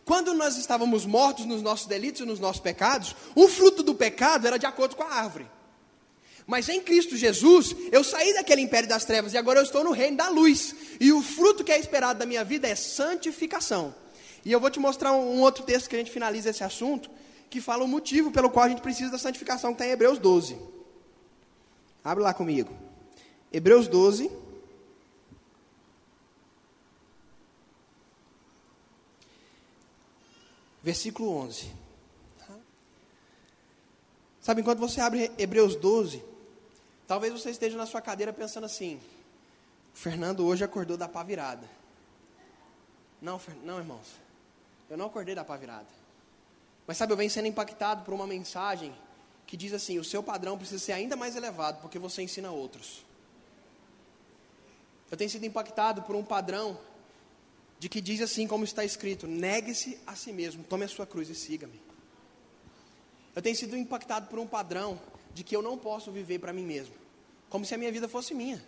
Quando 0.05 0.33
nós 0.33 0.57
estávamos 0.57 1.05
mortos 1.05 1.45
nos 1.45 1.63
nossos 1.63 1.87
delitos 1.87 2.23
e 2.23 2.25
nos 2.25 2.41
nossos 2.41 2.61
pecados, 2.61 3.15
o 3.35 3.47
fruto 3.47 3.83
do 3.83 3.95
pecado 3.95 4.47
era 4.47 4.59
de 4.59 4.67
acordo 4.67 4.97
com 4.97 5.03
a 5.03 5.13
árvore. 5.13 5.47
Mas 6.47 6.69
em 6.69 6.81
Cristo 6.81 7.17
Jesus, 7.17 7.77
eu 7.93 8.03
saí 8.03 8.35
daquele 8.35 8.63
império 8.63 8.89
das 8.89 9.05
trevas 9.05 9.35
e 9.35 9.39
agora 9.39 9.61
eu 9.61 9.65
estou 9.65 9.85
no 9.85 9.93
reino 9.93 10.17
da 10.17 10.29
luz. 10.29 10.75
E 10.99 11.13
o 11.13 11.23
fruto 11.23 11.63
que 11.63 11.71
é 11.71 11.79
esperado 11.79 12.19
da 12.19 12.27
minha 12.27 12.43
vida 12.43 12.67
é 12.67 12.75
santificação. 12.75 13.95
E 14.45 14.53
eu 14.53 14.61
vou 14.61 14.71
te 14.71 14.79
mostrar 14.79 15.13
um 15.13 15.41
outro 15.41 15.65
texto 15.65 15.89
que 15.89 15.97
a 15.97 15.99
gente 15.99 16.11
finaliza 16.11 16.51
esse 16.51 16.65
assunto, 16.65 17.11
que 17.49 17.61
fala 17.61 17.85
o 17.85 17.89
motivo 17.89 18.31
pelo 18.31 18.51
qual 18.51 18.65
a 18.65 18.69
gente 18.69 18.81
precisa 18.81 19.11
da 19.11 19.19
santificação, 19.19 19.71
que 19.71 19.75
está 19.75 19.87
em 19.87 19.91
Hebreus 19.91 20.19
12. 20.19 20.59
Abre 22.03 22.23
lá 22.23 22.33
comigo. 22.33 22.75
Hebreus 23.53 23.89
12. 23.89 24.31
versículo 30.83 31.31
11. 31.31 31.73
Sabe, 34.41 34.63
enquanto 34.63 34.79
você 34.79 35.01
abre 35.01 35.31
Hebreus 35.37 35.77
12, 35.77 36.25
talvez 37.07 37.33
você 37.33 37.51
esteja 37.51 37.77
na 37.77 37.87
sua 37.87 38.01
cadeira 38.01 38.33
pensando 38.33 38.65
assim: 38.65 39.01
Fernando 39.93 40.45
hoje 40.47 40.65
acordou 40.65 40.97
da 40.97 41.09
pá 41.09 41.23
virada. 41.23 41.69
Não, 43.21 43.39
não, 43.63 43.79
irmãos, 43.79 44.09
eu 44.91 44.97
não 44.97 45.07
acordei 45.07 45.35
da 45.35 45.45
pá 45.45 45.57
virada. 45.57 45.87
Mas 46.87 46.97
sabe, 46.97 47.13
eu 47.13 47.17
venho 47.17 47.31
sendo 47.31 47.47
impactado 47.47 48.05
por 48.05 48.13
uma 48.13 48.27
mensagem 48.27 48.93
que 49.47 49.57
diz 49.57 49.73
assim: 49.73 49.99
o 49.99 50.05
seu 50.05 50.23
padrão 50.23 50.59
precisa 50.59 50.85
ser 50.85 50.93
ainda 50.93 51.17
mais 51.17 51.37
elevado 51.37 51.81
porque 51.81 51.99
você 51.99 52.23
ensina 52.23 52.51
outros. 52.51 53.05
Eu 55.09 55.17
tenho 55.17 55.31
sido 55.31 55.47
impactado 55.47 56.03
por 56.03 56.17
um 56.17 56.25
padrão 56.25 56.79
de 57.79 57.89
que 57.89 58.01
diz 58.01 58.21
assim 58.21 58.49
como 58.49 58.65
está 58.65 58.85
escrito: 58.85 59.29
negue-se 59.29 59.99
a 60.05 60.17
si 60.17 60.33
mesmo, 60.33 60.65
tome 60.65 60.85
a 60.85 60.89
sua 60.89 61.07
cruz 61.07 61.29
e 61.29 61.35
siga-me. 61.37 61.81
Eu 63.35 63.41
tenho 63.41 63.55
sido 63.55 63.77
impactado 63.77 64.27
por 64.27 64.41
um 64.41 64.47
padrão 64.47 65.01
de 65.33 65.45
que 65.45 65.55
eu 65.55 65.63
não 65.63 65.79
posso 65.79 66.11
viver 66.11 66.41
para 66.41 66.53
mim 66.53 66.67
mesmo, 66.67 66.95
como 67.49 67.65
se 67.65 67.73
a 67.73 67.79
minha 67.79 67.93
vida 67.93 68.09
fosse 68.09 68.35
minha. 68.35 68.61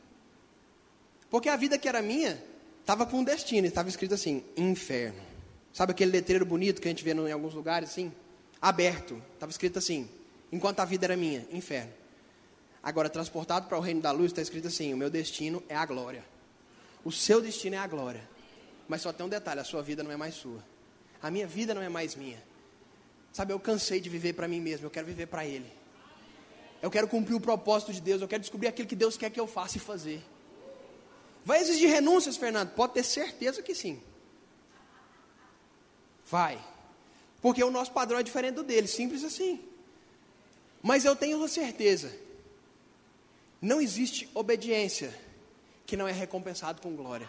Porque 1.29 1.49
a 1.49 1.57
vida 1.57 1.77
que 1.77 1.89
era 1.89 2.01
minha 2.01 2.41
estava 2.81 3.05
com 3.05 3.18
um 3.18 3.25
destino, 3.25 3.66
estava 3.66 3.89
escrito 3.89 4.14
assim: 4.14 4.45
inferno. 4.57 5.32
Sabe 5.73 5.93
aquele 5.93 6.11
letreiro 6.11 6.45
bonito 6.45 6.81
que 6.81 6.89
a 6.89 6.91
gente 6.91 7.03
vê 7.03 7.12
em 7.12 7.33
alguns 7.33 7.55
lugares 7.55 7.91
assim? 7.91 8.12
Aberto, 8.61 9.20
estava 9.35 9.51
escrito 9.51 9.79
assim: 9.79 10.09
enquanto 10.51 10.81
a 10.81 10.85
vida 10.85 11.07
era 11.07 11.16
minha, 11.16 11.47
inferno. 11.51 11.93
Agora, 12.83 13.09
transportado 13.09 13.68
para 13.68 13.79
o 13.79 13.81
reino 13.81 14.01
da 14.01 14.11
luz, 14.11 14.27
está 14.27 14.43
escrito 14.43 14.68
assim: 14.68 14.93
o 14.93 14.97
meu 14.97 15.09
destino 15.09 15.62
é 15.68 15.77
a 15.77 15.87
glória. 15.87 16.25
O 17.05 17.11
seu 17.11 17.41
destino 17.41 17.77
é 17.77 17.79
a 17.79 17.87
glória. 17.87 18.29
Mas 18.87 19.01
só 19.01 19.12
tem 19.12 19.25
um 19.25 19.29
detalhe: 19.29 19.61
a 19.61 19.64
sua 19.64 19.83
vida 19.83 20.03
não 20.03 20.11
é 20.11 20.16
mais 20.16 20.35
sua. 20.35 20.62
A 21.23 21.31
minha 21.31 21.47
vida 21.47 21.73
não 21.73 21.83
é 21.83 21.89
mais 21.89 22.14
minha. 22.14 22.43
Sabe, 23.33 23.53
eu 23.53 23.59
cansei 23.59 24.01
de 24.01 24.11
viver 24.11 24.35
para 24.35 24.47
mim 24.47 24.61
mesmo, 24.61 24.87
eu 24.87 24.91
quero 24.91 25.07
viver 25.07 25.27
para 25.27 25.47
Ele. 25.47 25.70
Eu 26.83 26.91
quero 26.91 27.09
cumprir 27.09 27.35
o 27.35 27.41
propósito 27.41 27.93
de 27.93 28.01
Deus, 28.01 28.20
eu 28.20 28.29
quero 28.29 28.41
descobrir 28.41 28.68
aquilo 28.68 28.89
que 28.89 28.97
Deus 28.97 29.16
quer 29.16 29.31
que 29.31 29.41
eu 29.41 29.47
faça 29.47 29.79
e 29.79 29.81
fazer. 29.81 30.23
Vai 31.45 31.61
exigir 31.61 31.89
renúncias, 31.89 32.37
Fernando? 32.37 32.70
Pode 32.70 32.93
ter 32.93 33.05
certeza 33.05 33.62
que 33.62 33.75
sim. 33.75 34.03
Vai. 36.33 36.59
Porque 37.43 37.62
o 37.62 37.70
nosso 37.70 37.93
padrão 37.93 38.18
é 38.18 38.22
diferente 38.22 38.55
do 38.55 38.62
dele, 38.62 38.89
simples 38.89 39.22
assim. 39.22 39.61
Mas 40.83 41.05
eu 41.05 41.14
tenho 41.14 41.47
certeza. 41.47 42.11
Não 43.61 43.83
existe 43.83 44.30
obediência 44.33 45.12
que 45.85 45.95
não 45.95 46.09
é 46.09 46.12
recompensado 46.12 46.80
com 46.80 46.97
glória. 46.97 47.28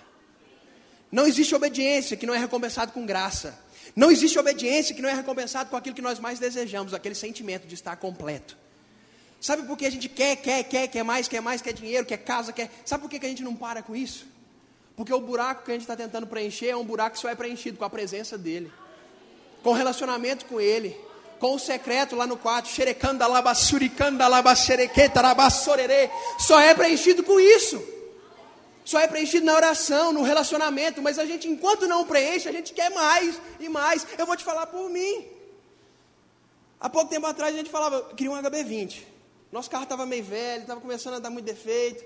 Não 1.12 1.28
existe 1.28 1.54
obediência 1.54 2.16
que 2.16 2.26
não 2.26 2.34
é 2.34 2.38
recompensado 2.38 2.94
com 2.94 3.06
graça. 3.06 3.60
Não 3.94 4.10
existe 4.10 4.40
obediência 4.40 4.96
que 4.96 5.02
não 5.02 5.10
é 5.10 5.14
recompensado 5.14 5.70
com 5.70 5.76
aquilo 5.76 5.96
que 5.96 6.02
nós 6.02 6.18
mais 6.18 6.40
desejamos, 6.40 6.94
aquele 6.94 7.14
sentimento 7.14 7.68
de 7.68 7.76
estar 7.76 7.98
completo. 7.98 8.58
Sabe 9.42 9.64
por 9.64 9.78
que 9.78 9.86
a 9.86 9.92
gente 9.92 10.08
quer, 10.08 10.38
quer, 10.38 10.64
quer, 10.64 10.88
quer 10.88 11.04
mais, 11.04 11.28
quer 11.28 11.42
mais, 11.42 11.62
quer 11.62 11.74
dinheiro, 11.74 12.06
quer 12.06 12.20
casa, 12.20 12.54
quer. 12.54 12.72
Sabe 12.86 13.02
por 13.02 13.10
que 13.10 13.18
a 13.18 13.30
gente 13.30 13.44
não 13.44 13.54
para 13.54 13.84
com 13.84 13.94
isso? 13.94 14.26
Porque 14.96 15.14
o 15.14 15.20
buraco 15.20 15.66
que 15.66 15.72
a 15.72 15.74
gente 15.74 15.82
está 15.82 15.98
tentando 15.98 16.26
preencher 16.26 16.70
é 16.70 16.78
um 16.78 16.86
buraco 16.86 17.16
que 17.16 17.22
só 17.22 17.28
é 17.28 17.36
preenchido 17.36 17.78
com 17.78 17.84
a 17.84 17.90
presença 17.90 18.38
dele, 18.38 18.72
com 19.64 19.72
relacionamento 19.72 20.46
com 20.46 20.60
ele, 20.60 21.00
com 21.40 21.56
o 21.56 21.60
secreto 21.60 22.16
lá 22.16 22.28
no 22.28 22.38
quarto, 22.38 22.68
xerecanda 22.68 23.26
labasserequeta 23.26 25.22
labassorerê, 25.22 26.10
só 26.38 26.60
é 26.60 26.74
preenchido 26.74 27.24
com 27.24 27.40
isso. 27.40 27.82
Só 28.86 29.00
é 29.00 29.08
preenchido 29.08 29.46
na 29.46 29.56
oração, 29.56 30.12
no 30.12 30.24
relacionamento, 30.24 31.02
mas 31.02 31.18
a 31.18 31.26
gente, 31.26 31.48
enquanto 31.48 31.88
não 31.88 32.06
preenche, 32.06 32.50
a 32.50 32.52
gente 32.52 32.74
quer 32.74 32.90
mais 32.92 33.40
e 33.60 33.70
mais. 33.70 34.06
Eu 34.18 34.26
vou 34.26 34.36
te 34.36 34.44
falar 34.44 34.68
por 34.68 34.90
mim. 34.90 35.26
Há 36.80 36.90
pouco 36.90 37.10
tempo 37.10 37.26
atrás 37.26 37.56
a 37.56 37.58
gente 37.58 37.70
falava, 37.70 38.14
queria 38.14 38.32
um 38.32 38.36
HB20. 38.36 39.04
Nosso 39.54 39.70
carro 39.70 39.84
estava 39.84 40.06
meio 40.06 40.24
velho, 40.24 40.64
estava 40.64 40.82
começando 40.82 41.14
a 41.14 41.20
dar 41.20 41.30
muito 41.30 41.46
defeito. 41.46 42.04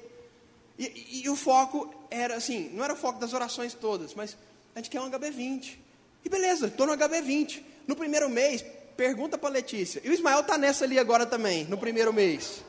E, 0.77 0.85
e, 0.85 1.21
e, 1.23 1.29
o 1.29 1.35
foco 1.35 1.91
era 2.11 2.35
assim, 2.35 2.69
não 2.73 2.83
era 2.83 2.93
o 2.93 2.95
foco 2.97 3.19
das 3.19 3.33
orações 3.33 3.73
todas, 3.73 4.13
mas 4.13 4.37
a 4.75 4.79
gente 4.79 4.91
quer 4.91 5.01
um 5.01 5.09
HB20. 5.09 5.86
E 6.23 6.29
beleza, 6.29 6.67
estou 6.67 6.87
no 6.87 6.93
HB20. 6.93 7.63
No 7.87 7.95
primeiro 7.95 8.29
mês, 8.29 8.63
pergunta 8.97 9.37
para 9.37 9.49
Letícia. 9.49 10.01
E 10.03 10.09
o 10.09 10.13
Ismael 10.13 10.41
está 10.41 10.57
nessa 10.57 10.83
ali 10.83 10.99
agora 10.99 11.25
também, 11.25 11.65
no 11.65 11.77
primeiro 11.77 12.11
mês. 12.11 12.63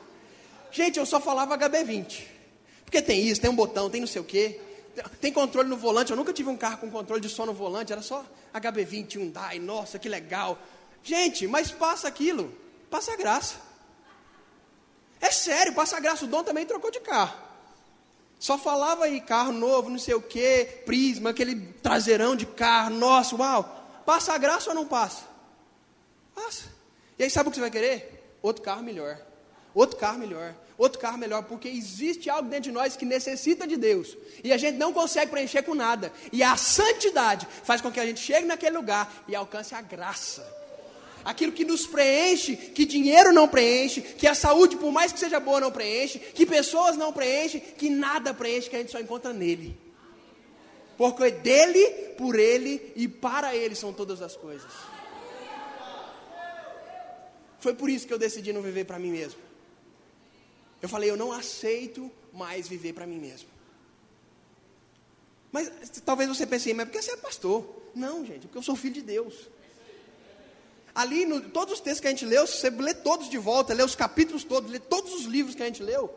Gente, 0.71 0.99
eu 0.99 1.05
só 1.05 1.19
falava 1.19 1.57
HB20. 1.57 2.23
Porque 2.85 3.01
tem 3.01 3.21
isso, 3.21 3.41
tem 3.41 3.49
um 3.49 3.55
botão, 3.55 3.89
tem 3.89 4.01
não 4.01 4.07
sei 4.07 4.21
o 4.21 4.25
quê. 4.25 4.59
Tem 5.19 5.31
controle 5.31 5.69
no 5.69 5.77
volante. 5.77 6.11
Eu 6.11 6.17
nunca 6.17 6.33
tive 6.33 6.49
um 6.49 6.57
carro 6.57 6.77
com 6.77 6.89
controle 6.89 7.21
de 7.21 7.29
som 7.29 7.45
no 7.45 7.53
volante, 7.53 7.91
era 7.91 8.01
só 8.01 8.25
HB20, 8.53 9.15
Hyundai, 9.15 9.59
nossa, 9.59 9.99
que 9.99 10.09
legal. 10.09 10.57
Gente, 11.03 11.47
mas 11.47 11.71
passa 11.71 12.07
aquilo, 12.07 12.53
passa 12.89 13.13
a 13.13 13.15
graça. 13.15 13.55
É 15.21 15.31
sério, 15.31 15.73
passa 15.73 15.97
a 15.97 15.99
graça. 15.99 16.25
O 16.25 16.27
Dom 16.27 16.43
também 16.43 16.65
trocou 16.65 16.91
de 16.91 16.99
carro. 16.99 17.48
Só 18.39 18.57
falava 18.57 19.03
aí, 19.03 19.19
carro 19.19 19.51
novo, 19.51 19.89
não 19.89 19.99
sei 19.99 20.13
o 20.13 20.21
que, 20.21 20.65
prisma, 20.85 21.31
aquele 21.31 21.55
traseirão 21.83 22.37
de 22.37 22.45
carro, 22.45 22.91
nossa, 22.91 23.35
uau. 23.35 24.01
Passa 24.05 24.33
a 24.33 24.37
graça 24.37 24.69
ou 24.69 24.75
não 24.75 24.87
passa? 24.87 25.23
Passa. 26.33 26.63
E 27.17 27.23
aí 27.23 27.29
sabe 27.29 27.49
o 27.49 27.51
que 27.51 27.57
você 27.57 27.61
vai 27.61 27.69
querer? 27.69 28.37
Outro 28.41 28.63
carro 28.63 28.81
melhor. 28.81 29.19
Outro 29.75 29.97
carro 29.97 30.17
melhor. 30.17 30.55
Outro 30.77 30.99
carro 30.99 31.17
melhor, 31.17 31.43
porque 31.43 31.67
existe 31.67 32.29
algo 32.29 32.47
dentro 32.47 32.63
de 32.63 32.71
nós 32.71 32.95
que 32.95 33.03
necessita 33.03 33.67
de 33.67 33.75
Deus. 33.75 34.17
E 34.41 34.53
a 34.53 34.57
gente 34.57 34.77
não 34.77 34.93
consegue 34.93 35.29
preencher 35.29 35.61
com 35.63 35.75
nada. 35.75 36.11
E 36.31 36.41
a 36.41 36.55
santidade 36.55 37.45
faz 37.63 37.81
com 37.81 37.91
que 37.91 37.99
a 37.99 38.05
gente 38.05 38.21
chegue 38.21 38.47
naquele 38.47 38.77
lugar 38.77 39.25
e 39.27 39.35
alcance 39.35 39.75
a 39.75 39.81
graça 39.81 40.58
aquilo 41.23 41.51
que 41.51 41.65
nos 41.65 41.85
preenche, 41.85 42.55
que 42.55 42.85
dinheiro 42.85 43.31
não 43.33 43.47
preenche, 43.47 44.01
que 44.01 44.27
a 44.27 44.35
saúde, 44.35 44.77
por 44.77 44.91
mais 44.91 45.11
que 45.11 45.19
seja 45.19 45.39
boa, 45.39 45.59
não 45.59 45.71
preenche, 45.71 46.19
que 46.19 46.45
pessoas 46.45 46.97
não 46.97 47.13
preenchem, 47.13 47.59
que 47.59 47.89
nada 47.89 48.33
preenche, 48.33 48.69
que 48.69 48.75
a 48.75 48.79
gente 48.79 48.91
só 48.91 48.99
encontra 48.99 49.33
nele. 49.33 49.77
Porque 50.97 51.31
dele, 51.31 52.13
por 52.17 52.37
ele 52.37 52.91
e 52.95 53.07
para 53.07 53.55
ele 53.55 53.75
são 53.75 53.93
todas 53.93 54.21
as 54.21 54.35
coisas. 54.35 54.71
Foi 57.59 57.73
por 57.73 57.89
isso 57.89 58.07
que 58.07 58.13
eu 58.13 58.17
decidi 58.17 58.51
não 58.51 58.61
viver 58.61 58.85
para 58.85 58.99
mim 58.99 59.11
mesmo. 59.11 59.39
Eu 60.81 60.87
falei, 60.87 61.09
eu 61.09 61.17
não 61.17 61.31
aceito 61.31 62.11
mais 62.33 62.67
viver 62.67 62.93
para 62.93 63.05
mim 63.05 63.19
mesmo. 63.19 63.49
Mas 65.51 65.71
talvez 66.05 66.29
você 66.29 66.45
pense, 66.45 66.73
mas 66.73 66.85
porque 66.85 67.01
você 67.01 67.11
é 67.11 67.17
pastor? 67.17 67.65
Não, 67.95 68.25
gente, 68.25 68.41
porque 68.41 68.57
eu 68.57 68.63
sou 68.63 68.75
filho 68.75 68.93
de 68.95 69.01
Deus. 69.01 69.49
Ali, 70.99 71.25
no, 71.25 71.39
todos 71.39 71.75
os 71.75 71.79
textos 71.79 72.01
que 72.01 72.07
a 72.07 72.09
gente 72.09 72.25
leu, 72.25 72.45
se 72.45 72.57
você 72.57 72.69
lê 72.69 72.93
todos 72.93 73.29
de 73.29 73.37
volta, 73.37 73.73
lê 73.73 73.81
os 73.81 73.95
capítulos 73.95 74.43
todos, 74.43 74.69
lê 74.69 74.79
todos 74.79 75.13
os 75.13 75.23
livros 75.23 75.55
que 75.55 75.63
a 75.63 75.65
gente 75.65 75.81
leu, 75.81 76.13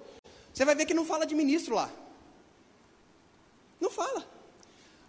você 0.52 0.64
vai 0.64 0.74
ver 0.74 0.86
que 0.86 0.92
não 0.92 1.04
fala 1.04 1.24
de 1.24 1.36
ministro 1.36 1.76
lá. 1.76 1.88
Não 3.80 3.88
fala. 3.88 4.26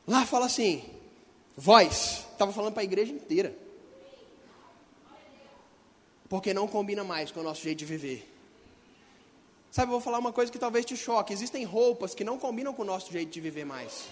Lá 0.08 0.28
fala 0.28 0.46
assim, 0.46 0.88
voz. 1.58 2.24
Estava 2.34 2.54
falando 2.54 2.74
para 2.74 2.84
a 2.84 2.84
igreja 2.84 3.12
inteira. 3.12 3.58
Porque 6.30 6.54
não 6.54 6.68
combina 6.68 7.04
mais 7.04 7.32
com 7.32 7.40
o 7.40 7.44
nosso 7.44 7.64
jeito 7.64 7.80
de 7.80 7.86
viver. 7.86 8.32
Sabe, 9.72 9.88
eu 9.88 9.94
vou 9.94 10.02
falar 10.02 10.20
uma 10.20 10.32
coisa 10.32 10.52
que 10.52 10.60
talvez 10.60 10.86
te 10.86 10.96
choque. 10.96 11.34
Existem 11.34 11.64
roupas 11.64 12.14
que 12.14 12.24
não 12.24 12.38
combinam 12.38 12.76
com 12.76 12.84
o 12.84 12.86
nosso 12.86 13.12
jeito 13.12 13.32
de 13.32 13.42
viver 13.42 13.66
mais. 13.66 14.10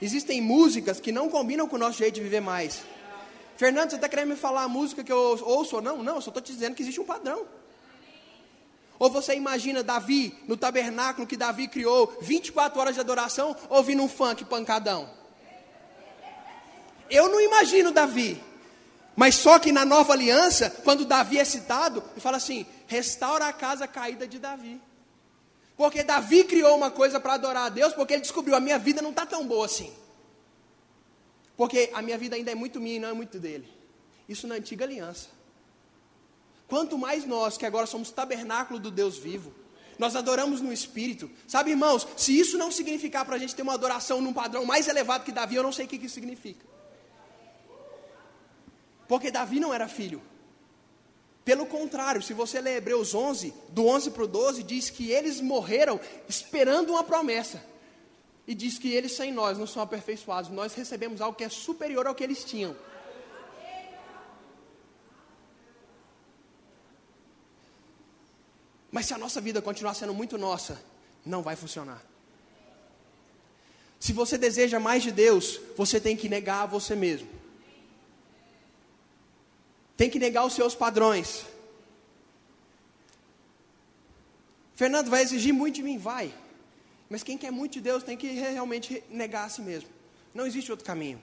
Existem 0.00 0.40
músicas 0.40 1.00
que 1.00 1.10
não 1.10 1.28
combinam 1.28 1.66
com 1.66 1.74
o 1.74 1.80
nosso 1.80 1.98
jeito 1.98 2.14
de 2.14 2.20
viver 2.20 2.40
mais. 2.40 2.84
Fernando, 3.56 3.90
você 3.90 3.96
está 3.96 4.08
querendo 4.08 4.30
me 4.30 4.36
falar 4.36 4.62
a 4.62 4.68
música 4.68 5.04
que 5.04 5.12
eu 5.12 5.38
ouço 5.44 5.76
ou 5.76 5.82
não? 5.82 6.02
Não, 6.02 6.16
eu 6.16 6.20
só 6.20 6.30
estou 6.30 6.42
te 6.42 6.52
dizendo 6.52 6.74
que 6.74 6.82
existe 6.82 7.00
um 7.00 7.04
padrão. 7.04 7.46
Ou 8.98 9.10
você 9.10 9.34
imagina 9.34 9.82
Davi 9.82 10.36
no 10.46 10.56
tabernáculo 10.56 11.26
que 11.26 11.36
Davi 11.36 11.66
criou, 11.66 12.16
24 12.20 12.80
horas 12.80 12.94
de 12.94 13.00
adoração, 13.00 13.56
ouvindo 13.68 14.02
um 14.02 14.08
funk 14.08 14.44
pancadão? 14.44 15.10
Eu 17.10 17.28
não 17.28 17.40
imagino 17.40 17.90
Davi. 17.90 18.40
Mas 19.14 19.34
só 19.34 19.58
que 19.58 19.72
na 19.72 19.84
nova 19.84 20.12
aliança, 20.12 20.70
quando 20.84 21.04
Davi 21.04 21.38
é 21.38 21.44
citado, 21.44 22.02
ele 22.12 22.20
fala 22.20 22.38
assim: 22.38 22.66
restaura 22.86 23.46
a 23.46 23.52
casa 23.52 23.86
caída 23.86 24.26
de 24.26 24.38
Davi. 24.38 24.80
Porque 25.76 26.02
Davi 26.02 26.44
criou 26.44 26.76
uma 26.76 26.90
coisa 26.90 27.18
para 27.18 27.34
adorar 27.34 27.66
a 27.66 27.68
Deus, 27.68 27.92
porque 27.92 28.14
ele 28.14 28.22
descobriu: 28.22 28.54
a 28.54 28.60
minha 28.60 28.78
vida 28.78 29.02
não 29.02 29.10
está 29.10 29.26
tão 29.26 29.46
boa 29.46 29.66
assim. 29.66 29.92
Porque 31.56 31.90
a 31.92 32.02
minha 32.02 32.18
vida 32.18 32.36
ainda 32.36 32.50
é 32.50 32.54
muito 32.54 32.80
minha 32.80 32.96
e 32.96 32.98
não 32.98 33.08
é 33.08 33.12
muito 33.12 33.38
dele. 33.38 33.68
Isso 34.28 34.46
na 34.46 34.54
antiga 34.54 34.84
aliança. 34.84 35.28
Quanto 36.66 36.96
mais 36.96 37.26
nós, 37.26 37.58
que 37.58 37.66
agora 37.66 37.86
somos 37.86 38.10
tabernáculo 38.10 38.80
do 38.80 38.90
Deus 38.90 39.18
vivo, 39.18 39.52
nós 39.98 40.16
adoramos 40.16 40.60
no 40.60 40.72
Espírito. 40.72 41.30
Sabe, 41.46 41.70
irmãos, 41.70 42.08
se 42.16 42.38
isso 42.38 42.56
não 42.56 42.70
significar 42.70 43.24
para 43.24 43.36
a 43.36 43.38
gente 43.38 43.54
ter 43.54 43.62
uma 43.62 43.74
adoração 43.74 44.20
num 44.20 44.32
padrão 44.32 44.64
mais 44.64 44.88
elevado 44.88 45.24
que 45.24 45.32
Davi, 45.32 45.56
eu 45.56 45.62
não 45.62 45.72
sei 45.72 45.84
o 45.84 45.88
que, 45.88 45.98
que 45.98 46.06
isso 46.06 46.14
significa. 46.14 46.64
Porque 49.06 49.30
Davi 49.30 49.60
não 49.60 49.74
era 49.74 49.86
filho. 49.86 50.22
Pelo 51.44 51.66
contrário, 51.66 52.22
se 52.22 52.32
você 52.32 52.60
ler 52.60 52.76
Hebreus 52.76 53.14
11, 53.14 53.52
do 53.68 53.86
11 53.86 54.10
para 54.12 54.22
o 54.22 54.28
12, 54.28 54.62
diz 54.62 54.88
que 54.88 55.10
eles 55.10 55.40
morreram 55.40 56.00
esperando 56.28 56.90
uma 56.90 57.04
promessa 57.04 57.71
e 58.46 58.54
diz 58.54 58.78
que 58.78 58.92
eles 58.92 59.12
sem 59.12 59.32
nós 59.32 59.58
não 59.58 59.66
são 59.66 59.82
aperfeiçoados, 59.82 60.50
nós 60.50 60.74
recebemos 60.74 61.20
algo 61.20 61.36
que 61.36 61.44
é 61.44 61.48
superior 61.48 62.06
ao 62.06 62.14
que 62.14 62.24
eles 62.24 62.44
tinham. 62.44 62.76
Mas 68.90 69.06
se 69.06 69.14
a 69.14 69.18
nossa 69.18 69.40
vida 69.40 69.62
continuar 69.62 69.94
sendo 69.94 70.12
muito 70.12 70.36
nossa, 70.36 70.82
não 71.24 71.42
vai 71.42 71.56
funcionar. 71.56 72.02
Se 73.98 74.12
você 74.12 74.36
deseja 74.36 74.78
mais 74.80 75.02
de 75.02 75.12
Deus, 75.12 75.60
você 75.76 76.00
tem 76.00 76.16
que 76.16 76.28
negar 76.28 76.64
a 76.64 76.66
você 76.66 76.94
mesmo. 76.94 77.28
Tem 79.96 80.10
que 80.10 80.18
negar 80.18 80.44
os 80.44 80.52
seus 80.52 80.74
padrões. 80.74 81.46
Fernando, 84.74 85.08
vai 85.08 85.22
exigir 85.22 85.54
muito 85.54 85.76
de 85.76 85.82
mim? 85.82 85.96
Vai. 85.98 86.34
Mas 87.12 87.22
quem 87.22 87.36
quer 87.36 87.50
muito 87.50 87.74
de 87.74 87.82
Deus 87.82 88.02
tem 88.02 88.16
que 88.16 88.26
realmente 88.26 89.04
negar 89.10 89.44
a 89.44 89.48
si 89.50 89.60
mesmo. 89.60 89.90
Não 90.32 90.46
existe 90.46 90.70
outro 90.70 90.86
caminho. 90.86 91.22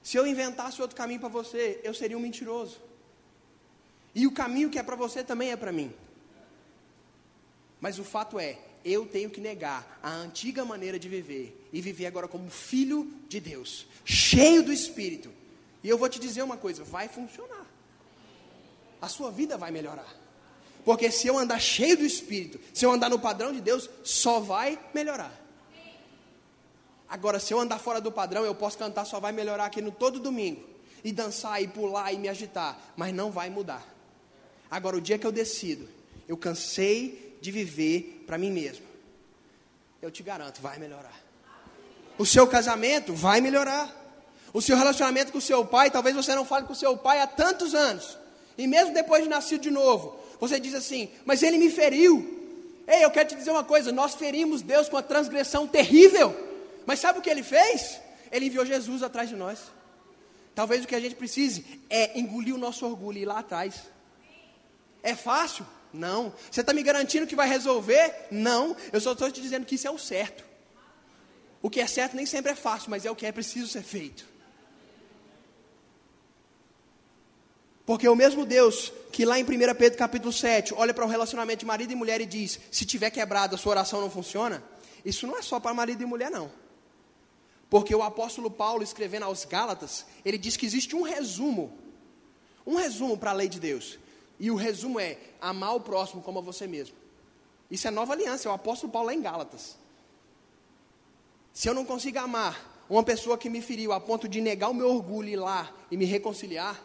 Se 0.00 0.16
eu 0.16 0.24
inventasse 0.24 0.80
outro 0.80 0.96
caminho 0.96 1.18
para 1.18 1.28
você, 1.28 1.80
eu 1.82 1.92
seria 1.92 2.16
um 2.16 2.20
mentiroso. 2.20 2.80
E 4.14 4.28
o 4.28 4.30
caminho 4.30 4.70
que 4.70 4.78
é 4.78 4.82
para 4.82 4.94
você 4.94 5.24
também 5.24 5.50
é 5.50 5.56
para 5.56 5.72
mim. 5.72 5.92
Mas 7.80 7.98
o 7.98 8.04
fato 8.04 8.38
é, 8.38 8.60
eu 8.84 9.04
tenho 9.04 9.28
que 9.28 9.40
negar 9.40 9.98
a 10.00 10.12
antiga 10.12 10.64
maneira 10.64 11.00
de 11.00 11.08
viver 11.08 11.68
e 11.72 11.80
viver 11.80 12.06
agora 12.06 12.28
como 12.28 12.48
filho 12.48 13.12
de 13.28 13.40
Deus, 13.40 13.88
cheio 14.04 14.62
do 14.62 14.72
Espírito. 14.72 15.32
E 15.82 15.88
eu 15.88 15.98
vou 15.98 16.08
te 16.08 16.20
dizer 16.20 16.44
uma 16.44 16.56
coisa: 16.56 16.84
vai 16.84 17.08
funcionar. 17.08 17.66
A 19.00 19.08
sua 19.08 19.32
vida 19.32 19.58
vai 19.58 19.72
melhorar. 19.72 20.21
Porque 20.84 21.10
se 21.10 21.26
eu 21.26 21.38
andar 21.38 21.60
cheio 21.60 21.96
do 21.96 22.04
Espírito, 22.04 22.60
se 22.72 22.84
eu 22.84 22.90
andar 22.90 23.08
no 23.08 23.18
padrão 23.18 23.52
de 23.52 23.60
Deus, 23.60 23.88
só 24.02 24.40
vai 24.40 24.78
melhorar. 24.92 25.32
Agora, 27.08 27.38
se 27.38 27.52
eu 27.52 27.60
andar 27.60 27.78
fora 27.78 28.00
do 28.00 28.10
padrão, 28.10 28.44
eu 28.44 28.54
posso 28.54 28.78
cantar, 28.78 29.04
só 29.04 29.20
vai 29.20 29.32
melhorar 29.32 29.66
aqui 29.66 29.82
no 29.82 29.92
todo 29.92 30.18
domingo. 30.18 30.64
E 31.04 31.12
dançar, 31.12 31.62
e 31.62 31.68
pular, 31.68 32.12
e 32.12 32.16
me 32.16 32.28
agitar. 32.28 32.78
Mas 32.96 33.12
não 33.12 33.30
vai 33.30 33.50
mudar. 33.50 33.86
Agora, 34.70 34.96
o 34.96 35.00
dia 35.00 35.18
que 35.18 35.26
eu 35.26 35.32
decido, 35.32 35.88
eu 36.26 36.36
cansei 36.36 37.36
de 37.40 37.50
viver 37.50 38.24
para 38.26 38.38
mim 38.38 38.50
mesmo. 38.50 38.86
Eu 40.00 40.10
te 40.10 40.22
garanto, 40.22 40.62
vai 40.62 40.78
melhorar. 40.78 41.20
O 42.16 42.24
seu 42.24 42.46
casamento 42.46 43.14
vai 43.14 43.40
melhorar. 43.40 44.00
O 44.52 44.62
seu 44.62 44.76
relacionamento 44.76 45.32
com 45.32 45.38
o 45.38 45.42
seu 45.42 45.64
pai, 45.64 45.90
talvez 45.90 46.14
você 46.16 46.34
não 46.34 46.44
fale 46.44 46.66
com 46.66 46.72
o 46.72 46.76
seu 46.76 46.96
pai 46.96 47.20
há 47.20 47.26
tantos 47.26 47.74
anos. 47.74 48.18
E 48.56 48.66
mesmo 48.66 48.94
depois 48.94 49.22
de 49.22 49.28
nascido 49.28 49.60
de 49.60 49.70
novo, 49.70 50.21
você 50.42 50.58
diz 50.58 50.74
assim: 50.74 51.08
Mas 51.24 51.40
ele 51.40 51.56
me 51.56 51.70
feriu. 51.70 52.84
Ei, 52.84 53.04
eu 53.04 53.12
quero 53.12 53.28
te 53.28 53.36
dizer 53.36 53.52
uma 53.52 53.62
coisa: 53.62 53.92
nós 53.92 54.16
ferimos 54.16 54.60
Deus 54.60 54.88
com 54.88 54.96
uma 54.96 55.02
transgressão 55.02 55.68
terrível. 55.68 56.34
Mas 56.84 56.98
sabe 56.98 57.20
o 57.20 57.22
que 57.22 57.30
ele 57.30 57.44
fez? 57.44 58.00
Ele 58.32 58.46
enviou 58.46 58.66
Jesus 58.66 59.04
atrás 59.04 59.28
de 59.28 59.36
nós. 59.36 59.60
Talvez 60.52 60.82
o 60.82 60.88
que 60.88 60.96
a 60.96 61.00
gente 61.00 61.14
precise 61.14 61.64
é 61.88 62.18
engolir 62.18 62.52
o 62.52 62.58
nosso 62.58 62.84
orgulho 62.84 63.18
e 63.18 63.22
ir 63.22 63.24
lá 63.24 63.38
atrás. 63.38 63.82
É 65.00 65.14
fácil? 65.14 65.64
Não. 65.92 66.34
Você 66.50 66.60
está 66.60 66.72
me 66.72 66.82
garantindo 66.82 67.24
que 67.24 67.36
vai 67.36 67.48
resolver? 67.48 68.12
Não. 68.28 68.76
Eu 68.92 69.00
só 69.00 69.12
estou 69.12 69.30
te 69.30 69.40
dizendo 69.40 69.64
que 69.64 69.76
isso 69.76 69.86
é 69.86 69.92
o 69.92 69.98
certo. 69.98 70.44
O 71.62 71.70
que 71.70 71.80
é 71.80 71.86
certo 71.86 72.16
nem 72.16 72.26
sempre 72.26 72.50
é 72.50 72.56
fácil, 72.56 72.90
mas 72.90 73.06
é 73.06 73.10
o 73.12 73.14
que 73.14 73.26
é 73.26 73.30
preciso 73.30 73.68
ser 73.68 73.82
feito. 73.82 74.26
Porque 77.84 78.08
o 78.08 78.14
mesmo 78.14 78.46
Deus 78.46 78.92
que 79.10 79.24
lá 79.24 79.38
em 79.38 79.42
1 79.42 79.46
Pedro 79.76 79.98
capítulo 79.98 80.32
7 80.32 80.72
olha 80.74 80.94
para 80.94 81.04
o 81.04 81.08
relacionamento 81.08 81.60
de 81.60 81.66
marido 81.66 81.92
e 81.92 81.96
mulher 81.96 82.20
e 82.20 82.26
diz: 82.26 82.58
se 82.70 82.84
tiver 82.84 83.10
quebrado, 83.10 83.54
a 83.54 83.58
sua 83.58 83.72
oração 83.72 84.00
não 84.00 84.10
funciona. 84.10 84.62
Isso 85.04 85.26
não 85.26 85.36
é 85.36 85.42
só 85.42 85.58
para 85.58 85.74
marido 85.74 86.02
e 86.02 86.06
mulher, 86.06 86.30
não. 86.30 86.50
Porque 87.68 87.94
o 87.94 88.02
apóstolo 88.02 88.50
Paulo, 88.50 88.82
escrevendo 88.82 89.24
aos 89.24 89.44
Gálatas, 89.44 90.06
ele 90.24 90.38
diz 90.38 90.56
que 90.56 90.66
existe 90.66 90.94
um 90.94 91.02
resumo, 91.02 91.72
um 92.66 92.76
resumo 92.76 93.16
para 93.16 93.30
a 93.30 93.34
lei 93.34 93.48
de 93.48 93.58
Deus. 93.58 93.98
E 94.38 94.50
o 94.50 94.56
resumo 94.56 95.00
é 95.00 95.18
amar 95.40 95.74
o 95.74 95.80
próximo 95.80 96.22
como 96.22 96.38
a 96.38 96.42
você 96.42 96.66
mesmo. 96.66 96.96
Isso 97.70 97.88
é 97.88 97.90
nova 97.90 98.12
aliança, 98.12 98.48
é 98.48 98.50
o 98.50 98.54
apóstolo 98.54 98.92
Paulo 98.92 99.06
lá 99.06 99.14
em 99.14 99.22
Gálatas. 99.22 99.76
Se 101.52 101.68
eu 101.68 101.74
não 101.74 101.84
consigo 101.84 102.18
amar 102.18 102.84
uma 102.88 103.02
pessoa 103.02 103.38
que 103.38 103.48
me 103.48 103.62
feriu 103.62 103.92
a 103.92 104.00
ponto 104.00 104.28
de 104.28 104.40
negar 104.40 104.68
o 104.68 104.74
meu 104.74 104.88
orgulho 104.88 105.28
e 105.28 105.32
ir 105.32 105.36
lá 105.36 105.72
e 105.90 105.96
me 105.96 106.04
reconciliar, 106.04 106.78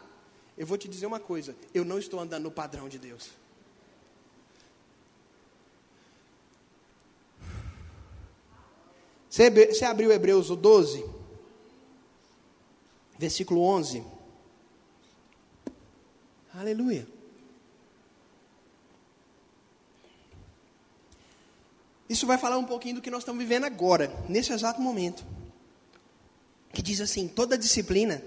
eu 0.58 0.66
vou 0.66 0.76
te 0.76 0.88
dizer 0.88 1.06
uma 1.06 1.20
coisa: 1.20 1.54
eu 1.72 1.84
não 1.84 1.98
estou 1.98 2.18
andando 2.18 2.42
no 2.42 2.50
padrão 2.50 2.88
de 2.88 2.98
Deus. 2.98 3.30
Você 9.30 9.84
abriu 9.84 10.10
Hebreus 10.10 10.48
12, 10.48 11.04
versículo 13.16 13.60
11. 13.62 14.02
Aleluia. 16.52 17.06
Isso 22.08 22.26
vai 22.26 22.38
falar 22.38 22.58
um 22.58 22.64
pouquinho 22.64 22.96
do 22.96 23.02
que 23.02 23.10
nós 23.10 23.20
estamos 23.20 23.40
vivendo 23.40 23.64
agora, 23.64 24.12
nesse 24.28 24.52
exato 24.52 24.80
momento. 24.80 25.24
Que 26.72 26.82
diz 26.82 27.00
assim: 27.00 27.28
toda 27.28 27.56
disciplina 27.56 28.20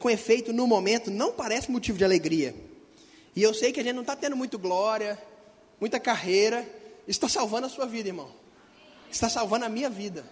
com 0.00 0.10
efeito, 0.10 0.52
no 0.52 0.66
momento, 0.66 1.10
não 1.10 1.32
parece 1.32 1.70
motivo 1.70 1.96
de 1.96 2.04
alegria. 2.04 2.54
E 3.36 3.42
eu 3.42 3.54
sei 3.54 3.72
que 3.72 3.78
a 3.78 3.82
gente 3.82 3.94
não 3.94 4.00
está 4.00 4.16
tendo 4.16 4.34
muito 4.34 4.58
glória, 4.58 5.20
muita 5.78 6.00
carreira. 6.00 6.66
Está 7.06 7.28
salvando 7.28 7.66
a 7.66 7.70
sua 7.70 7.86
vida, 7.86 8.08
irmão. 8.08 8.34
Está 9.10 9.28
salvando 9.28 9.66
a 9.66 9.68
minha 9.68 9.90
vida. 9.90 10.24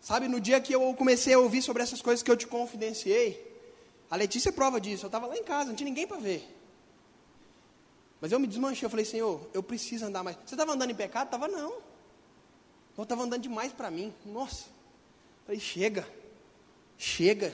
Sabe, 0.00 0.26
no 0.26 0.40
dia 0.40 0.60
que 0.60 0.74
eu 0.74 0.94
comecei 0.94 1.32
a 1.32 1.38
ouvir 1.38 1.62
sobre 1.62 1.82
essas 1.82 2.02
coisas 2.02 2.22
que 2.22 2.30
eu 2.30 2.36
te 2.36 2.46
confidenciei, 2.46 3.50
a 4.10 4.16
Letícia 4.16 4.48
é 4.48 4.52
prova 4.52 4.80
disso. 4.80 5.04
Eu 5.04 5.08
estava 5.08 5.26
lá 5.26 5.36
em 5.36 5.44
casa, 5.44 5.68
não 5.68 5.76
tinha 5.76 5.88
ninguém 5.88 6.06
para 6.06 6.18
ver. 6.18 6.44
Mas 8.20 8.32
eu 8.32 8.40
me 8.40 8.46
desmanchei, 8.48 8.84
eu 8.84 8.90
falei, 8.90 9.04
Senhor, 9.04 9.40
eu 9.54 9.62
preciso 9.62 10.04
andar 10.04 10.24
mais. 10.24 10.36
Você 10.44 10.54
estava 10.54 10.72
andando 10.72 10.90
em 10.90 10.94
pecado? 10.94 11.26
Estava 11.26 11.46
não. 11.46 11.72
Eu 12.96 13.04
estava 13.04 13.22
andando 13.22 13.42
demais 13.42 13.72
para 13.72 13.90
mim. 13.90 14.12
Nossa. 14.26 14.64
Eu 14.66 15.46
falei, 15.46 15.60
chega. 15.60 16.21
Chega. 17.02 17.52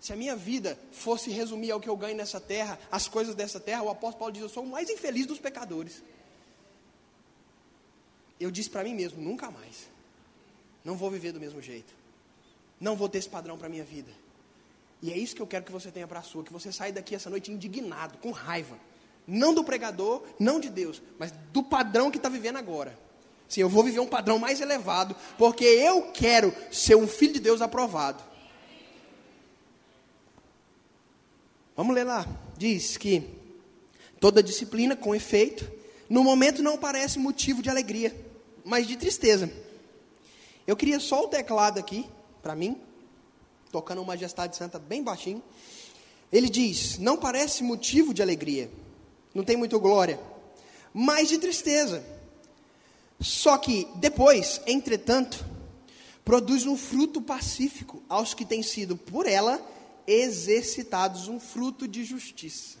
Se 0.00 0.14
a 0.14 0.16
minha 0.16 0.34
vida 0.34 0.78
fosse 0.90 1.30
resumir 1.30 1.70
ao 1.72 1.78
que 1.78 1.90
eu 1.90 1.94
ganho 1.94 2.16
nessa 2.16 2.40
terra, 2.40 2.78
as 2.90 3.06
coisas 3.06 3.34
dessa 3.34 3.60
terra, 3.60 3.82
o 3.82 3.90
apóstolo 3.90 4.18
Paulo 4.18 4.32
diz: 4.32 4.42
Eu 4.42 4.48
sou 4.48 4.64
o 4.64 4.66
mais 4.66 4.88
infeliz 4.88 5.26
dos 5.26 5.38
pecadores. 5.38 6.02
Eu 8.40 8.50
disse 8.50 8.70
para 8.70 8.82
mim 8.82 8.94
mesmo: 8.94 9.20
Nunca 9.20 9.50
mais. 9.50 9.90
Não 10.82 10.96
vou 10.96 11.10
viver 11.10 11.32
do 11.32 11.38
mesmo 11.38 11.60
jeito. 11.60 11.92
Não 12.80 12.96
vou 12.96 13.10
ter 13.10 13.18
esse 13.18 13.28
padrão 13.28 13.58
para 13.58 13.66
a 13.66 13.70
minha 13.70 13.84
vida. 13.84 14.10
E 15.02 15.12
é 15.12 15.18
isso 15.18 15.36
que 15.36 15.42
eu 15.42 15.46
quero 15.46 15.66
que 15.66 15.70
você 15.70 15.90
tenha 15.90 16.08
para 16.08 16.20
a 16.20 16.22
sua: 16.22 16.42
que 16.42 16.52
você 16.52 16.72
saia 16.72 16.94
daqui 16.94 17.14
essa 17.14 17.28
noite 17.28 17.52
indignado, 17.52 18.16
com 18.16 18.30
raiva. 18.30 18.78
Não 19.26 19.52
do 19.52 19.62
pregador, 19.62 20.26
não 20.40 20.58
de 20.58 20.70
Deus, 20.70 21.02
mas 21.18 21.30
do 21.52 21.62
padrão 21.62 22.10
que 22.10 22.16
está 22.16 22.30
vivendo 22.30 22.56
agora. 22.56 22.98
Sim, 23.52 23.60
eu 23.60 23.68
vou 23.68 23.84
viver 23.84 24.00
um 24.00 24.06
padrão 24.06 24.38
mais 24.38 24.62
elevado, 24.62 25.14
porque 25.36 25.62
eu 25.62 26.10
quero 26.10 26.54
ser 26.70 26.94
um 26.94 27.06
filho 27.06 27.34
de 27.34 27.40
Deus 27.40 27.60
aprovado. 27.60 28.24
Vamos 31.76 31.94
ler 31.94 32.04
lá. 32.04 32.26
Diz 32.56 32.96
que 32.96 33.28
toda 34.18 34.42
disciplina 34.42 34.96
com 34.96 35.14
efeito, 35.14 35.70
no 36.08 36.24
momento 36.24 36.62
não 36.62 36.78
parece 36.78 37.18
motivo 37.18 37.60
de 37.60 37.68
alegria, 37.68 38.16
mas 38.64 38.86
de 38.86 38.96
tristeza. 38.96 39.52
Eu 40.66 40.74
queria 40.74 40.98
só 40.98 41.22
o 41.22 41.28
teclado 41.28 41.78
aqui, 41.78 42.08
para 42.42 42.56
mim, 42.56 42.80
tocando 43.70 43.98
uma 43.98 44.14
Majestade 44.14 44.56
Santa 44.56 44.78
bem 44.78 45.02
baixinho. 45.02 45.42
Ele 46.32 46.48
diz: 46.48 46.96
não 46.96 47.18
parece 47.18 47.62
motivo 47.62 48.14
de 48.14 48.22
alegria, 48.22 48.70
não 49.34 49.44
tem 49.44 49.58
muito 49.58 49.78
glória, 49.78 50.18
mas 50.94 51.28
de 51.28 51.36
tristeza. 51.36 52.21
Só 53.22 53.56
que 53.56 53.86
depois, 53.96 54.60
entretanto, 54.66 55.44
produz 56.24 56.66
um 56.66 56.76
fruto 56.76 57.22
pacífico 57.22 58.02
aos 58.08 58.34
que 58.34 58.44
têm 58.44 58.62
sido 58.62 58.96
por 58.96 59.26
ela 59.26 59.60
exercitados 60.06 61.28
um 61.28 61.38
fruto 61.38 61.86
de 61.86 62.04
justiça. 62.04 62.78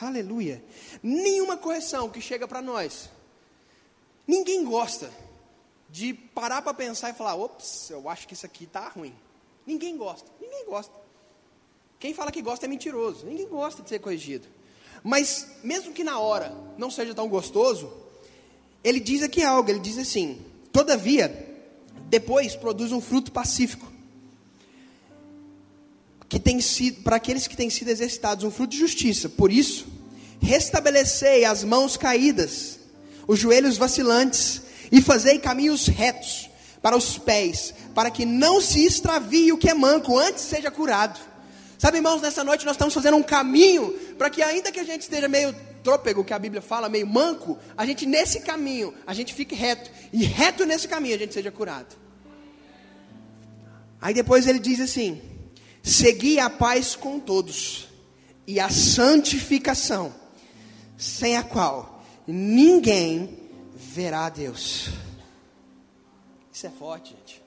Aleluia. 0.00 0.62
Nenhuma 1.02 1.56
correção 1.56 2.08
que 2.08 2.20
chega 2.20 2.46
para 2.46 2.62
nós. 2.62 3.08
Ninguém 4.26 4.64
gosta 4.64 5.10
de 5.88 6.12
parar 6.12 6.62
para 6.62 6.74
pensar 6.74 7.10
e 7.10 7.14
falar: 7.14 7.36
ops, 7.36 7.90
eu 7.90 8.08
acho 8.08 8.26
que 8.26 8.34
isso 8.34 8.46
aqui 8.46 8.64
está 8.64 8.88
ruim. 8.88 9.14
Ninguém 9.66 9.96
gosta. 9.96 10.30
Ninguém 10.40 10.64
gosta. 10.66 10.92
Quem 11.98 12.14
fala 12.14 12.30
que 12.30 12.42
gosta 12.42 12.66
é 12.66 12.68
mentiroso. 12.68 13.26
Ninguém 13.26 13.48
gosta 13.48 13.82
de 13.82 13.88
ser 13.88 13.98
corrigido. 13.98 14.46
Mas, 15.02 15.58
mesmo 15.62 15.92
que 15.92 16.04
na 16.04 16.18
hora 16.18 16.54
não 16.76 16.90
seja 16.90 17.14
tão 17.14 17.28
gostoso, 17.28 17.92
ele 18.82 19.00
diz 19.00 19.22
aqui 19.22 19.42
algo, 19.42 19.70
ele 19.70 19.80
diz 19.80 19.98
assim: 19.98 20.38
todavia, 20.72 21.46
depois 22.08 22.56
produz 22.56 22.92
um 22.92 23.00
fruto 23.00 23.32
pacífico, 23.32 23.90
que 26.28 26.38
tem 26.38 26.60
sido, 26.60 27.02
para 27.02 27.16
aqueles 27.16 27.46
que 27.46 27.56
têm 27.56 27.70
sido 27.70 27.88
exercitados, 27.88 28.44
um 28.44 28.50
fruto 28.50 28.72
de 28.72 28.78
justiça. 28.78 29.28
Por 29.28 29.50
isso, 29.50 29.86
restabelecei 30.40 31.44
as 31.44 31.64
mãos 31.64 31.96
caídas, 31.96 32.78
os 33.26 33.38
joelhos 33.38 33.76
vacilantes, 33.76 34.62
e 34.90 35.02
fazei 35.02 35.38
caminhos 35.38 35.86
retos 35.86 36.48
para 36.80 36.96
os 36.96 37.18
pés, 37.18 37.74
para 37.94 38.10
que 38.10 38.24
não 38.24 38.60
se 38.60 38.84
extravie 38.84 39.52
o 39.52 39.58
que 39.58 39.68
é 39.68 39.74
manco, 39.74 40.16
antes 40.16 40.44
seja 40.44 40.70
curado. 40.70 41.18
Sabe, 41.78 41.98
irmãos, 41.98 42.20
nessa 42.20 42.42
noite 42.42 42.64
nós 42.64 42.74
estamos 42.74 42.94
fazendo 42.94 43.16
um 43.16 43.22
caminho 43.22 43.92
para 44.16 44.30
que, 44.30 44.42
ainda 44.42 44.72
que 44.72 44.80
a 44.80 44.84
gente 44.84 45.02
esteja 45.02 45.28
meio 45.28 45.54
trôpego, 45.82 46.24
que 46.24 46.32
a 46.32 46.38
Bíblia 46.38 46.62
fala, 46.62 46.88
meio 46.88 47.06
manco, 47.06 47.58
a 47.76 47.86
gente 47.86 48.06
nesse 48.06 48.40
caminho, 48.40 48.94
a 49.06 49.14
gente 49.14 49.34
fique 49.34 49.54
reto. 49.54 49.90
E 50.12 50.24
reto 50.24 50.64
nesse 50.64 50.88
caminho 50.88 51.14
a 51.14 51.18
gente 51.18 51.34
seja 51.34 51.50
curado. 51.50 51.96
Aí 54.00 54.14
depois 54.14 54.46
ele 54.46 54.58
diz 54.58 54.80
assim: 54.80 55.20
segui 55.82 56.38
a 56.38 56.48
paz 56.48 56.94
com 56.94 57.18
todos 57.18 57.88
e 58.46 58.60
a 58.60 58.70
santificação, 58.70 60.14
sem 60.96 61.36
a 61.36 61.42
qual 61.42 62.04
ninguém 62.26 63.38
verá 63.74 64.26
a 64.26 64.30
Deus. 64.30 64.90
Isso 66.52 66.66
é 66.66 66.70
forte, 66.70 67.16
gente. 67.16 67.42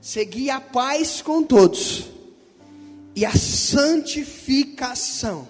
Segui 0.00 0.50
a 0.50 0.60
paz 0.60 1.20
com 1.20 1.42
todos 1.42 2.08
e 3.14 3.26
a 3.26 3.32
santificação, 3.32 5.46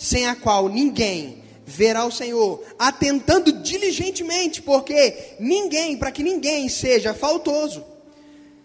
sem 0.00 0.24
a 0.24 0.34
qual 0.34 0.66
ninguém 0.70 1.42
verá 1.66 2.06
o 2.06 2.10
Senhor, 2.10 2.64
atentando 2.78 3.52
diligentemente, 3.52 4.62
porque 4.62 5.36
ninguém, 5.38 5.94
para 5.94 6.10
que 6.10 6.22
ninguém 6.22 6.70
seja 6.70 7.12
faltoso, 7.12 7.84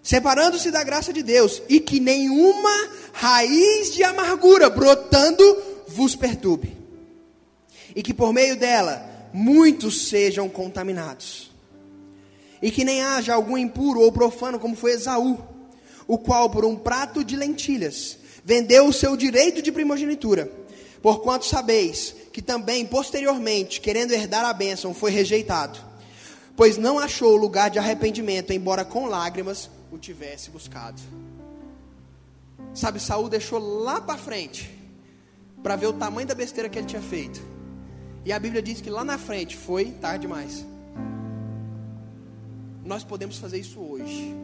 separando-se 0.01 0.71
da 0.71 0.81
graça 0.81 1.11
de 1.11 1.21
Deus, 1.21 1.61
e 1.67 1.81
que 1.81 1.99
nenhuma 1.99 2.89
raiz 3.11 3.93
de 3.93 4.01
amargura 4.01 4.69
brotando 4.69 5.43
vos 5.89 6.15
perturbe, 6.15 6.73
e 7.93 8.01
que 8.01 8.13
por 8.13 8.31
meio 8.31 8.55
dela 8.55 9.29
muitos 9.33 10.07
sejam 10.07 10.47
contaminados, 10.47 11.51
e 12.61 12.71
que 12.71 12.86
nem 12.86 13.01
haja 13.01 13.33
algum 13.33 13.57
impuro 13.57 13.99
ou 13.99 14.11
profano, 14.11 14.57
como 14.57 14.73
foi 14.73 14.93
Esaú, 14.93 15.38
o 16.07 16.17
qual 16.17 16.49
por 16.49 16.63
um 16.63 16.77
prato 16.77 17.25
de 17.25 17.36
lentilhas 17.36 18.17
vendeu 18.45 18.88
o 18.88 18.93
seu 18.93 19.17
direito 19.17 19.61
de 19.61 19.71
primogenitura. 19.71 20.49
Porquanto 21.05 21.45
sabeis 21.45 22.15
que 22.33 22.41
também 22.41 22.83
posteriormente, 22.83 23.79
querendo 23.79 24.11
herdar 24.11 24.43
a 24.43 24.51
bênção, 24.51 24.91
foi 24.91 25.11
rejeitado, 25.11 25.77
pois 26.57 26.77
não 26.77 26.97
achou 26.97 27.35
lugar 27.35 27.69
de 27.69 27.77
arrependimento, 27.77 28.51
embora 28.51 28.83
com 28.83 29.05
lágrimas 29.05 29.69
o 29.91 29.99
tivesse 29.99 30.49
buscado. 30.49 30.99
Sabe, 32.73 32.99
Saul 32.99 33.29
deixou 33.29 33.59
lá 33.59 34.01
para 34.01 34.17
frente 34.17 34.67
para 35.61 35.75
ver 35.75 35.85
o 35.85 35.93
tamanho 35.93 36.27
da 36.27 36.33
besteira 36.33 36.67
que 36.67 36.79
ele 36.79 36.87
tinha 36.87 37.03
feito. 37.03 37.39
E 38.25 38.33
a 38.33 38.39
Bíblia 38.39 38.63
diz 38.63 38.81
que 38.81 38.89
lá 38.89 39.05
na 39.05 39.19
frente 39.19 39.55
foi 39.55 39.91
tarde 39.91 40.21
demais. 40.21 40.65
Nós 42.83 43.03
podemos 43.03 43.37
fazer 43.37 43.59
isso 43.59 43.79
hoje. 43.79 44.35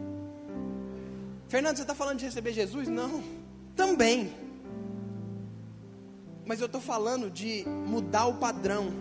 Fernando, 1.48 1.78
você 1.78 1.82
está 1.82 1.96
falando 1.96 2.20
de 2.20 2.26
receber 2.26 2.54
Jesus? 2.54 2.88
Não, 2.88 3.24
também. 3.76 4.51
Mas 6.52 6.60
eu 6.60 6.66
estou 6.66 6.82
falando 6.82 7.32
de 7.32 7.64
mudar 7.88 8.26
o 8.26 8.34
padrão. 8.34 8.92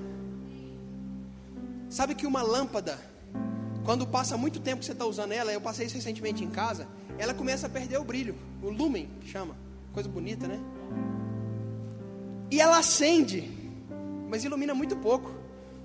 Sabe 1.89 2.15
que 2.15 2.25
uma 2.25 2.43
lâmpada, 2.43 2.97
quando 3.85 4.07
passa 4.07 4.37
muito 4.37 4.61
tempo 4.61 4.79
que 4.79 4.87
você 4.87 4.93
está 4.93 5.05
usando 5.05 5.33
ela, 5.33 5.53
eu 5.53 5.61
passei 5.61 5.87
isso 5.87 5.97
recentemente 5.97 6.45
em 6.45 6.49
casa, 6.49 6.87
ela 7.19 7.35
começa 7.35 7.67
a 7.67 7.69
perder 7.69 7.99
o 7.99 8.05
brilho, 8.05 8.37
o 8.63 8.71
lumen, 8.71 9.11
chama. 9.25 9.57
Coisa 9.93 10.09
bonita, 10.09 10.47
né? 10.47 10.61
E 12.53 12.61
ela 12.61 12.79
acende, 12.79 13.51
mas 14.29 14.45
ilumina 14.45 14.73
muito 14.73 14.95
pouco. 14.95 15.35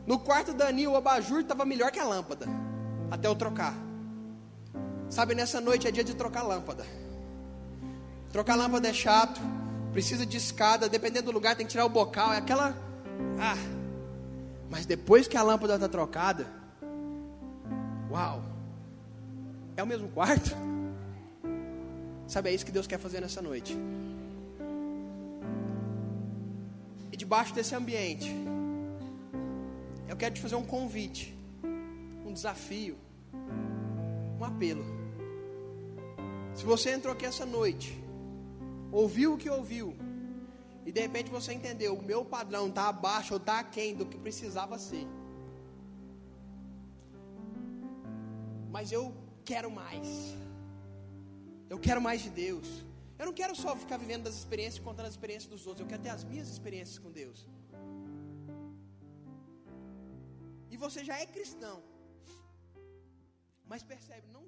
No 0.06 0.20
quarto 0.20 0.54
da 0.54 0.68
Ani, 0.68 0.88
o 0.88 0.96
abajur 0.96 1.40
estava 1.40 1.66
melhor 1.66 1.90
que 1.90 1.98
a 1.98 2.06
lâmpada, 2.06 2.46
até 3.10 3.28
eu 3.28 3.34
trocar. 3.34 3.74
Sabe, 5.10 5.34
nessa 5.34 5.60
noite 5.60 5.88
é 5.88 5.92
dia 5.92 6.04
de 6.04 6.14
trocar 6.14 6.44
lâmpada. 6.44 6.86
Trocar 8.32 8.54
lâmpada 8.54 8.88
é 8.88 8.94
chato, 8.94 9.42
precisa 9.96 10.26
de 10.26 10.36
escada, 10.36 10.90
dependendo 10.90 11.28
do 11.28 11.32
lugar 11.32 11.56
tem 11.56 11.66
que 11.66 11.72
tirar 11.72 11.86
o 11.86 11.90
bocal, 11.90 12.34
é 12.34 12.38
aquela. 12.38 12.76
Ah! 13.40 13.56
Mas 14.70 14.86
depois 14.86 15.26
que 15.26 15.38
a 15.38 15.42
lâmpada 15.42 15.76
está 15.76 15.88
trocada, 15.88 16.46
uau! 18.12 18.44
É 19.78 19.82
o 19.82 19.88
mesmo 19.88 20.10
quarto? 20.10 20.52
Sabe, 22.28 22.50
é 22.50 22.54
isso 22.54 22.66
que 22.66 22.74
Deus 22.74 22.86
quer 22.86 23.00
fazer 23.00 23.22
nessa 23.22 23.42
noite. 23.42 23.78
E 27.10 27.16
debaixo 27.16 27.54
desse 27.56 27.74
ambiente, 27.74 28.36
eu 30.10 30.18
quero 30.18 30.36
te 30.36 30.42
fazer 30.42 30.56
um 30.56 30.66
convite, 30.66 31.34
um 32.26 32.34
desafio 32.34 32.98
um 34.38 34.44
apelo. 34.44 34.84
Se 36.54 36.66
você 36.66 36.92
entrou 36.92 37.14
aqui 37.14 37.26
essa 37.26 37.46
noite, 37.46 38.05
ouviu 39.02 39.34
o 39.34 39.38
que 39.38 39.50
ouviu, 39.50 39.88
e 40.86 40.92
de 40.92 41.02
repente 41.06 41.30
você 41.38 41.52
entendeu, 41.60 41.92
o 41.96 42.04
meu 42.12 42.24
padrão 42.24 42.68
está 42.70 42.88
abaixo 42.88 43.34
ou 43.34 43.40
está 43.40 43.60
aquém 43.60 43.96
do 44.00 44.06
que 44.06 44.18
precisava 44.18 44.78
ser. 44.78 45.06
Mas 48.76 48.92
eu 48.98 49.04
quero 49.44 49.70
mais. 49.70 50.08
Eu 51.70 51.80
quero 51.80 52.02
mais 52.08 52.22
de 52.22 52.30
Deus. 52.30 52.68
Eu 53.20 53.26
não 53.28 53.34
quero 53.34 53.56
só 53.56 53.76
ficar 53.76 53.98
vivendo 53.98 54.24
das 54.24 54.36
experiências, 54.36 54.84
contando 54.88 55.08
as 55.08 55.14
experiências 55.18 55.50
dos 55.50 55.66
outros. 55.66 55.82
Eu 55.84 55.90
quero 55.92 56.04
ter 56.04 56.10
as 56.10 56.24
minhas 56.24 56.50
experiências 56.56 57.00
com 57.00 57.12
Deus. 57.12 57.48
E 60.70 60.78
você 60.78 61.04
já 61.04 61.18
é 61.20 61.26
cristão. 61.26 61.78
Mas 63.66 63.84
percebe, 63.84 64.28
não 64.32 64.45